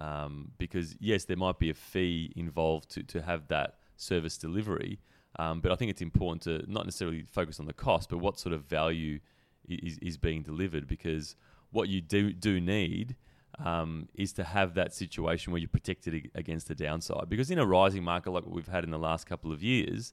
Um, 0.01 0.51
because 0.59 0.97
yes, 0.99 1.25
there 1.25 1.37
might 1.37 1.61
be 1.61 1.71
a 1.71 1.75
fee 1.75 2.33
involved 2.35 2.91
to, 2.91 3.05
to 3.05 3.23
have 3.23 3.47
that 3.49 3.77
service 3.97 4.37
delivery, 4.37 5.01
um, 5.39 5.61
but 5.61 5.73
I 5.73 5.77
think 5.77 5.91
it's 5.91 6.03
important 6.03 6.43
to 6.43 6.71
not 6.71 6.85
necessarily 6.85 7.25
focus 7.31 7.59
on 7.59 7.67
the 7.67 7.73
cost, 7.73 8.09
but 8.09 8.19
what 8.19 8.39
sort 8.39 8.53
of 8.53 8.65
value 8.65 9.21
is, 9.69 9.99
is 9.99 10.17
being 10.17 10.43
delivered. 10.43 10.87
Because 10.87 11.37
what 11.71 11.89
you 11.89 12.01
do 12.01 12.33
do 12.33 12.61
need 12.61 13.17
um, 13.59 14.09
is 14.15 14.33
to 14.35 14.45
have 14.45 14.75
that 14.75 14.95
situation 14.95 15.53
where 15.53 15.61
you're 15.61 15.69
protected 15.69 16.31
against 16.35 16.69
the 16.69 16.75
downside. 16.75 17.29
Because 17.29 17.51
in 17.51 17.59
a 17.59 17.67
rising 17.67 18.05
market 18.05 18.31
like 18.31 18.45
what 18.45 18.55
we've 18.55 18.69
had 18.69 18.85
in 18.85 18.91
the 18.91 18.99
last 18.99 19.27
couple 19.27 19.53
of 19.53 19.63
years, 19.63 20.13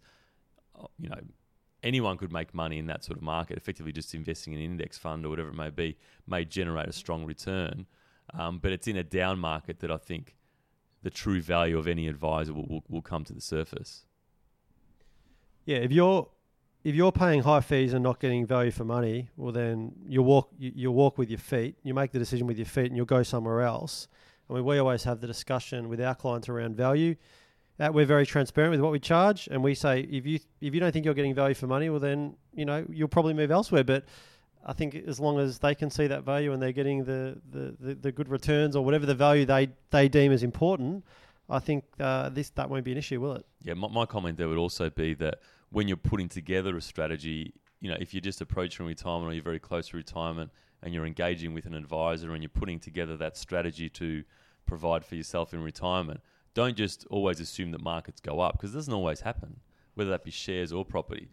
uh, 0.79 0.87
you 0.97 1.09
know, 1.09 1.19
anyone 1.83 2.17
could 2.17 2.31
make 2.31 2.53
money 2.53 2.77
in 2.77 2.87
that 2.87 3.03
sort 3.03 3.17
of 3.17 3.23
market. 3.23 3.57
Effectively, 3.57 3.91
just 3.91 4.13
investing 4.15 4.53
in 4.53 4.59
an 4.59 4.65
index 4.65 4.97
fund 4.97 5.25
or 5.25 5.29
whatever 5.29 5.49
it 5.49 5.55
may 5.55 5.69
be 5.69 5.97
may 6.27 6.45
generate 6.45 6.87
a 6.87 6.93
strong 6.93 7.25
return. 7.25 7.85
Um, 8.33 8.59
but 8.59 8.71
it's 8.71 8.87
in 8.87 8.95
a 8.95 9.03
down 9.03 9.39
market 9.39 9.79
that 9.79 9.91
I 9.91 9.97
think 9.97 10.35
the 11.03 11.09
true 11.09 11.41
value 11.41 11.77
of 11.77 11.87
any 11.87 12.07
advisor 12.07 12.53
will, 12.53 12.67
will, 12.67 12.83
will 12.89 13.01
come 13.01 13.23
to 13.25 13.33
the 13.33 13.41
surface. 13.41 14.05
Yeah, 15.65 15.77
if 15.77 15.91
you're 15.91 16.27
if 16.83 16.95
you're 16.95 17.11
paying 17.11 17.43
high 17.43 17.61
fees 17.61 17.93
and 17.93 18.03
not 18.03 18.19
getting 18.19 18.45
value 18.45 18.71
for 18.71 18.83
money, 18.83 19.29
well 19.37 19.51
then 19.51 19.93
you 20.07 20.23
walk 20.23 20.49
you, 20.57 20.71
you 20.75 20.91
walk 20.91 21.17
with 21.17 21.29
your 21.29 21.39
feet. 21.39 21.75
You 21.83 21.93
make 21.93 22.11
the 22.11 22.19
decision 22.19 22.47
with 22.47 22.57
your 22.57 22.65
feet, 22.65 22.87
and 22.87 22.97
you'll 22.97 23.05
go 23.05 23.23
somewhere 23.23 23.61
else. 23.61 24.07
I 24.49 24.53
mean, 24.53 24.65
we 24.65 24.79
always 24.79 25.03
have 25.03 25.21
the 25.21 25.27
discussion 25.27 25.89
with 25.89 26.01
our 26.01 26.15
clients 26.15 26.49
around 26.49 26.75
value. 26.75 27.15
That 27.77 27.93
we're 27.93 28.05
very 28.05 28.25
transparent 28.25 28.71
with 28.71 28.81
what 28.81 28.91
we 28.91 28.99
charge, 28.99 29.47
and 29.51 29.63
we 29.63 29.75
say 29.75 30.01
if 30.01 30.25
you 30.25 30.39
if 30.59 30.73
you 30.73 30.79
don't 30.79 30.91
think 30.91 31.05
you're 31.05 31.13
getting 31.13 31.33
value 31.35 31.55
for 31.55 31.67
money, 31.67 31.89
well 31.89 31.99
then 31.99 32.35
you 32.53 32.65
know 32.65 32.85
you'll 32.89 33.07
probably 33.07 33.33
move 33.33 33.51
elsewhere. 33.51 33.83
But 33.83 34.05
I 34.65 34.73
think 34.73 34.95
as 34.95 35.19
long 35.19 35.39
as 35.39 35.59
they 35.59 35.75
can 35.75 35.89
see 35.89 36.07
that 36.07 36.23
value 36.23 36.53
and 36.53 36.61
they're 36.61 36.71
getting 36.71 37.03
the 37.03 37.37
the, 37.51 37.75
the, 37.79 37.95
the 37.95 38.11
good 38.11 38.29
returns 38.29 38.75
or 38.75 38.85
whatever 38.85 39.05
the 39.05 39.15
value 39.15 39.45
they, 39.45 39.69
they 39.89 40.07
deem 40.07 40.31
as 40.31 40.43
important, 40.43 41.03
I 41.49 41.59
think 41.59 41.83
uh, 41.99 42.29
this 42.29 42.49
that 42.51 42.69
won't 42.69 42.85
be 42.85 42.91
an 42.91 42.97
issue, 42.97 43.19
will 43.19 43.35
it? 43.35 43.45
Yeah, 43.63 43.73
my, 43.73 43.87
my 43.87 44.05
comment 44.05 44.37
there 44.37 44.47
would 44.47 44.57
also 44.57 44.89
be 44.89 45.13
that 45.15 45.39
when 45.71 45.87
you're 45.87 45.97
putting 45.97 46.29
together 46.29 46.75
a 46.77 46.81
strategy, 46.81 47.53
you 47.79 47.89
know, 47.89 47.97
if 47.99 48.13
you're 48.13 48.21
just 48.21 48.41
approaching 48.41 48.85
retirement 48.85 49.31
or 49.31 49.33
you're 49.33 49.43
very 49.43 49.59
close 49.59 49.89
to 49.89 49.97
retirement 49.97 50.51
and 50.83 50.93
you're 50.93 51.05
engaging 51.05 51.53
with 51.53 51.65
an 51.65 51.73
advisor 51.73 52.33
and 52.33 52.43
you're 52.43 52.49
putting 52.49 52.79
together 52.79 53.17
that 53.17 53.37
strategy 53.37 53.89
to 53.89 54.23
provide 54.65 55.05
for 55.05 55.15
yourself 55.15 55.53
in 55.53 55.61
retirement, 55.61 56.21
don't 56.53 56.75
just 56.75 57.05
always 57.09 57.39
assume 57.39 57.71
that 57.71 57.81
markets 57.81 58.19
go 58.19 58.39
up 58.39 58.53
because 58.53 58.73
it 58.73 58.77
doesn't 58.77 58.93
always 58.93 59.21
happen, 59.21 59.59
whether 59.95 60.09
that 60.09 60.23
be 60.23 60.31
shares 60.31 60.71
or 60.71 60.85
property. 60.85 61.29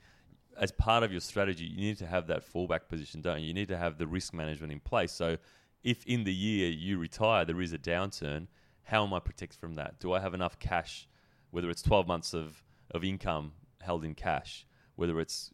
As 0.58 0.72
part 0.72 1.02
of 1.02 1.12
your 1.12 1.20
strategy, 1.20 1.64
you 1.64 1.76
need 1.76 1.98
to 1.98 2.06
have 2.06 2.26
that 2.26 2.42
fallback 2.44 2.88
position, 2.88 3.20
don't 3.20 3.40
you? 3.40 3.46
You 3.46 3.54
need 3.54 3.68
to 3.68 3.76
have 3.76 3.98
the 3.98 4.06
risk 4.06 4.34
management 4.34 4.72
in 4.72 4.80
place. 4.80 5.12
So, 5.12 5.36
if 5.84 6.04
in 6.06 6.24
the 6.24 6.34
year 6.34 6.70
you 6.70 6.98
retire, 6.98 7.44
there 7.44 7.60
is 7.60 7.72
a 7.72 7.78
downturn, 7.78 8.48
how 8.82 9.04
am 9.04 9.14
I 9.14 9.20
protected 9.20 9.60
from 9.60 9.74
that? 9.76 10.00
Do 10.00 10.12
I 10.12 10.20
have 10.20 10.34
enough 10.34 10.58
cash, 10.58 11.08
whether 11.50 11.70
it's 11.70 11.82
12 11.82 12.08
months 12.08 12.34
of, 12.34 12.62
of 12.90 13.04
income 13.04 13.52
held 13.80 14.04
in 14.04 14.14
cash, 14.14 14.66
whether 14.96 15.20
it's 15.20 15.52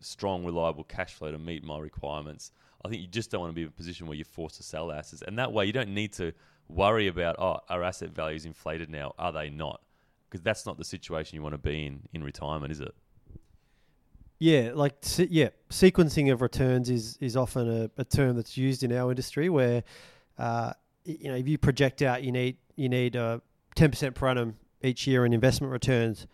strong, 0.00 0.44
reliable 0.44 0.84
cash 0.84 1.12
flow 1.14 1.30
to 1.30 1.38
meet 1.38 1.62
my 1.62 1.78
requirements? 1.78 2.52
I 2.84 2.88
think 2.88 3.02
you 3.02 3.08
just 3.08 3.30
don't 3.30 3.42
want 3.42 3.50
to 3.50 3.54
be 3.54 3.62
in 3.62 3.68
a 3.68 3.72
position 3.72 4.06
where 4.06 4.16
you're 4.16 4.24
forced 4.24 4.56
to 4.56 4.62
sell 4.62 4.90
assets. 4.90 5.22
And 5.26 5.38
that 5.38 5.52
way, 5.52 5.66
you 5.66 5.72
don't 5.72 5.92
need 5.92 6.12
to 6.14 6.32
worry 6.68 7.08
about 7.08 7.36
oh, 7.38 7.58
our 7.68 7.82
asset 7.82 8.10
values 8.10 8.44
inflated 8.44 8.90
now? 8.90 9.14
Are 9.18 9.32
they 9.32 9.50
not? 9.50 9.82
Because 10.28 10.42
that's 10.42 10.66
not 10.66 10.78
the 10.78 10.84
situation 10.84 11.36
you 11.36 11.42
want 11.42 11.54
to 11.54 11.58
be 11.58 11.86
in 11.86 12.02
in 12.12 12.24
retirement, 12.24 12.72
is 12.72 12.80
it? 12.80 12.94
Yeah, 14.38 14.72
like 14.74 14.94
yeah, 15.16 15.48
sequencing 15.70 16.30
of 16.30 16.42
returns 16.42 16.90
is 16.90 17.16
is 17.20 17.36
often 17.36 17.70
a, 17.70 17.90
a 18.00 18.04
term 18.04 18.36
that's 18.36 18.56
used 18.56 18.82
in 18.82 18.92
our 18.92 19.10
industry 19.10 19.48
where, 19.48 19.82
uh, 20.38 20.72
you 21.04 21.28
know, 21.30 21.36
if 21.36 21.48
you 21.48 21.56
project 21.56 22.02
out, 22.02 22.22
you 22.22 22.32
need 22.32 22.58
you 22.76 22.90
need 22.90 23.16
uh, 23.16 23.38
ten 23.74 23.90
percent 23.90 24.14
per 24.14 24.28
annum 24.28 24.56
each 24.82 25.06
year 25.06 25.24
in 25.24 25.32
investment 25.32 25.72
returns, 25.72 26.26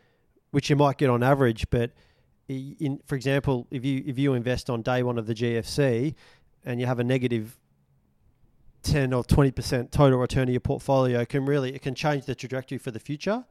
which 0.51 0.69
you 0.69 0.75
might 0.75 0.99
get 0.99 1.11
on 1.11 1.23
average. 1.23 1.71
But 1.71 1.93
in, 2.49 3.01
for 3.07 3.15
example, 3.15 3.69
if 3.71 3.85
you 3.85 4.03
if 4.05 4.19
you 4.19 4.35
invest 4.35 4.69
on 4.69 4.83
day 4.83 5.05
one 5.05 5.17
of 5.17 5.29
the 5.29 5.35
GFC, 5.35 6.15
and 6.65 6.81
you 6.81 6.87
have 6.87 6.99
a 6.99 7.05
negative 7.05 7.57
ten 8.83 9.13
or 9.13 9.23
twenty 9.23 9.53
percent 9.53 9.93
total 9.93 10.19
return 10.19 10.49
of 10.49 10.51
your 10.51 10.61
portfolio, 10.61 11.25
can 11.25 11.47
really 11.47 11.73
it 11.73 11.83
can 11.83 11.95
change 11.95 12.25
the 12.25 12.35
trajectory 12.35 12.79
for 12.79 12.91
the 12.91 12.99
future. 12.99 13.45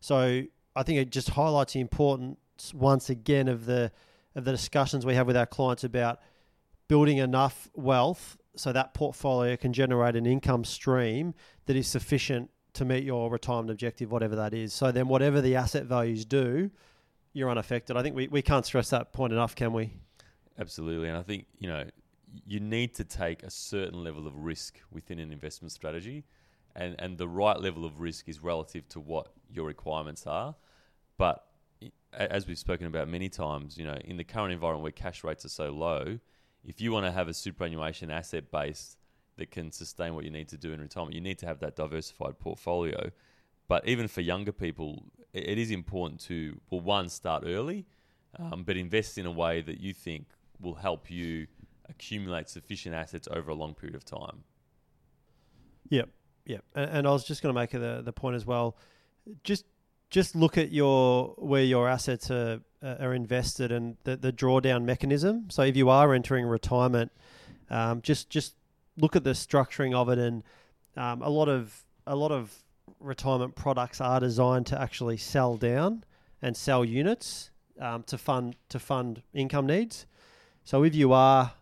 So 0.00 0.42
I 0.76 0.82
think 0.82 0.98
it 0.98 1.08
just 1.10 1.30
highlights 1.30 1.72
the 1.72 1.80
importance 1.80 2.36
once 2.72 3.10
again 3.10 3.48
of 3.48 3.66
the 3.66 3.90
of 4.34 4.44
the 4.44 4.50
discussions 4.50 5.06
we 5.06 5.14
have 5.14 5.26
with 5.26 5.36
our 5.36 5.46
clients 5.46 5.84
about 5.84 6.20
building 6.88 7.18
enough 7.18 7.68
wealth 7.74 8.36
so 8.56 8.72
that 8.72 8.94
portfolio 8.94 9.56
can 9.56 9.72
generate 9.72 10.16
an 10.16 10.26
income 10.26 10.64
stream 10.64 11.34
that 11.66 11.76
is 11.76 11.86
sufficient 11.88 12.50
to 12.74 12.84
meet 12.84 13.04
your 13.04 13.30
retirement 13.30 13.70
objective, 13.70 14.10
whatever 14.10 14.36
that 14.36 14.52
is. 14.52 14.72
So 14.72 14.92
then, 14.92 15.08
whatever 15.08 15.40
the 15.40 15.56
asset 15.56 15.84
values 15.84 16.24
do, 16.24 16.70
you're 17.32 17.50
unaffected. 17.50 17.96
I 17.96 18.02
think 18.02 18.14
we, 18.14 18.28
we 18.28 18.42
can't 18.42 18.66
stress 18.66 18.90
that 18.90 19.12
point 19.12 19.32
enough, 19.32 19.54
can 19.54 19.72
we? 19.72 19.92
Absolutely, 20.58 21.08
and 21.08 21.16
I 21.16 21.22
think 21.22 21.46
you 21.58 21.68
know 21.68 21.84
you 22.46 22.60
need 22.60 22.94
to 22.94 23.04
take 23.04 23.42
a 23.42 23.50
certain 23.50 24.02
level 24.02 24.26
of 24.26 24.36
risk 24.36 24.80
within 24.90 25.18
an 25.18 25.32
investment 25.32 25.72
strategy, 25.72 26.24
and 26.76 26.94
and 26.98 27.18
the 27.18 27.28
right 27.28 27.58
level 27.58 27.84
of 27.84 28.00
risk 28.00 28.28
is 28.28 28.40
relative 28.40 28.88
to 28.90 29.00
what 29.00 29.28
your 29.50 29.66
requirements 29.66 30.26
are. 30.26 30.54
But 31.16 31.44
as 32.16 32.46
we've 32.46 32.58
spoken 32.58 32.86
about 32.86 33.08
many 33.08 33.28
times, 33.28 33.76
you 33.76 33.84
know, 33.84 33.96
in 34.04 34.16
the 34.16 34.24
current 34.24 34.52
environment 34.52 34.82
where 34.82 34.92
cash 34.92 35.24
rates 35.24 35.44
are 35.44 35.50
so 35.50 35.70
low, 35.70 36.18
if 36.64 36.80
you 36.80 36.92
want 36.92 37.06
to 37.06 37.12
have 37.12 37.28
a 37.28 37.34
superannuation 37.34 38.10
asset 38.10 38.50
base 38.50 38.96
that 39.36 39.50
can 39.50 39.70
sustain 39.72 40.14
what 40.14 40.24
you 40.24 40.30
need 40.30 40.48
to 40.48 40.56
do 40.56 40.72
in 40.72 40.80
retirement, 40.80 41.14
you 41.14 41.20
need 41.20 41.38
to 41.38 41.46
have 41.46 41.60
that 41.60 41.76
diversified 41.76 42.38
portfolio. 42.38 43.10
But 43.68 43.86
even 43.88 44.08
for 44.08 44.20
younger 44.20 44.52
people, 44.52 45.04
it 45.32 45.58
is 45.58 45.70
important 45.70 46.20
to 46.22 46.60
well, 46.70 46.80
one 46.80 47.08
start 47.08 47.44
early, 47.46 47.86
um, 48.38 48.62
but 48.64 48.76
invest 48.76 49.18
in 49.18 49.26
a 49.26 49.32
way 49.32 49.60
that 49.60 49.80
you 49.80 49.92
think 49.92 50.26
will 50.60 50.74
help 50.74 51.10
you 51.10 51.46
accumulate 51.88 52.48
sufficient 52.48 52.94
assets 52.94 53.28
over 53.30 53.50
a 53.50 53.54
long 53.54 53.74
period 53.74 53.94
of 53.94 54.04
time. 54.04 54.44
Yep, 55.90 56.08
yep. 56.46 56.64
And, 56.74 56.90
and 56.90 57.06
I 57.06 57.10
was 57.10 57.24
just 57.24 57.42
going 57.42 57.54
to 57.54 57.60
make 57.60 57.70
the 57.70 58.02
the 58.02 58.12
point 58.12 58.36
as 58.36 58.46
well. 58.46 58.76
Just 59.42 59.64
just 60.14 60.36
look 60.36 60.56
at 60.56 60.70
your 60.70 61.34
where 61.38 61.64
your 61.64 61.88
assets 61.88 62.30
are 62.30 62.60
uh, 62.80 62.96
are 63.00 63.14
invested 63.14 63.72
and 63.72 63.96
the 64.04 64.16
the 64.16 64.32
drawdown 64.32 64.84
mechanism. 64.84 65.50
So 65.50 65.62
if 65.62 65.76
you 65.76 65.88
are 65.90 66.14
entering 66.14 66.46
retirement, 66.46 67.10
um, 67.68 68.00
just 68.00 68.30
just 68.30 68.54
look 68.96 69.16
at 69.16 69.24
the 69.24 69.30
structuring 69.30 69.92
of 69.92 70.08
it, 70.08 70.18
and 70.18 70.44
um, 70.96 71.20
a 71.22 71.28
lot 71.28 71.48
of 71.48 71.84
a 72.06 72.14
lot 72.14 72.30
of 72.30 72.54
retirement 73.00 73.56
products 73.56 74.00
are 74.00 74.20
designed 74.20 74.66
to 74.66 74.80
actually 74.80 75.16
sell 75.16 75.56
down 75.56 76.04
and 76.40 76.56
sell 76.56 76.84
units 76.84 77.50
um, 77.80 78.04
to 78.04 78.16
fund 78.16 78.54
to 78.68 78.78
fund 78.78 79.20
income 79.32 79.66
needs. 79.66 80.06
So 80.62 80.84
if 80.84 80.94
you 80.94 81.12
are, 81.12 81.52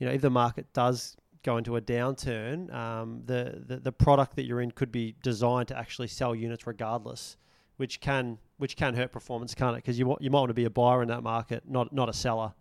you 0.00 0.08
know, 0.08 0.12
if 0.12 0.22
the 0.22 0.30
market 0.30 0.72
does 0.72 1.16
go 1.44 1.56
into 1.56 1.76
a 1.76 1.80
downturn, 1.80 2.74
um, 2.74 3.22
the, 3.26 3.62
the 3.64 3.76
the 3.76 3.92
product 3.92 4.34
that 4.34 4.42
you're 4.42 4.60
in 4.60 4.72
could 4.72 4.90
be 4.90 5.14
designed 5.22 5.68
to 5.68 5.78
actually 5.78 6.08
sell 6.08 6.34
units 6.34 6.66
regardless, 6.66 7.36
which 7.82 7.98
can 7.98 8.38
which 8.58 8.76
can 8.76 8.94
hurt 8.94 9.10
performance, 9.10 9.56
can't 9.56 9.76
it? 9.76 9.82
Because 9.82 9.98
you 9.98 10.16
you 10.20 10.30
might 10.30 10.38
want 10.38 10.50
to 10.50 10.54
be 10.54 10.66
a 10.66 10.70
buyer 10.70 11.02
in 11.02 11.08
that 11.08 11.24
market, 11.24 11.64
not 11.68 11.92
not 11.92 12.08
a 12.08 12.12
seller. 12.12 12.54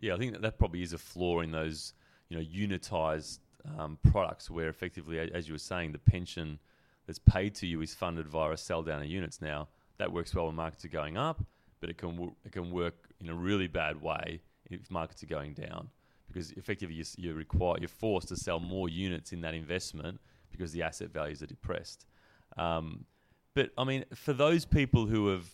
Yeah, 0.00 0.14
I 0.14 0.16
think 0.16 0.32
that, 0.32 0.40
that 0.40 0.58
probably 0.58 0.80
is 0.80 0.94
a 0.94 0.98
flaw 0.98 1.40
in 1.40 1.50
those, 1.52 1.92
you 2.30 2.38
know, 2.38 2.42
unitized 2.42 3.40
um, 3.78 3.98
products 4.10 4.50
where 4.50 4.70
effectively, 4.70 5.18
as 5.18 5.46
you 5.46 5.52
were 5.52 5.58
saying, 5.58 5.92
the 5.92 5.98
pension 5.98 6.58
that's 7.06 7.18
paid 7.18 7.54
to 7.56 7.66
you 7.66 7.82
is 7.82 7.92
funded 7.92 8.26
via 8.28 8.52
a 8.52 8.56
sell 8.56 8.82
down 8.82 9.02
of 9.02 9.08
units. 9.08 9.42
Now 9.42 9.68
that 9.98 10.10
works 10.10 10.34
well 10.34 10.46
when 10.46 10.54
markets 10.54 10.86
are 10.86 10.94
going 11.02 11.18
up, 11.18 11.44
but 11.80 11.90
it 11.90 11.98
can 11.98 12.32
it 12.46 12.52
can 12.52 12.70
work 12.70 13.10
in 13.20 13.28
a 13.28 13.34
really 13.34 13.68
bad 13.68 14.00
way 14.00 14.40
if 14.70 14.90
markets 14.90 15.22
are 15.22 15.26
going 15.38 15.52
down 15.52 15.90
because 16.28 16.52
effectively 16.52 16.94
you, 16.94 17.04
you're 17.18 17.34
required 17.34 17.80
you're 17.82 17.88
forced 18.06 18.28
to 18.28 18.36
sell 18.36 18.58
more 18.58 18.88
units 18.88 19.34
in 19.34 19.42
that 19.42 19.52
investment 19.52 20.18
because 20.50 20.72
the 20.72 20.82
asset 20.82 21.12
values 21.12 21.42
are 21.42 21.46
depressed. 21.46 22.06
Um, 22.56 23.04
but 23.54 23.70
I 23.76 23.84
mean, 23.84 24.04
for 24.14 24.32
those 24.32 24.64
people 24.64 25.06
who 25.06 25.28
have 25.28 25.48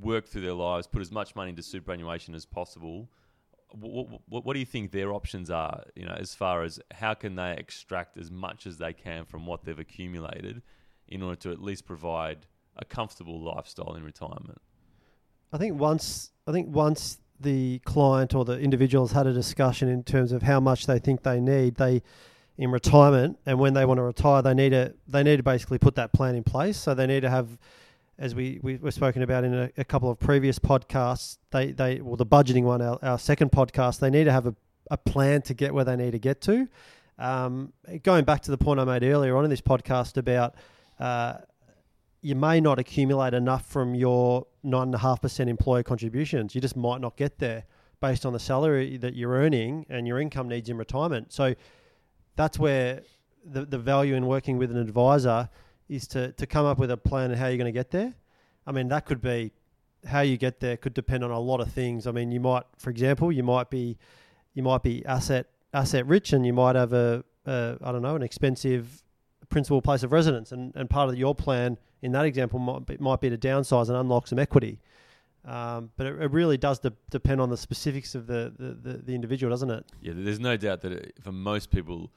worked 0.00 0.28
through 0.28 0.42
their 0.42 0.52
lives, 0.52 0.86
put 0.86 1.02
as 1.02 1.10
much 1.10 1.34
money 1.34 1.50
into 1.50 1.62
superannuation 1.62 2.34
as 2.34 2.46
possible, 2.46 3.10
what, 3.70 4.08
what, 4.28 4.44
what 4.46 4.54
do 4.54 4.60
you 4.60 4.66
think 4.66 4.92
their 4.92 5.12
options 5.12 5.50
are? 5.50 5.84
You 5.94 6.06
know, 6.06 6.16
as 6.18 6.34
far 6.34 6.62
as 6.62 6.80
how 6.92 7.14
can 7.14 7.34
they 7.34 7.52
extract 7.52 8.16
as 8.16 8.30
much 8.30 8.66
as 8.66 8.78
they 8.78 8.92
can 8.92 9.24
from 9.24 9.46
what 9.46 9.64
they've 9.64 9.78
accumulated, 9.78 10.62
in 11.08 11.22
order 11.22 11.36
to 11.36 11.50
at 11.50 11.60
least 11.60 11.86
provide 11.86 12.46
a 12.76 12.84
comfortable 12.84 13.40
lifestyle 13.40 13.94
in 13.94 14.04
retirement. 14.04 14.60
I 15.52 15.58
think 15.58 15.78
once 15.78 16.30
I 16.46 16.52
think 16.52 16.74
once 16.74 17.18
the 17.40 17.80
client 17.80 18.34
or 18.34 18.44
the 18.44 18.58
individuals 18.58 19.12
had 19.12 19.26
a 19.26 19.32
discussion 19.32 19.88
in 19.88 20.02
terms 20.02 20.32
of 20.32 20.42
how 20.42 20.60
much 20.60 20.86
they 20.86 20.98
think 20.98 21.22
they 21.22 21.40
need, 21.40 21.76
they 21.76 22.02
in 22.58 22.72
retirement 22.72 23.38
and 23.46 23.58
when 23.58 23.72
they 23.72 23.84
want 23.84 23.98
to 23.98 24.02
retire, 24.02 24.42
they 24.42 24.52
need 24.52 24.70
to 24.70 24.92
they 25.06 25.22
need 25.22 25.36
to 25.38 25.42
basically 25.42 25.78
put 25.78 25.94
that 25.94 26.12
plan 26.12 26.34
in 26.34 26.42
place. 26.42 26.76
So 26.76 26.92
they 26.92 27.06
need 27.06 27.20
to 27.20 27.30
have, 27.30 27.56
as 28.18 28.34
we 28.34 28.58
we 28.62 28.76
were 28.76 28.90
spoken 28.90 29.22
about 29.22 29.44
in 29.44 29.54
a, 29.54 29.70
a 29.78 29.84
couple 29.84 30.10
of 30.10 30.18
previous 30.18 30.58
podcasts, 30.58 31.38
they 31.52 31.70
they 31.70 32.00
well 32.00 32.16
the 32.16 32.26
budgeting 32.26 32.64
one, 32.64 32.82
our, 32.82 32.98
our 33.02 33.18
second 33.18 33.52
podcast, 33.52 34.00
they 34.00 34.10
need 34.10 34.24
to 34.24 34.32
have 34.32 34.46
a, 34.46 34.54
a 34.90 34.96
plan 34.96 35.40
to 35.42 35.54
get 35.54 35.72
where 35.72 35.84
they 35.84 35.96
need 35.96 36.10
to 36.10 36.18
get 36.18 36.40
to. 36.42 36.68
Um, 37.18 37.72
going 38.02 38.24
back 38.24 38.42
to 38.42 38.50
the 38.50 38.58
point 38.58 38.80
I 38.80 38.84
made 38.84 39.04
earlier 39.04 39.36
on 39.36 39.44
in 39.44 39.50
this 39.50 39.62
podcast 39.62 40.16
about. 40.16 40.54
Uh, 40.98 41.34
you 42.20 42.34
may 42.34 42.60
not 42.60 42.80
accumulate 42.80 43.32
enough 43.32 43.64
from 43.64 43.94
your 43.94 44.44
nine 44.64 44.88
and 44.88 44.94
a 44.96 44.98
half 44.98 45.22
percent 45.22 45.48
employer 45.48 45.84
contributions. 45.84 46.52
You 46.52 46.60
just 46.60 46.76
might 46.76 47.00
not 47.00 47.16
get 47.16 47.38
there 47.38 47.62
based 48.00 48.26
on 48.26 48.32
the 48.32 48.40
salary 48.40 48.96
that 48.96 49.14
you're 49.14 49.32
earning 49.32 49.86
and 49.88 50.04
your 50.04 50.18
income 50.18 50.48
needs 50.48 50.68
in 50.68 50.76
retirement. 50.76 51.32
So 51.32 51.54
that's 52.38 52.58
where 52.58 53.02
the 53.44 53.66
the 53.66 53.78
value 53.78 54.14
in 54.14 54.26
working 54.26 54.56
with 54.58 54.70
an 54.70 54.78
advisor 54.78 55.50
is 55.88 56.06
to 56.06 56.32
to 56.32 56.46
come 56.46 56.64
up 56.64 56.78
with 56.78 56.90
a 56.90 56.96
plan 56.96 57.32
of 57.32 57.38
how 57.38 57.48
you're 57.48 57.58
going 57.58 57.74
to 57.74 57.78
get 57.82 57.90
there. 57.90 58.14
I 58.66 58.72
mean, 58.72 58.88
that 58.88 59.04
could 59.06 59.20
be 59.20 59.52
how 60.06 60.20
you 60.20 60.36
get 60.36 60.60
there 60.60 60.76
could 60.76 60.94
depend 60.94 61.24
on 61.24 61.32
a 61.32 61.40
lot 61.40 61.60
of 61.60 61.72
things. 61.72 62.06
I 62.06 62.12
mean, 62.12 62.30
you 62.30 62.38
might, 62.38 62.62
for 62.78 62.90
example, 62.90 63.32
you 63.32 63.42
might 63.42 63.70
be 63.70 63.98
you 64.54 64.62
might 64.62 64.82
be 64.82 65.04
asset 65.04 65.46
asset 65.74 66.06
rich 66.06 66.32
and 66.32 66.46
you 66.46 66.52
might 66.52 66.76
have 66.76 66.92
a, 66.92 67.24
a 67.46 67.76
I 67.82 67.92
don't 67.92 68.02
know 68.02 68.14
an 68.14 68.22
expensive 68.22 69.02
principal 69.48 69.82
place 69.82 70.04
of 70.04 70.12
residence, 70.12 70.52
and, 70.52 70.72
and 70.76 70.88
part 70.88 71.08
of 71.08 71.18
your 71.18 71.34
plan 71.34 71.76
in 72.02 72.12
that 72.12 72.24
example 72.24 72.60
might 72.60 72.86
be, 72.86 72.96
might 72.98 73.20
be 73.20 73.30
to 73.30 73.38
downsize 73.38 73.88
and 73.88 73.96
unlock 73.96 74.28
some 74.28 74.38
equity. 74.38 74.78
Um, 75.44 75.90
but 75.96 76.06
it, 76.06 76.20
it 76.20 76.30
really 76.30 76.58
does 76.58 76.78
de- 76.78 76.92
depend 77.10 77.40
on 77.40 77.48
the 77.48 77.56
specifics 77.56 78.14
of 78.14 78.26
the, 78.26 78.52
the, 78.58 78.68
the, 78.74 78.98
the 78.98 79.14
individual, 79.14 79.50
doesn't 79.50 79.70
it? 79.70 79.86
Yeah, 80.02 80.12
there's 80.14 80.40
no 80.40 80.56
doubt 80.58 80.82
that 80.82 80.92
it, 80.92 81.14
for 81.22 81.32
most 81.32 81.70
people, 81.70 82.10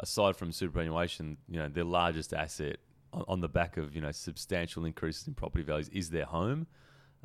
aside 0.00 0.36
from 0.36 0.52
superannuation, 0.52 1.38
you 1.48 1.58
know, 1.58 1.68
their 1.68 1.84
largest 1.84 2.32
asset 2.32 2.76
on, 3.12 3.24
on 3.28 3.40
the 3.40 3.48
back 3.48 3.76
of 3.76 3.94
you 3.94 4.00
know 4.00 4.12
substantial 4.12 4.84
increases 4.84 5.26
in 5.26 5.34
property 5.34 5.64
values 5.64 5.88
is 5.88 6.10
their 6.10 6.26
home. 6.26 6.66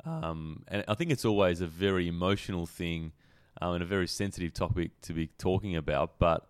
Um, 0.04 0.64
and 0.68 0.84
I 0.88 0.94
think 0.94 1.12
it's 1.12 1.24
always 1.24 1.60
a 1.60 1.66
very 1.66 2.08
emotional 2.08 2.66
thing 2.66 3.12
um, 3.60 3.74
and 3.74 3.82
a 3.82 3.86
very 3.86 4.08
sensitive 4.08 4.52
topic 4.52 5.00
to 5.02 5.12
be 5.12 5.28
talking 5.38 5.76
about, 5.76 6.18
but 6.18 6.48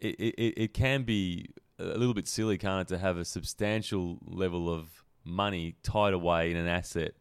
it, 0.00 0.16
it, 0.18 0.54
it 0.56 0.74
can 0.74 1.04
be 1.04 1.46
a 1.78 1.84
little 1.84 2.14
bit 2.14 2.26
silly, 2.26 2.58
can't 2.58 2.82
it, 2.82 2.92
to 2.94 2.98
have 2.98 3.16
a 3.16 3.24
substantial 3.24 4.18
level 4.26 4.68
of 4.72 5.04
money 5.24 5.76
tied 5.82 6.12
away 6.12 6.50
in 6.50 6.56
an 6.56 6.66
asset 6.66 7.12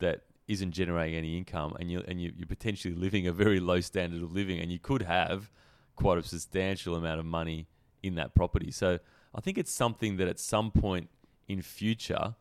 that 0.00 0.22
isn't 0.46 0.72
generating 0.72 1.16
any 1.16 1.38
income, 1.38 1.74
and 1.80 1.90
you 1.90 2.02
and 2.06 2.20
you, 2.20 2.32
you're 2.36 2.46
potentially 2.46 2.94
living 2.94 3.26
a 3.26 3.32
very 3.32 3.60
low 3.60 3.80
standard 3.80 4.22
of 4.22 4.32
living, 4.32 4.60
and 4.60 4.70
you 4.70 4.78
could 4.78 5.02
have 5.02 5.50
quite 5.96 6.18
a 6.18 6.22
substantial 6.22 6.94
amount 6.94 7.20
of 7.20 7.26
money 7.26 7.66
in 8.02 8.14
that 8.16 8.34
property. 8.34 8.70
So 8.70 8.98
I 9.34 9.40
think 9.40 9.58
it's 9.58 9.72
something 9.72 10.16
that 10.18 10.28
at 10.28 10.38
some 10.38 10.70
point 10.70 11.08
in 11.48 11.62
future, 11.62 12.34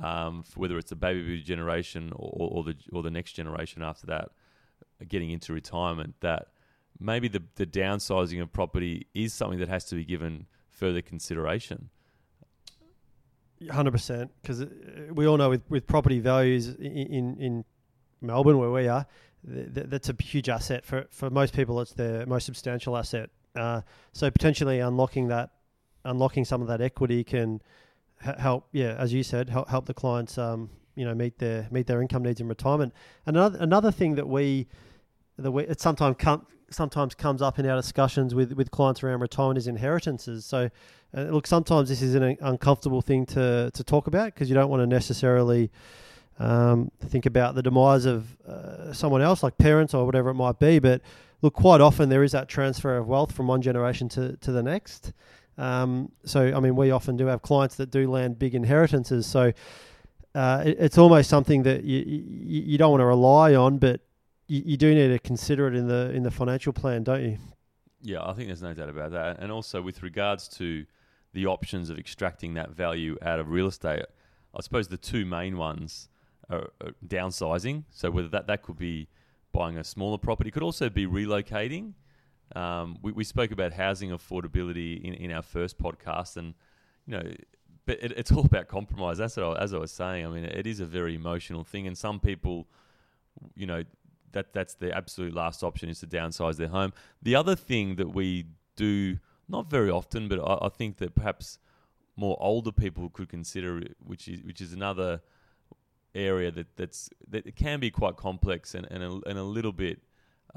um, 0.00 0.44
whether 0.54 0.76
it's 0.78 0.90
the 0.90 0.96
baby 0.96 1.22
boomer 1.22 1.42
generation 1.42 2.12
or, 2.14 2.48
or 2.52 2.64
the 2.64 2.76
or 2.92 3.02
the 3.02 3.10
next 3.10 3.32
generation 3.32 3.82
after 3.82 4.06
that, 4.06 4.30
getting 5.08 5.30
into 5.30 5.52
retirement, 5.52 6.14
that 6.20 6.48
maybe 7.00 7.28
the 7.28 7.42
the 7.56 7.66
downsizing 7.66 8.42
of 8.42 8.52
property 8.52 9.06
is 9.14 9.32
something 9.32 9.58
that 9.58 9.68
has 9.68 9.84
to 9.86 9.94
be 9.94 10.04
given 10.04 10.46
further 10.68 11.00
consideration. 11.00 11.88
Hundred 13.70 13.92
percent, 13.92 14.30
because 14.42 14.66
we 15.10 15.26
all 15.26 15.38
know 15.38 15.48
with, 15.48 15.62
with 15.70 15.86
property 15.86 16.20
values 16.20 16.68
in 16.68 17.36
in 17.40 17.64
Melbourne 18.20 18.58
where 18.58 18.70
we 18.70 18.86
are, 18.86 19.06
th- 19.50 19.74
th- 19.74 19.86
that's 19.88 20.08
a 20.08 20.14
huge 20.20 20.48
asset 20.48 20.84
for 20.84 21.06
for 21.10 21.30
most 21.30 21.54
people. 21.54 21.80
It's 21.80 21.92
their 21.92 22.26
most 22.26 22.46
substantial 22.46 22.96
asset. 22.96 23.30
Uh, 23.54 23.80
so 24.12 24.30
potentially 24.30 24.80
unlocking 24.80 25.28
that 25.28 25.50
unlocking 26.04 26.44
some 26.44 26.62
of 26.62 26.68
that 26.68 26.80
equity 26.80 27.24
can 27.24 27.60
h- 28.26 28.36
help. 28.38 28.68
Yeah, 28.72 28.94
as 28.98 29.12
you 29.12 29.22
said, 29.22 29.48
help 29.48 29.68
help 29.68 29.86
the 29.86 29.94
clients. 29.94 30.38
Um, 30.38 30.70
you 30.94 31.04
know, 31.04 31.14
meet 31.14 31.38
their 31.38 31.68
meet 31.70 31.86
their 31.86 32.00
income 32.00 32.22
needs 32.22 32.40
in 32.40 32.48
retirement. 32.48 32.94
And 33.26 33.36
another 33.36 33.58
another 33.60 33.92
thing 33.92 34.14
that 34.14 34.28
we 34.28 34.66
that 35.38 35.52
we 35.52 35.64
it 35.64 35.80
sometimes 35.80 36.16
sometimes 36.70 37.14
comes 37.14 37.42
up 37.42 37.58
in 37.58 37.66
our 37.66 37.76
discussions 37.76 38.34
with 38.34 38.52
with 38.52 38.70
clients 38.70 39.02
around 39.02 39.20
retirement 39.20 39.58
is 39.58 39.66
inheritances. 39.66 40.44
So, 40.44 40.70
uh, 41.16 41.22
look, 41.22 41.46
sometimes 41.46 41.88
this 41.88 42.02
is 42.02 42.14
an 42.14 42.36
uncomfortable 42.40 43.02
thing 43.02 43.26
to 43.26 43.70
to 43.72 43.84
talk 43.84 44.06
about 44.06 44.34
because 44.34 44.48
you 44.48 44.54
don't 44.54 44.70
want 44.70 44.82
to 44.82 44.86
necessarily. 44.86 45.70
Um, 46.38 46.90
think 47.00 47.24
about 47.24 47.54
the 47.54 47.62
demise 47.62 48.04
of 48.04 48.36
uh, 48.46 48.92
someone 48.92 49.22
else, 49.22 49.42
like 49.42 49.56
parents 49.56 49.94
or 49.94 50.04
whatever 50.04 50.30
it 50.30 50.34
might 50.34 50.58
be. 50.58 50.78
But 50.78 51.00
look, 51.42 51.54
quite 51.54 51.80
often 51.80 52.08
there 52.08 52.22
is 52.22 52.32
that 52.32 52.48
transfer 52.48 52.96
of 52.96 53.06
wealth 53.06 53.32
from 53.32 53.46
one 53.46 53.62
generation 53.62 54.08
to, 54.10 54.36
to 54.36 54.52
the 54.52 54.62
next. 54.62 55.12
Um, 55.58 56.12
so, 56.24 56.54
I 56.54 56.60
mean, 56.60 56.76
we 56.76 56.90
often 56.90 57.16
do 57.16 57.26
have 57.26 57.40
clients 57.42 57.76
that 57.76 57.90
do 57.90 58.10
land 58.10 58.38
big 58.38 58.54
inheritances. 58.54 59.26
So, 59.26 59.52
uh, 60.34 60.62
it, 60.66 60.76
it's 60.78 60.98
almost 60.98 61.30
something 61.30 61.62
that 61.62 61.84
you, 61.84 62.00
you, 62.00 62.62
you 62.62 62.78
don't 62.78 62.90
want 62.90 63.00
to 63.00 63.06
rely 63.06 63.54
on, 63.54 63.78
but 63.78 64.02
you, 64.48 64.62
you 64.66 64.76
do 64.76 64.94
need 64.94 65.08
to 65.08 65.18
consider 65.18 65.66
it 65.66 65.74
in 65.74 65.88
the 65.88 66.10
in 66.10 66.22
the 66.22 66.30
financial 66.30 66.74
plan, 66.74 67.04
don't 67.04 67.22
you? 67.22 67.38
Yeah, 68.02 68.22
I 68.22 68.34
think 68.34 68.48
there's 68.48 68.62
no 68.62 68.74
doubt 68.74 68.90
about 68.90 69.12
that. 69.12 69.38
And 69.40 69.50
also 69.50 69.80
with 69.80 70.02
regards 70.02 70.46
to 70.48 70.84
the 71.32 71.46
options 71.46 71.88
of 71.88 71.98
extracting 71.98 72.54
that 72.54 72.70
value 72.70 73.16
out 73.22 73.40
of 73.40 73.48
real 73.48 73.66
estate, 73.66 74.04
I 74.54 74.60
suppose 74.60 74.88
the 74.88 74.98
two 74.98 75.24
main 75.24 75.56
ones 75.56 76.08
are, 76.50 76.70
are 76.80 76.92
downsizing. 77.06 77.84
So 77.90 78.10
whether 78.10 78.28
that 78.28 78.46
that 78.46 78.62
could 78.62 78.78
be 78.78 79.08
buying 79.52 79.78
a 79.78 79.84
smaller 79.84 80.18
property, 80.18 80.50
could 80.50 80.62
also 80.62 80.88
be 80.88 81.06
relocating. 81.06 81.92
Um, 82.54 82.98
we, 83.02 83.12
we 83.12 83.24
spoke 83.24 83.50
about 83.50 83.72
housing 83.72 84.10
affordability 84.10 85.02
in, 85.02 85.14
in 85.14 85.32
our 85.32 85.42
first 85.42 85.78
podcast, 85.78 86.36
and 86.36 86.54
you 87.06 87.16
know, 87.16 87.32
but 87.86 87.98
it, 88.02 88.12
it's 88.12 88.32
all 88.36 88.44
about 88.44 88.68
compromise. 88.68 89.18
That's 89.18 89.36
what 89.36 89.58
I, 89.58 89.62
as 89.62 89.74
I 89.74 89.78
was 89.78 89.92
saying. 89.92 90.26
I 90.26 90.28
mean, 90.28 90.44
it 90.44 90.66
is 90.66 90.80
a 90.80 90.86
very 90.86 91.14
emotional 91.14 91.64
thing, 91.64 91.86
and 91.86 91.96
some 91.96 92.20
people, 92.20 92.68
you 93.54 93.66
know, 93.66 93.82
that 94.32 94.52
that's 94.52 94.74
the 94.74 94.94
absolute 94.96 95.34
last 95.34 95.62
option 95.64 95.88
is 95.88 96.00
to 96.00 96.06
downsize 96.06 96.56
their 96.56 96.68
home. 96.68 96.92
The 97.22 97.34
other 97.34 97.56
thing 97.56 97.96
that 97.96 98.14
we 98.14 98.46
do 98.76 99.18
not 99.48 99.70
very 99.70 99.90
often, 99.90 100.28
but 100.28 100.38
I, 100.38 100.66
I 100.66 100.68
think 100.68 100.98
that 100.98 101.14
perhaps 101.14 101.58
more 102.16 102.36
older 102.40 102.72
people 102.72 103.10
could 103.10 103.28
consider, 103.28 103.82
which 104.04 104.28
is 104.28 104.42
which 104.42 104.60
is 104.60 104.72
another 104.72 105.20
area 106.16 106.50
that 106.50 106.76
that's 106.76 107.10
that 107.28 107.54
can 107.56 107.80
be 107.80 107.90
quite 107.90 108.16
complex 108.16 108.74
and 108.74 108.86
and 108.90 109.02
a, 109.02 109.20
and 109.28 109.38
a 109.38 109.42
little 109.42 109.72
bit 109.72 110.00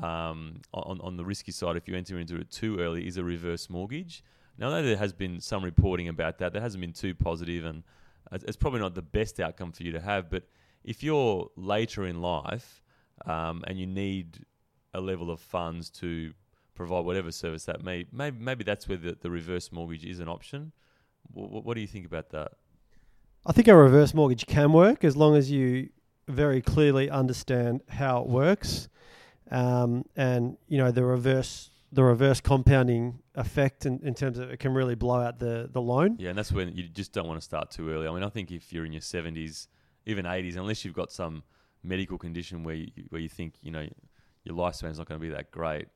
um, 0.02 0.62
on 0.74 1.00
on 1.02 1.18
the 1.18 1.26
risky 1.26 1.52
side 1.52 1.76
if 1.76 1.88
you 1.88 1.96
enter 1.96 2.18
into 2.18 2.36
it 2.38 2.50
too 2.50 2.80
early 2.80 3.08
is 3.08 3.18
a 3.18 3.24
reverse 3.24 3.70
mortgage. 3.70 4.24
Now, 4.58 4.68
I 4.68 4.82
know 4.82 4.88
there 4.88 4.98
has 4.98 5.14
been 5.14 5.40
some 5.40 5.64
reporting 5.64 6.10
about 6.10 6.38
that. 6.40 6.52
That 6.52 6.62
hasn't 6.62 6.82
been 6.82 6.92
too 6.92 7.16
positive, 7.16 7.64
and 7.64 7.84
it's 8.32 8.58
probably 8.58 8.82
not 8.82 8.94
the 8.94 9.02
best 9.02 9.40
outcome 9.40 9.72
for 9.72 9.84
you 9.84 9.94
to 9.94 10.02
have. 10.02 10.30
But 10.30 10.44
if 10.84 11.02
you're 11.02 11.50
later 11.56 12.06
in 12.06 12.22
life 12.22 12.82
um, 13.26 13.64
and 13.68 13.80
you 13.80 13.86
need 13.86 14.46
a 14.94 15.00
level 15.00 15.32
of 15.32 15.40
funds 15.40 15.90
to 15.90 16.34
provide 16.76 17.06
whatever 17.06 17.32
service 17.32 17.66
that 17.66 17.84
may, 17.84 18.06
maybe, 18.12 18.38
maybe 18.38 18.64
that's 18.66 18.88
where 18.88 18.98
the, 18.98 19.18
the 19.22 19.30
reverse 19.30 19.72
mortgage 19.72 20.06
is 20.06 20.20
an 20.20 20.28
option. 20.28 20.74
What, 21.32 21.64
what 21.64 21.76
do 21.76 21.82
you 21.82 21.88
think 21.88 22.06
about 22.06 22.30
that? 22.32 22.52
I 23.46 23.52
think 23.52 23.68
a 23.68 23.76
reverse 23.76 24.14
mortgage 24.14 24.46
can 24.46 24.74
work 24.74 25.04
as 25.04 25.16
long 25.16 25.36
as 25.36 25.50
you 25.50 25.90
very 26.28 26.62
clearly 26.62 27.10
understand 27.10 27.82
how 27.90 28.22
it 28.22 28.28
works, 28.28 28.88
um, 29.52 30.06
and 30.16 30.58
you 30.68 30.78
know 30.78 30.92
the 30.92 31.04
reverse 31.04 31.72
the 31.92 32.04
reverse 32.04 32.40
compounding 32.40 33.20
effect 33.34 33.86
in, 33.86 34.00
in 34.04 34.14
terms 34.14 34.38
of 34.38 34.52
it 34.52 34.58
can 34.58 34.74
really 34.74 34.96
blow 34.96 35.22
out 35.22 35.40
the 35.40 35.70
the 35.72 35.82
loan. 35.82 36.18
Yeah, 36.20 36.30
and 36.30 36.38
that's 36.38 36.52
when 36.52 36.76
you 36.76 36.84
just 36.84 37.14
don't 37.14 37.28
want 37.28 37.40
to 37.40 37.44
start 37.44 37.72
too 37.72 37.90
early. 37.90 38.08
I 38.08 38.14
mean, 38.14 38.24
I 38.24 38.30
think 38.30 38.52
if 38.52 38.72
you're 38.72 38.86
in 38.86 38.94
your 38.94 39.02
seventies, 39.02 39.68
even 40.06 40.26
eighties, 40.26 40.56
unless 40.56 40.86
you've 40.86 40.94
got 40.94 41.12
some 41.12 41.44
medical 41.84 42.18
condition 42.18 42.64
where 42.64 42.76
you, 42.76 42.92
where 43.10 43.22
you 43.22 43.30
think 43.30 43.56
you 43.62 43.72
know 43.72 43.88
your 44.44 44.56
lifespan's 44.56 44.98
not 44.98 45.08
going 45.08 45.20
to 45.20 45.26
be 45.26 45.34
that 45.34 45.50
great, 45.50 45.88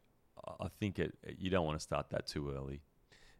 I 0.60 0.68
think 0.80 0.98
it 0.98 1.14
you 1.38 1.50
don't 1.50 1.66
want 1.66 1.78
to 1.78 1.84
start 1.84 2.10
that 2.10 2.26
too 2.26 2.52
early. 2.56 2.82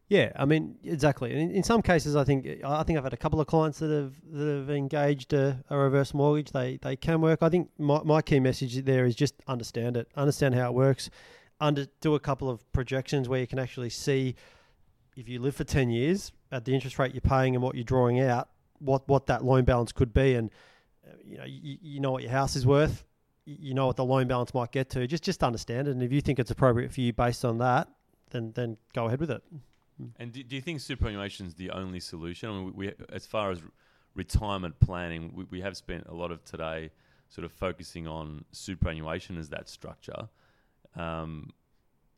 Yeah, 0.08 0.32
I 0.36 0.44
mean 0.44 0.76
exactly. 0.84 1.32
And 1.32 1.40
in, 1.40 1.50
in 1.50 1.62
some 1.62 1.80
cases, 1.80 2.14
I 2.14 2.24
think 2.24 2.46
I 2.62 2.82
think 2.82 2.98
I've 2.98 3.04
had 3.04 3.14
a 3.14 3.18
couple 3.18 3.40
of 3.40 3.46
clients 3.46 3.78
that 3.78 3.90
have 3.90 4.12
that 4.32 4.58
have 4.58 4.70
engaged 4.70 5.32
a, 5.32 5.64
a 5.70 5.78
reverse 5.78 6.12
mortgage. 6.12 6.52
They 6.52 6.78
they 6.82 6.96
can 6.96 7.20
work. 7.20 7.42
I 7.42 7.48
think 7.48 7.70
my 7.78 8.02
my 8.04 8.20
key 8.20 8.38
message 8.38 8.84
there 8.84 9.06
is 9.06 9.14
just 9.14 9.34
understand 9.48 9.96
it, 9.96 10.08
understand 10.14 10.54
how 10.54 10.68
it 10.68 10.74
works, 10.74 11.08
under 11.58 11.86
do 12.00 12.14
a 12.14 12.20
couple 12.20 12.50
of 12.50 12.70
projections 12.72 13.28
where 13.28 13.40
you 13.40 13.46
can 13.46 13.58
actually 13.58 13.90
see 13.90 14.34
if 15.16 15.28
you 15.28 15.40
live 15.40 15.56
for 15.56 15.64
ten 15.64 15.88
years 15.88 16.32
at 16.52 16.66
the 16.66 16.74
interest 16.74 16.98
rate 16.98 17.14
you're 17.14 17.22
paying 17.22 17.54
and 17.54 17.62
what 17.62 17.74
you're 17.74 17.84
drawing 17.84 18.20
out, 18.20 18.50
what 18.80 19.08
what 19.08 19.26
that 19.26 19.42
loan 19.42 19.64
balance 19.64 19.90
could 19.90 20.12
be, 20.12 20.34
and 20.34 20.50
uh, 21.06 21.14
you 21.24 21.38
know 21.38 21.44
you, 21.44 21.78
you 21.80 22.00
know 22.00 22.12
what 22.12 22.22
your 22.22 22.32
house 22.32 22.56
is 22.56 22.66
worth, 22.66 23.04
you 23.46 23.72
know 23.72 23.86
what 23.86 23.96
the 23.96 24.04
loan 24.04 24.28
balance 24.28 24.52
might 24.52 24.70
get 24.70 24.90
to. 24.90 25.06
Just 25.06 25.22
just 25.22 25.42
understand 25.42 25.88
it, 25.88 25.92
and 25.92 26.02
if 26.02 26.12
you 26.12 26.20
think 26.20 26.38
it's 26.38 26.50
appropriate 26.50 26.92
for 26.92 27.00
you 27.00 27.14
based 27.14 27.42
on 27.42 27.56
that, 27.58 27.88
then 28.32 28.52
then 28.54 28.76
go 28.92 29.06
ahead 29.06 29.18
with 29.18 29.30
it. 29.30 29.42
And 30.18 30.32
do, 30.32 30.42
do 30.42 30.56
you 30.56 30.62
think 30.62 30.80
superannuation 30.80 31.46
is 31.46 31.54
the 31.54 31.70
only 31.70 32.00
solution? 32.00 32.48
I 32.48 32.52
mean, 32.52 32.64
we, 32.64 32.86
we 32.86 32.92
as 33.12 33.26
far 33.26 33.50
as 33.50 33.60
retirement 34.14 34.78
planning, 34.80 35.32
we, 35.34 35.44
we 35.50 35.60
have 35.60 35.76
spent 35.76 36.06
a 36.06 36.14
lot 36.14 36.30
of 36.30 36.44
today 36.44 36.90
sort 37.28 37.44
of 37.44 37.52
focusing 37.52 38.06
on 38.06 38.44
superannuation 38.52 39.38
as 39.38 39.48
that 39.50 39.68
structure. 39.68 40.28
Um, 40.96 41.50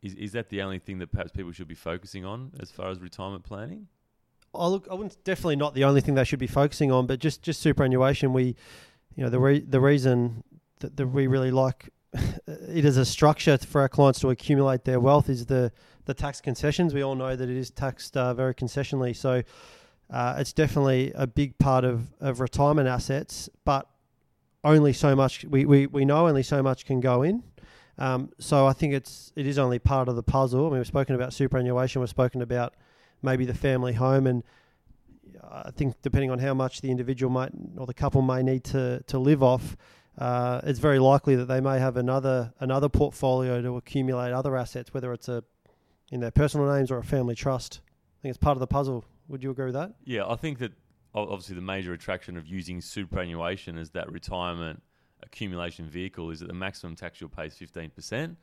is, 0.01 0.13
is 0.15 0.31
that 0.33 0.49
the 0.49 0.61
only 0.61 0.79
thing 0.79 0.99
that 0.99 1.11
perhaps 1.11 1.31
people 1.31 1.51
should 1.51 1.67
be 1.67 1.75
focusing 1.75 2.25
on 2.25 2.51
as 2.59 2.71
far 2.71 2.89
as 2.89 2.99
retirement 2.99 3.43
planning? 3.43 3.87
Oh, 4.53 4.69
look, 4.69 4.87
I 4.89 4.93
wouldn't 4.93 5.23
definitely 5.23 5.55
not 5.55 5.73
the 5.73 5.83
only 5.83 6.01
thing 6.01 6.15
they 6.15 6.23
should 6.23 6.39
be 6.39 6.47
focusing 6.47 6.91
on, 6.91 7.05
but 7.05 7.19
just 7.19 7.41
just 7.41 7.61
superannuation. 7.61 8.33
We, 8.33 8.55
you 9.15 9.23
know, 9.23 9.29
the 9.29 9.39
re- 9.39 9.59
the 9.59 9.79
reason 9.79 10.43
that, 10.79 10.95
that 10.97 11.07
we 11.07 11.27
really 11.27 11.51
like 11.51 11.89
it 12.13 12.85
as 12.85 12.97
a 12.97 13.05
structure 13.05 13.57
for 13.57 13.81
our 13.81 13.89
clients 13.89 14.19
to 14.19 14.29
accumulate 14.29 14.85
their 14.85 14.99
wealth 14.99 15.29
is 15.29 15.45
the 15.45 15.71
the 16.05 16.13
tax 16.13 16.39
concessions. 16.39 16.93
We 16.93 17.01
all 17.01 17.15
know 17.15 17.35
that 17.35 17.49
it 17.49 17.57
is 17.57 17.69
taxed 17.69 18.15
uh, 18.15 18.33
very 18.33 18.55
concessionally, 18.55 19.15
so 19.15 19.43
uh, 20.09 20.35
it's 20.37 20.53
definitely 20.53 21.11
a 21.15 21.27
big 21.27 21.57
part 21.57 21.83
of, 21.83 22.07
of 22.21 22.39
retirement 22.39 22.87
assets. 22.87 23.49
But 23.65 23.87
only 24.63 24.93
so 24.93 25.15
much 25.15 25.45
we, 25.45 25.65
we, 25.65 25.87
we 25.87 26.05
know 26.05 26.27
only 26.27 26.43
so 26.43 26.63
much 26.63 26.85
can 26.85 26.99
go 26.99 27.23
in. 27.23 27.43
Um, 27.97 28.31
so 28.39 28.67
I 28.67 28.73
think 28.73 28.93
it's 28.93 29.31
it 29.35 29.47
is 29.47 29.57
only 29.57 29.79
part 29.79 30.07
of 30.07 30.15
the 30.15 30.23
puzzle. 30.23 30.67
I 30.67 30.69
mean, 30.69 30.79
we've 30.79 30.87
spoken 30.87 31.15
about 31.15 31.33
superannuation. 31.33 31.99
We've 31.99 32.09
spoken 32.09 32.41
about 32.41 32.73
maybe 33.21 33.45
the 33.45 33.53
family 33.53 33.93
home, 33.93 34.27
and 34.27 34.43
I 35.43 35.71
think 35.71 35.95
depending 36.01 36.31
on 36.31 36.39
how 36.39 36.53
much 36.53 36.81
the 36.81 36.91
individual 36.91 37.31
might 37.31 37.51
or 37.77 37.85
the 37.85 37.93
couple 37.93 38.21
may 38.21 38.43
need 38.43 38.63
to 38.65 39.03
to 39.07 39.17
live 39.17 39.41
off, 39.41 39.75
uh, 40.17 40.61
it's 40.63 40.79
very 40.79 40.99
likely 40.99 41.35
that 41.35 41.45
they 41.45 41.61
may 41.61 41.79
have 41.79 41.97
another 41.97 42.53
another 42.59 42.89
portfolio 42.89 43.61
to 43.61 43.77
accumulate 43.77 44.31
other 44.31 44.55
assets, 44.55 44.93
whether 44.93 45.13
it's 45.13 45.29
a 45.29 45.43
in 46.11 46.19
their 46.21 46.31
personal 46.31 46.73
names 46.73 46.89
or 46.89 46.97
a 46.97 47.03
family 47.03 47.35
trust. 47.35 47.81
I 48.19 48.21
think 48.21 48.29
it's 48.31 48.37
part 48.37 48.55
of 48.55 48.59
the 48.59 48.67
puzzle. 48.67 49.05
Would 49.27 49.43
you 49.43 49.51
agree 49.51 49.65
with 49.65 49.73
that? 49.75 49.93
Yeah, 50.05 50.25
I 50.27 50.35
think 50.35 50.59
that 50.59 50.71
obviously 51.13 51.55
the 51.55 51.61
major 51.61 51.93
attraction 51.93 52.37
of 52.37 52.47
using 52.47 52.81
superannuation 52.81 53.77
as 53.77 53.91
that 53.91 54.11
retirement 54.11 54.81
accumulation 55.23 55.89
vehicle 55.89 56.29
is 56.31 56.39
that 56.39 56.47
the 56.47 56.53
maximum 56.53 56.95
tax 56.95 57.19
you'll 57.19 57.29
pay 57.29 57.47
is 57.47 57.55
15%, 57.55 58.35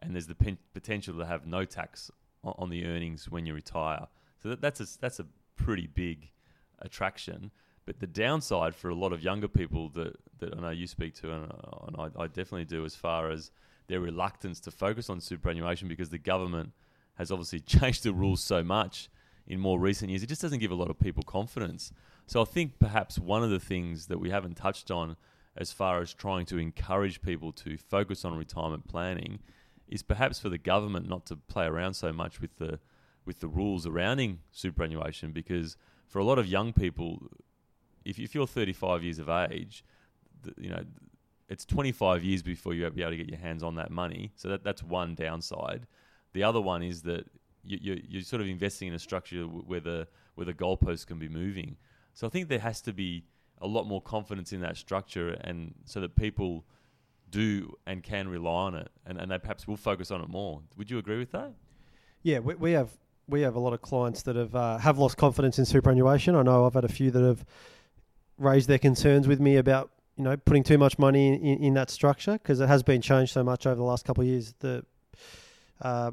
and 0.00 0.14
there's 0.14 0.26
the 0.26 0.34
pen- 0.34 0.58
potential 0.74 1.16
to 1.18 1.26
have 1.26 1.46
no 1.46 1.64
tax 1.64 2.10
on, 2.42 2.54
on 2.58 2.70
the 2.70 2.86
earnings 2.86 3.30
when 3.30 3.46
you 3.46 3.54
retire. 3.54 4.06
So 4.42 4.48
that, 4.50 4.60
that's, 4.60 4.80
a, 4.80 4.86
that's 4.98 5.20
a 5.20 5.26
pretty 5.56 5.86
big 5.86 6.30
attraction. 6.80 7.50
But 7.84 7.98
the 8.00 8.06
downside 8.06 8.74
for 8.74 8.90
a 8.90 8.94
lot 8.94 9.12
of 9.12 9.22
younger 9.22 9.48
people 9.48 9.88
that, 9.90 10.16
that 10.38 10.56
I 10.56 10.60
know 10.60 10.70
you 10.70 10.86
speak 10.86 11.14
to, 11.16 11.32
and, 11.32 11.50
uh, 11.50 11.86
and 11.88 11.96
I, 11.98 12.22
I 12.22 12.26
definitely 12.26 12.64
do, 12.64 12.84
as 12.84 12.94
far 12.94 13.30
as 13.30 13.50
their 13.88 14.00
reluctance 14.00 14.60
to 14.60 14.70
focus 14.70 15.10
on 15.10 15.20
superannuation 15.20 15.88
because 15.88 16.10
the 16.10 16.18
government 16.18 16.72
has 17.16 17.30
obviously 17.30 17.60
changed 17.78 18.04
the 18.04 18.12
rules 18.12 18.42
so 18.42 18.62
much 18.62 19.08
in 19.46 19.58
more 19.58 19.78
recent 19.78 20.10
years, 20.10 20.22
it 20.22 20.28
just 20.28 20.42
doesn't 20.42 20.60
give 20.60 20.70
a 20.70 20.76
lot 20.76 20.90
of 20.90 20.98
people 20.98 21.22
confidence. 21.22 21.92
So 22.26 22.40
I 22.40 22.44
think 22.44 22.78
perhaps 22.78 23.18
one 23.18 23.42
of 23.42 23.50
the 23.50 23.58
things 23.58 24.06
that 24.06 24.20
we 24.20 24.30
haven't 24.30 24.56
touched 24.56 24.90
on 24.90 25.16
as 25.56 25.72
far 25.72 26.00
as 26.00 26.14
trying 26.14 26.46
to 26.46 26.58
encourage 26.58 27.20
people 27.20 27.52
to 27.52 27.76
focus 27.76 28.24
on 28.24 28.36
retirement 28.36 28.88
planning 28.88 29.40
is 29.88 30.02
perhaps 30.02 30.38
for 30.38 30.48
the 30.48 30.58
government 30.58 31.08
not 31.08 31.26
to 31.26 31.36
play 31.36 31.66
around 31.66 31.94
so 31.94 32.12
much 32.12 32.40
with 32.40 32.56
the 32.56 32.78
with 33.24 33.38
the 33.40 33.46
rules 33.46 33.84
surrounding 33.84 34.40
superannuation 34.50 35.30
because 35.30 35.76
for 36.08 36.18
a 36.18 36.24
lot 36.24 36.38
of 36.38 36.46
young 36.46 36.72
people 36.72 37.28
if, 38.04 38.34
you're 38.34 38.46
35 38.46 39.02
years 39.02 39.18
of 39.18 39.28
age 39.28 39.84
you 40.56 40.70
know 40.70 40.82
it's 41.48 41.64
25 41.64 42.24
years 42.24 42.42
before 42.42 42.74
you'll 42.74 42.90
be 42.90 43.02
able 43.02 43.12
to 43.12 43.16
get 43.16 43.28
your 43.28 43.38
hands 43.38 43.62
on 43.62 43.74
that 43.76 43.90
money 43.90 44.32
so 44.36 44.48
that, 44.48 44.64
that's 44.64 44.82
one 44.82 45.14
downside 45.14 45.86
the 46.32 46.42
other 46.42 46.60
one 46.60 46.82
is 46.82 47.02
that 47.02 47.26
you, 47.64 47.78
you're, 47.80 47.98
you're 48.08 48.22
sort 48.22 48.42
of 48.42 48.48
investing 48.48 48.88
in 48.88 48.94
a 48.94 48.98
structure 48.98 49.42
where 49.44 49.80
the 49.80 50.06
where 50.34 50.44
the 50.44 50.54
goalposts 50.54 51.06
can 51.06 51.18
be 51.18 51.28
moving 51.28 51.76
so 52.14 52.26
I 52.26 52.30
think 52.30 52.48
there 52.48 52.58
has 52.58 52.80
to 52.82 52.92
be 52.92 53.24
a 53.60 53.66
lot 53.66 53.86
more 53.86 54.02
confidence 54.02 54.52
in 54.52 54.60
that 54.60 54.76
structure 54.76 55.30
and 55.42 55.74
so 55.84 56.00
that 56.00 56.16
people 56.16 56.64
do 57.30 57.72
and 57.86 58.02
can 58.02 58.28
rely 58.28 58.64
on 58.64 58.74
it 58.74 58.90
and, 59.06 59.18
and 59.18 59.30
they 59.30 59.38
perhaps 59.38 59.66
will 59.66 59.76
focus 59.76 60.10
on 60.10 60.20
it 60.20 60.28
more. 60.28 60.60
Would 60.76 60.90
you 60.90 60.98
agree 60.98 61.18
with 61.18 61.32
that? 61.32 61.52
Yeah, 62.22 62.40
we, 62.40 62.54
we 62.54 62.72
have 62.72 62.90
we 63.28 63.40
have 63.42 63.54
a 63.54 63.60
lot 63.60 63.72
of 63.72 63.80
clients 63.80 64.22
that 64.22 64.36
have 64.36 64.54
uh, 64.54 64.78
have 64.78 64.98
lost 64.98 65.16
confidence 65.16 65.58
in 65.58 65.64
superannuation. 65.64 66.36
I 66.36 66.42
know 66.42 66.66
I've 66.66 66.74
had 66.74 66.84
a 66.84 66.88
few 66.88 67.10
that 67.10 67.22
have 67.22 67.44
raised 68.38 68.68
their 68.68 68.78
concerns 68.78 69.28
with 69.28 69.40
me 69.40 69.56
about 69.56 69.90
you 70.16 70.24
know 70.24 70.36
putting 70.36 70.62
too 70.62 70.78
much 70.78 70.98
money 70.98 71.28
in, 71.28 71.58
in, 71.64 71.74
that 71.74 71.90
structure 71.90 72.32
because 72.32 72.60
it 72.60 72.68
has 72.68 72.82
been 72.82 73.00
changed 73.00 73.32
so 73.32 73.42
much 73.42 73.66
over 73.66 73.76
the 73.76 73.82
last 73.82 74.04
couple 74.04 74.22
of 74.22 74.28
years. 74.28 74.54
The 74.60 74.84
uh, 75.80 76.12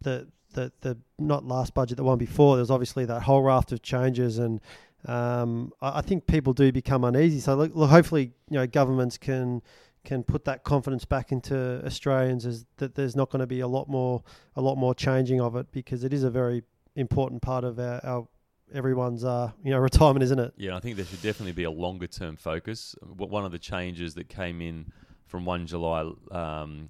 the 0.00 0.28
the 0.54 0.72
the 0.80 0.98
not 1.18 1.44
last 1.44 1.74
budget, 1.74 1.96
the 1.96 2.04
one 2.04 2.18
before, 2.18 2.56
there's 2.56 2.70
obviously 2.70 3.04
that 3.06 3.22
whole 3.22 3.42
raft 3.42 3.72
of 3.72 3.82
changes, 3.82 4.38
and 4.38 4.60
um, 5.06 5.72
I, 5.82 5.98
I, 5.98 6.00
think 6.00 6.26
people 6.26 6.52
do 6.52 6.72
become 6.72 7.04
uneasy. 7.04 7.40
So 7.40 7.54
look, 7.54 7.72
look, 7.74 7.90
hopefully, 7.90 8.32
you 8.48 8.58
know, 8.58 8.66
governments 8.66 9.18
can 9.18 9.62
can 10.04 10.22
put 10.22 10.44
that 10.44 10.64
confidence 10.64 11.04
back 11.04 11.32
into 11.32 11.82
Australians 11.84 12.44
as 12.44 12.66
that 12.76 12.94
there's 12.94 13.16
not 13.16 13.30
going 13.30 13.40
to 13.40 13.46
be 13.46 13.60
a 13.60 13.68
lot 13.68 13.88
more 13.88 14.22
a 14.56 14.60
lot 14.60 14.76
more 14.76 14.94
changing 14.94 15.40
of 15.40 15.56
it 15.56 15.70
because 15.72 16.04
it 16.04 16.12
is 16.12 16.24
a 16.24 16.30
very 16.30 16.62
important 16.96 17.42
part 17.42 17.64
of 17.64 17.78
our, 17.78 18.00
our 18.04 18.28
everyone's 18.74 19.24
uh, 19.24 19.50
you 19.62 19.70
know 19.70 19.78
retirement, 19.78 20.22
isn't 20.24 20.38
it? 20.38 20.52
Yeah, 20.56 20.76
I 20.76 20.80
think 20.80 20.96
there 20.96 21.04
should 21.04 21.22
definitely 21.22 21.52
be 21.52 21.64
a 21.64 21.70
longer 21.70 22.06
term 22.06 22.36
focus. 22.36 22.94
One 23.02 23.44
of 23.44 23.52
the 23.52 23.58
changes 23.58 24.14
that 24.14 24.28
came 24.28 24.60
in 24.60 24.92
from 25.26 25.44
one 25.44 25.66
July 25.66 26.10
um, 26.30 26.88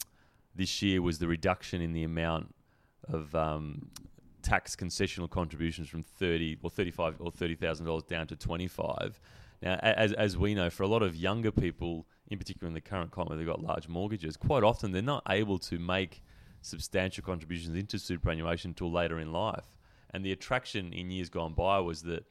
this 0.54 0.82
year 0.82 1.02
was 1.02 1.18
the 1.18 1.28
reduction 1.28 1.80
in 1.80 1.92
the 1.92 2.04
amount 2.04 2.54
of 3.08 3.34
um, 3.34 3.90
tax 4.42 4.76
concessional 4.76 5.28
contributions 5.28 5.88
from 5.88 6.02
thirty 6.02 6.58
or 6.62 6.70
thirty 6.70 6.90
five 6.90 7.16
or 7.20 7.30
thirty 7.30 7.54
thousand 7.54 7.86
dollars 7.86 8.04
down 8.04 8.26
to 8.28 8.36
twenty 8.36 8.68
five. 8.68 9.20
Now, 9.62 9.74
as 9.82 10.12
as 10.12 10.36
we 10.36 10.54
know, 10.54 10.70
for 10.70 10.82
a 10.82 10.88
lot 10.88 11.02
of 11.02 11.16
younger 11.16 11.50
people, 11.50 12.06
in 12.28 12.38
particular 12.38 12.68
in 12.68 12.74
the 12.74 12.80
current 12.80 13.10
climate, 13.10 13.38
they've 13.38 13.46
got 13.46 13.62
large 13.62 13.88
mortgages. 13.88 14.36
Quite 14.36 14.62
often, 14.62 14.92
they're 14.92 15.02
not 15.02 15.22
able 15.28 15.58
to 15.60 15.78
make 15.78 16.22
substantial 16.60 17.22
contributions 17.22 17.76
into 17.76 17.98
superannuation 17.98 18.70
until 18.70 18.90
later 18.90 19.18
in 19.20 19.32
life. 19.32 19.73
And 20.14 20.24
the 20.24 20.32
attraction 20.32 20.92
in 20.92 21.10
years 21.10 21.28
gone 21.28 21.54
by 21.54 21.80
was 21.80 22.02
that 22.02 22.24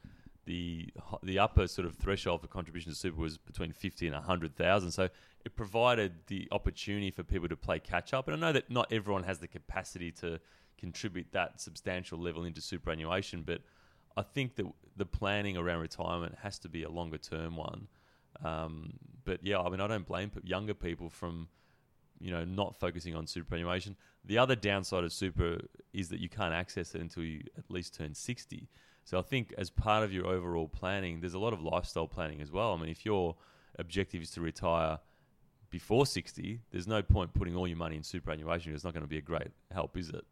the 0.45 0.87
the 1.21 1.37
upper 1.37 1.67
sort 1.67 1.85
of 1.85 1.95
threshold 1.95 2.41
for 2.41 2.47
contribution 2.47 2.91
to 2.91 2.97
super 2.97 3.19
was 3.19 3.37
between 3.37 3.73
fifty 3.73 4.07
and 4.07 4.15
hundred 4.15 4.55
thousand. 4.55 4.91
So 4.91 5.09
it 5.45 5.55
provided 5.55 6.13
the 6.27 6.47
opportunity 6.51 7.11
for 7.11 7.23
people 7.23 7.49
to 7.49 7.57
play 7.57 7.79
catch 7.79 8.13
up. 8.13 8.27
And 8.27 8.37
I 8.37 8.39
know 8.39 8.53
that 8.53 8.71
not 8.71 8.91
everyone 8.91 9.23
has 9.23 9.39
the 9.39 9.47
capacity 9.47 10.11
to 10.13 10.39
contribute 10.77 11.27
that 11.33 11.59
substantial 11.59 12.17
level 12.17 12.45
into 12.45 12.61
superannuation, 12.61 13.43
but 13.43 13.61
I 14.15 14.21
think 14.21 14.55
that 14.55 14.65
the 14.95 15.05
planning 15.05 15.57
around 15.57 15.81
retirement 15.81 16.35
has 16.41 16.59
to 16.59 16.69
be 16.69 16.83
a 16.83 16.89
longer 16.89 17.17
term 17.17 17.57
one. 17.57 17.87
Um, 18.43 18.93
but 19.25 19.39
yeah, 19.43 19.59
I 19.59 19.69
mean, 19.69 19.81
I 19.81 19.87
don't 19.87 20.07
blame 20.07 20.31
younger 20.43 20.73
people 20.73 21.09
from 21.09 21.49
you 22.23 22.31
know 22.31 22.43
not 22.43 22.75
focusing 22.79 23.15
on 23.15 23.27
superannuation. 23.27 23.95
The 24.25 24.37
other 24.37 24.55
downside 24.55 25.03
of 25.03 25.11
super 25.11 25.59
is 25.93 26.09
that 26.09 26.19
you 26.19 26.29
can't 26.29 26.53
access 26.53 26.95
it 26.95 27.01
until 27.01 27.23
you 27.23 27.41
at 27.57 27.69
least 27.69 27.95
turn 27.95 28.15
sixty. 28.15 28.69
So 29.05 29.19
I 29.19 29.21
think 29.21 29.53
as 29.57 29.69
part 29.69 30.03
of 30.03 30.13
your 30.13 30.25
overall 30.27 30.67
planning, 30.67 31.19
there's 31.19 31.33
a 31.33 31.39
lot 31.39 31.53
of 31.53 31.61
lifestyle 31.61 32.07
planning 32.07 32.41
as 32.41 32.51
well. 32.51 32.73
I 32.73 32.77
mean, 32.77 32.89
if 32.89 33.05
your 33.05 33.35
objective 33.77 34.21
is 34.21 34.31
to 34.31 34.41
retire 34.41 34.99
before 35.69 36.05
60, 36.05 36.61
there's 36.71 36.87
no 36.87 37.01
point 37.01 37.33
putting 37.33 37.55
all 37.55 37.67
your 37.67 37.75
money 37.75 37.97
in 37.97 38.03
superannuation. 38.03 38.73
It's 38.73 38.85
not 38.85 38.93
going 38.93 39.03
to 39.03 39.09
be 39.09 39.17
a 39.17 39.21
great 39.21 39.49
help, 39.71 39.97
is 39.97 40.09
it? 40.09 40.23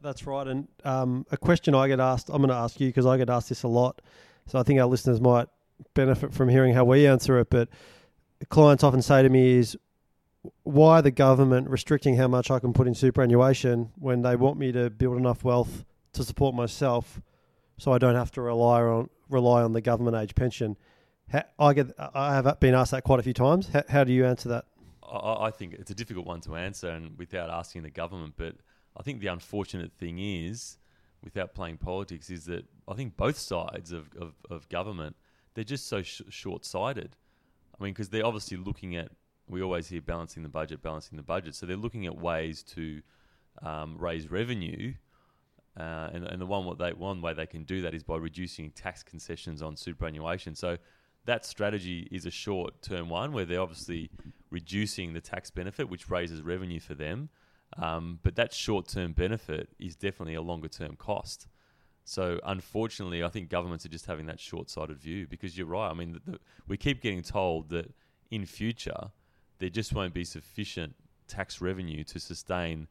That's 0.00 0.26
right. 0.26 0.46
And 0.46 0.68
um, 0.84 1.26
a 1.30 1.36
question 1.36 1.74
I 1.74 1.88
get 1.88 2.00
asked, 2.00 2.30
I'm 2.30 2.38
going 2.38 2.48
to 2.48 2.54
ask 2.54 2.80
you 2.80 2.88
because 2.88 3.06
I 3.06 3.18
get 3.18 3.28
asked 3.28 3.50
this 3.50 3.62
a 3.62 3.68
lot. 3.68 4.00
So 4.46 4.58
I 4.58 4.62
think 4.62 4.80
our 4.80 4.86
listeners 4.86 5.20
might 5.20 5.48
benefit 5.94 6.32
from 6.32 6.48
hearing 6.48 6.74
how 6.74 6.84
we 6.84 7.06
answer 7.06 7.38
it. 7.40 7.50
But 7.50 7.68
clients 8.48 8.82
often 8.84 9.02
say 9.02 9.22
to 9.22 9.28
me 9.28 9.58
is, 9.58 9.76
why 10.62 11.00
the 11.00 11.10
government 11.10 11.68
restricting 11.68 12.16
how 12.16 12.28
much 12.28 12.50
I 12.50 12.58
can 12.58 12.72
put 12.72 12.86
in 12.86 12.94
superannuation 12.94 13.90
when 13.96 14.22
they 14.22 14.36
want 14.36 14.58
me 14.58 14.72
to 14.72 14.90
build 14.90 15.16
enough 15.16 15.44
wealth 15.44 15.84
to 16.12 16.24
support 16.24 16.54
myself 16.54 17.20
so 17.78 17.92
I 17.92 17.98
don't 17.98 18.14
have 18.14 18.30
to 18.32 18.42
rely 18.42 18.82
on 18.82 19.10
rely 19.28 19.62
on 19.62 19.72
the 19.72 19.80
government 19.80 20.16
age 20.16 20.34
pension? 20.34 20.76
I 21.58 21.72
get 21.74 21.90
I 21.98 22.34
have 22.34 22.60
been 22.60 22.74
asked 22.74 22.92
that 22.92 23.04
quite 23.04 23.20
a 23.20 23.22
few 23.22 23.34
times. 23.34 23.68
How, 23.68 23.82
how 23.88 24.04
do 24.04 24.12
you 24.12 24.24
answer 24.24 24.48
that? 24.50 24.64
I, 25.02 25.46
I 25.46 25.50
think 25.50 25.74
it's 25.74 25.90
a 25.90 25.94
difficult 25.94 26.26
one 26.26 26.40
to 26.42 26.56
answer, 26.56 26.88
and 26.88 27.18
without 27.18 27.50
asking 27.50 27.82
the 27.82 27.90
government. 27.90 28.34
But 28.36 28.54
I 28.96 29.02
think 29.02 29.20
the 29.20 29.26
unfortunate 29.28 29.92
thing 29.92 30.18
is, 30.18 30.78
without 31.22 31.54
playing 31.54 31.78
politics, 31.78 32.30
is 32.30 32.44
that 32.46 32.64
I 32.86 32.94
think 32.94 33.16
both 33.16 33.38
sides 33.38 33.92
of, 33.92 34.10
of, 34.18 34.34
of 34.48 34.68
government 34.68 35.16
they're 35.56 35.64
just 35.64 35.88
so 35.88 36.02
sh- 36.02 36.22
short 36.28 36.64
sighted. 36.64 37.16
I 37.78 37.82
mean, 37.82 37.92
because 37.92 38.10
they're 38.10 38.24
obviously 38.24 38.58
looking 38.58 38.94
at 38.94 39.10
we 39.48 39.62
always 39.62 39.88
hear 39.88 40.00
balancing 40.00 40.42
the 40.42 40.48
budget, 40.48 40.82
balancing 40.82 41.16
the 41.16 41.22
budget. 41.22 41.54
So 41.54 41.66
they're 41.66 41.76
looking 41.76 42.06
at 42.06 42.16
ways 42.16 42.62
to 42.74 43.02
um, 43.62 43.96
raise 43.98 44.30
revenue. 44.30 44.94
Uh, 45.78 46.10
and, 46.12 46.24
and 46.24 46.40
the 46.40 46.46
one 46.46 46.64
what 46.64 46.78
they 46.78 46.92
one 46.92 47.20
way 47.20 47.34
they 47.34 47.46
can 47.46 47.64
do 47.64 47.82
that 47.82 47.94
is 47.94 48.02
by 48.02 48.16
reducing 48.16 48.70
tax 48.70 49.02
concessions 49.02 49.62
on 49.62 49.76
superannuation. 49.76 50.54
So 50.54 50.78
that 51.26 51.44
strategy 51.44 52.08
is 52.10 52.24
a 52.24 52.30
short 52.30 52.80
term 52.82 53.08
one 53.08 53.32
where 53.32 53.44
they're 53.44 53.60
obviously 53.60 54.10
reducing 54.50 55.12
the 55.12 55.20
tax 55.20 55.50
benefit, 55.50 55.90
which 55.90 56.08
raises 56.08 56.40
revenue 56.40 56.80
for 56.80 56.94
them. 56.94 57.28
Um, 57.76 58.20
but 58.22 58.36
that 58.36 58.54
short 58.54 58.88
term 58.88 59.12
benefit 59.12 59.68
is 59.78 59.96
definitely 59.96 60.34
a 60.34 60.42
longer 60.42 60.68
term 60.68 60.96
cost. 60.96 61.46
So 62.04 62.40
unfortunately, 62.44 63.24
I 63.24 63.28
think 63.28 63.50
governments 63.50 63.84
are 63.84 63.88
just 63.90 64.06
having 64.06 64.26
that 64.26 64.38
short 64.38 64.70
sighted 64.70 64.98
view 64.98 65.26
because 65.26 65.58
you're 65.58 65.66
right. 65.66 65.90
I 65.90 65.94
mean, 65.94 66.12
the, 66.12 66.30
the, 66.30 66.38
we 66.66 66.76
keep 66.76 67.02
getting 67.02 67.22
told 67.22 67.68
that 67.70 67.92
in 68.30 68.46
future 68.46 69.10
there 69.58 69.70
just 69.70 69.94
won't 69.94 70.14
be 70.14 70.24
sufficient 70.24 70.94
tax 71.28 71.60
revenue 71.60 72.04
to 72.04 72.20
sustain 72.20 72.88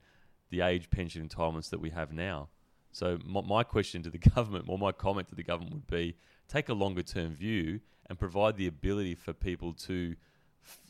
the 0.50 0.62
age 0.62 0.90
pension 0.90 1.28
entitlements 1.28 1.70
that 1.70 1.80
we 1.80 1.90
have 1.90 2.14
now. 2.14 2.50
So 2.92 3.18
my, 3.26 3.42
my 3.42 3.64
question 3.64 4.04
to 4.04 4.10
the 4.10 4.18
government, 4.36 4.66
or 4.68 4.78
my 4.78 4.92
comment 4.92 5.28
to 5.30 5.36
the 5.36 5.44
government 5.44 5.74
would 5.74 5.88
be: 5.88 6.16
take 6.48 6.70
a 6.70 6.74
longer 6.74 7.04
term 7.04 7.34
view 7.34 7.80
and 8.08 8.18
provide 8.18 8.58
the 8.58 8.68
ability 8.68 9.16
for 9.16 9.34
people 9.34 9.74
to 9.74 10.16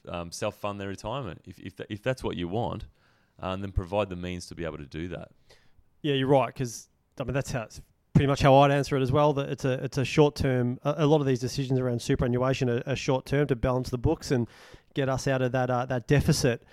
um, 0.08 0.32
self 0.32 0.56
fund 0.56 0.80
their 0.80 0.90
retirement. 0.90 1.42
If 1.46 1.60
if, 1.60 1.74
if 1.90 2.04
that's 2.04 2.24
what 2.24 2.36
you 2.36 2.48
want, 2.48 2.86
um, 3.40 3.62
then 3.62 3.72
provide 3.72 4.10
the 4.10 4.16
means 4.16 4.48
to 4.48 4.56
be 4.56 4.66
able 4.66 4.78
to 4.78 4.86
do 4.86 5.08
that. 5.10 5.30
Yeah, 6.02 6.14
you're 6.14 6.28
right 6.28 6.48
because 6.48 6.90
I 7.20 7.24
mean 7.24 7.34
that's 7.34 7.52
how 7.52 7.64
it's 7.64 7.82
pretty 8.14 8.28
much 8.28 8.42
how 8.42 8.56
I'd 8.56 8.72
answer 8.72 8.96
it 8.98 9.02
as 9.02 9.12
well. 9.12 9.34
That 9.34 9.50
it's 9.50 9.66
a 9.66 9.84
it's 9.84 9.98
a 9.98 10.06
short 10.06 10.36
term. 10.36 10.80
A, 10.84 10.96
a 11.00 11.06
lot 11.08 11.22
of 11.22 11.28
these 11.28 11.40
decisions 11.40 11.80
around 11.80 12.02
superannuation 12.02 12.70
are, 12.70 12.84
are, 12.86 12.96
short 12.96 13.26
term 13.26 13.48
to 13.48 13.56
balance 13.56 13.90
the 13.90 13.98
books 13.98 14.32
and 14.32 14.48
get 14.96 15.10
us 15.10 15.28
out 15.28 15.44
of 15.44 15.52
that 15.52 15.70
uh, 15.70 15.86
that 15.86 16.08
deficit. 16.08 16.64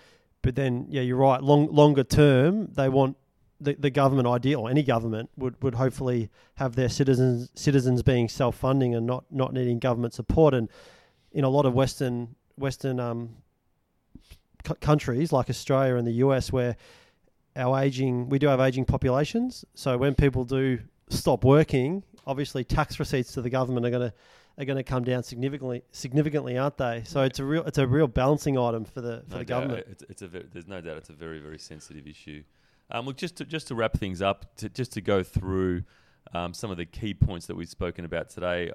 But 0.40 0.56
then, 0.56 0.86
yeah, 0.88 1.02
you're 1.02 1.18
right. 1.18 1.42
Long 1.42 1.72
longer 1.72 2.02
term, 2.02 2.68
they 2.72 2.88
want 2.88 3.16
the, 3.60 3.74
the 3.74 3.90
government 3.90 4.26
ideal 4.26 4.60
or 4.60 4.70
any 4.70 4.82
government 4.82 5.30
would, 5.36 5.62
would 5.62 5.74
hopefully 5.74 6.30
have 6.54 6.74
their 6.74 6.88
citizens 6.88 7.50
citizens 7.54 8.02
being 8.02 8.28
self 8.28 8.56
funding 8.56 8.94
and 8.94 9.06
not, 9.06 9.24
not 9.30 9.52
needing 9.52 9.78
government 9.78 10.14
support. 10.14 10.54
And 10.54 10.68
in 11.30 11.44
a 11.44 11.48
lot 11.48 11.66
of 11.66 11.74
Western 11.74 12.34
Western 12.56 12.98
um, 12.98 13.36
c- 14.66 14.74
countries 14.80 15.32
like 15.32 15.48
Australia 15.48 15.96
and 15.96 16.06
the 16.06 16.14
US, 16.24 16.52
where 16.52 16.76
our 17.54 17.80
aging 17.80 18.28
we 18.28 18.38
do 18.38 18.48
have 18.48 18.60
aging 18.60 18.84
populations. 18.84 19.64
So 19.74 19.96
when 19.96 20.14
people 20.14 20.44
do 20.44 20.80
stop 21.08 21.44
working, 21.44 22.02
obviously 22.26 22.64
tax 22.64 22.98
receipts 22.98 23.32
to 23.34 23.42
the 23.42 23.50
government 23.50 23.86
are 23.86 23.90
going 23.90 24.10
to 24.10 24.14
are 24.62 24.66
going 24.66 24.76
to 24.76 24.82
come 24.82 25.04
down 25.04 25.22
significantly, 25.22 25.82
significantly, 25.92 26.56
aren't 26.56 26.78
they? 26.78 27.02
So 27.04 27.22
it's 27.22 27.38
a 27.38 27.44
real 27.44 27.64
it's 27.64 27.78
a 27.78 27.86
real 27.86 28.06
balancing 28.06 28.58
item 28.58 28.84
for 28.84 29.00
the 29.00 29.22
for 29.28 29.34
no 29.34 29.38
the 29.38 29.44
doubt. 29.44 29.60
government. 29.62 29.86
It's, 29.90 30.04
it's 30.08 30.22
a 30.22 30.28
there's 30.28 30.68
no 30.68 30.80
doubt 30.80 30.96
it's 30.96 31.10
a 31.10 31.14
very 31.14 31.40
very 31.40 31.58
sensitive 31.58 32.06
issue. 32.06 32.42
Um, 32.90 33.06
look, 33.06 33.16
just 33.16 33.36
to, 33.36 33.44
just 33.44 33.68
to 33.68 33.74
wrap 33.74 33.94
things 33.94 34.20
up, 34.20 34.54
to, 34.56 34.68
just 34.68 34.92
to 34.92 35.00
go 35.00 35.22
through 35.22 35.84
um, 36.34 36.52
some 36.52 36.70
of 36.70 36.76
the 36.76 36.84
key 36.84 37.14
points 37.14 37.46
that 37.46 37.56
we've 37.56 37.68
spoken 37.68 38.04
about 38.04 38.28
today, 38.28 38.70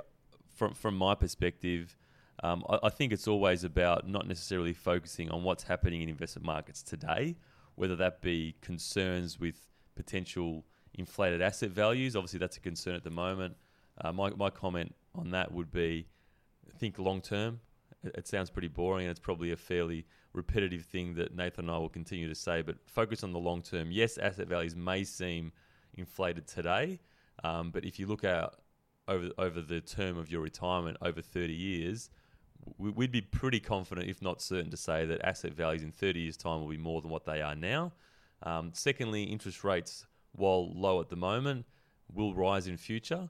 from 0.56 0.74
from 0.74 0.98
my 0.98 1.16
perspective, 1.16 1.96
um, 2.44 2.64
I, 2.70 2.80
I, 2.84 2.90
think 2.90 3.14
it's 3.14 3.28
always 3.28 3.64
about 3.64 4.08
not 4.08 4.28
necessarily 4.28 4.74
focusing 4.74 5.30
on 5.30 5.44
what's 5.44 5.64
happening 5.64 6.02
in 6.02 6.10
investment 6.10 6.46
markets 6.46 6.82
today, 6.82 7.36
whether 7.76 7.96
that 7.96 8.22
be 8.22 8.56
concerns 8.62 9.40
with 9.40 9.56
potential 9.96 10.66
inflated 10.96 11.42
asset 11.42 11.70
values. 11.70 12.16
Obviously, 12.16 12.40
that's 12.40 12.58
a 12.58 12.62
concern 12.62 12.96
at 12.96 13.04
the 13.04 13.12
moment. 13.12 13.56
Uh, 14.02 14.12
my 14.12 14.30
my 14.32 14.50
comment 14.50 14.96
on 15.18 15.32
that 15.32 15.52
would 15.52 15.72
be, 15.72 16.08
think 16.78 17.00
long 17.00 17.22
term. 17.22 17.60
It, 18.04 18.28
sounds 18.28 18.50
pretty 18.50 18.68
boring, 18.68 19.06
and 19.06 19.12
it's 19.12 19.20
probably 19.20 19.52
a 19.52 19.58
fairly 19.58 20.06
repetitive 20.34 20.86
thing 20.86 21.16
that 21.16 21.36
Nathan 21.36 21.66
and 21.66 21.76
I 21.76 21.78
will 21.80 21.90
continue 21.90 22.30
to 22.30 22.36
say, 22.36 22.62
but 22.62 22.78
focus 22.86 23.24
on 23.24 23.34
the 23.34 23.40
long 23.40 23.62
term. 23.62 23.92
Yes, 23.92 24.18
asset 24.18 24.48
values 24.48 24.76
may 24.76 25.04
seem 25.04 25.52
inflated 25.96 26.48
today, 26.48 27.00
um, 27.44 27.72
but 27.72 27.84
if 27.84 28.00
you 28.00 28.06
look 28.06 28.24
out 28.24 28.62
over 29.08 29.30
over 29.38 29.62
the 29.62 29.82
term 29.82 30.18
of 30.18 30.32
your 30.32 30.42
retirement 30.42 30.98
over 31.02 31.22
30 31.22 31.54
years, 31.54 32.10
we'd 32.78 33.12
be 33.12 33.22
pretty 33.22 33.60
confident, 33.60 34.10
if 34.10 34.22
not 34.22 34.42
certain, 34.42 34.70
to 34.72 34.78
say 34.78 35.06
that 35.06 35.24
asset 35.26 35.54
values 35.54 35.84
in 35.84 35.92
30 35.92 36.20
years' 36.20 36.38
time 36.38 36.62
will 36.62 36.70
be 36.70 36.78
more 36.78 37.02
than 37.02 37.10
what 37.10 37.26
they 37.26 37.42
are 37.42 37.56
now. 37.56 37.94
Um, 38.44 38.72
secondly, 38.74 39.24
interest 39.24 39.64
rates, 39.64 40.06
while 40.34 40.72
low 40.74 41.02
at 41.02 41.10
the 41.10 41.16
moment, 41.16 41.66
will 42.14 42.34
rise 42.36 42.68
in 42.68 42.78
future, 42.78 43.30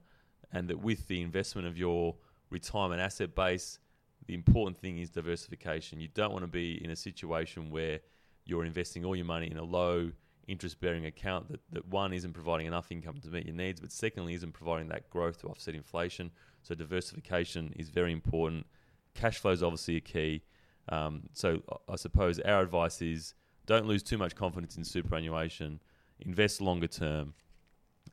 and 0.52 0.68
that 0.70 0.80
with 0.80 1.08
the 1.08 1.22
investment 1.22 1.68
of 1.68 1.78
your 1.78 2.16
retirement 2.50 3.02
asset 3.02 3.36
base, 3.36 3.80
the 4.26 4.34
important 4.34 4.78
thing 4.78 4.98
is 4.98 5.10
diversification. 5.10 6.00
You 6.00 6.10
don't 6.14 6.32
want 6.32 6.44
to 6.44 6.48
be 6.48 6.84
in 6.84 6.92
a 6.92 6.96
situation 6.96 7.70
where 7.70 8.00
you're 8.46 8.66
investing 8.66 9.06
all 9.06 9.16
your 9.16 9.26
money 9.26 9.50
in 9.50 9.58
a 9.58 9.64
low 9.64 10.12
interest 10.48 10.80
bearing 10.80 11.06
account 11.06 11.50
that, 11.52 11.60
that 11.72 11.88
one 11.88 12.14
isn't 12.14 12.34
providing 12.34 12.68
enough 12.68 12.92
income 12.92 13.20
to 13.22 13.28
meet 13.30 13.46
your 13.46 13.56
needs, 13.56 13.82
but 13.82 13.92
secondly 13.92 14.34
isn't 14.34 14.54
providing 14.54 14.88
that 14.88 15.10
growth 15.10 15.42
to 15.42 15.48
offset 15.48 15.76
inflation. 15.76 16.32
So 16.64 16.74
diversification 16.74 17.74
is 17.76 17.90
very 17.90 18.14
important. 18.14 18.66
Cash 19.14 19.40
flow 19.40 19.52
is 19.52 19.64
obviously 19.64 19.98
a 19.98 20.02
key. 20.02 20.44
Um, 20.90 21.24
so 21.34 21.62
I 21.90 21.98
suppose 21.98 22.40
our 22.40 22.62
advice 22.62 23.02
is 23.02 23.34
don't 23.66 23.86
lose 23.86 24.04
too 24.04 24.18
much 24.18 24.36
confidence 24.36 24.78
in 24.78 24.86
superannuation. 24.86 25.82
Invest 26.22 26.62
longer 26.62 26.88
term, 26.88 27.34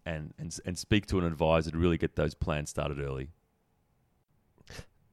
and 0.06 0.32
and 0.38 0.56
and 0.64 0.78
speak 0.78 1.06
to 1.06 1.18
an 1.18 1.24
advisor 1.24 1.70
to 1.70 1.78
really 1.78 1.98
get 1.98 2.16
those 2.16 2.34
plans 2.34 2.70
started 2.70 3.00
early. 3.00 3.28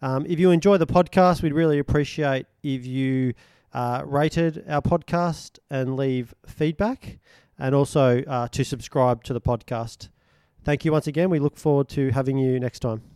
Um, 0.00 0.26
if 0.28 0.38
you 0.38 0.50
enjoy 0.50 0.76
the 0.76 0.86
podcast, 0.86 1.42
we'd 1.42 1.54
really 1.54 1.78
appreciate 1.78 2.46
if 2.62 2.86
you 2.86 3.34
uh, 3.72 4.02
rated 4.04 4.64
our 4.68 4.82
podcast 4.82 5.58
and 5.70 5.96
leave 5.96 6.34
feedback, 6.46 7.18
and 7.58 7.74
also 7.74 8.22
uh, 8.24 8.48
to 8.48 8.64
subscribe 8.64 9.24
to 9.24 9.32
the 9.32 9.40
podcast. 9.40 10.08
Thank 10.64 10.84
you 10.84 10.92
once 10.92 11.06
again. 11.06 11.30
We 11.30 11.38
look 11.38 11.56
forward 11.56 11.88
to 11.90 12.10
having 12.10 12.38
you 12.38 12.60
next 12.60 12.80
time. 12.80 13.11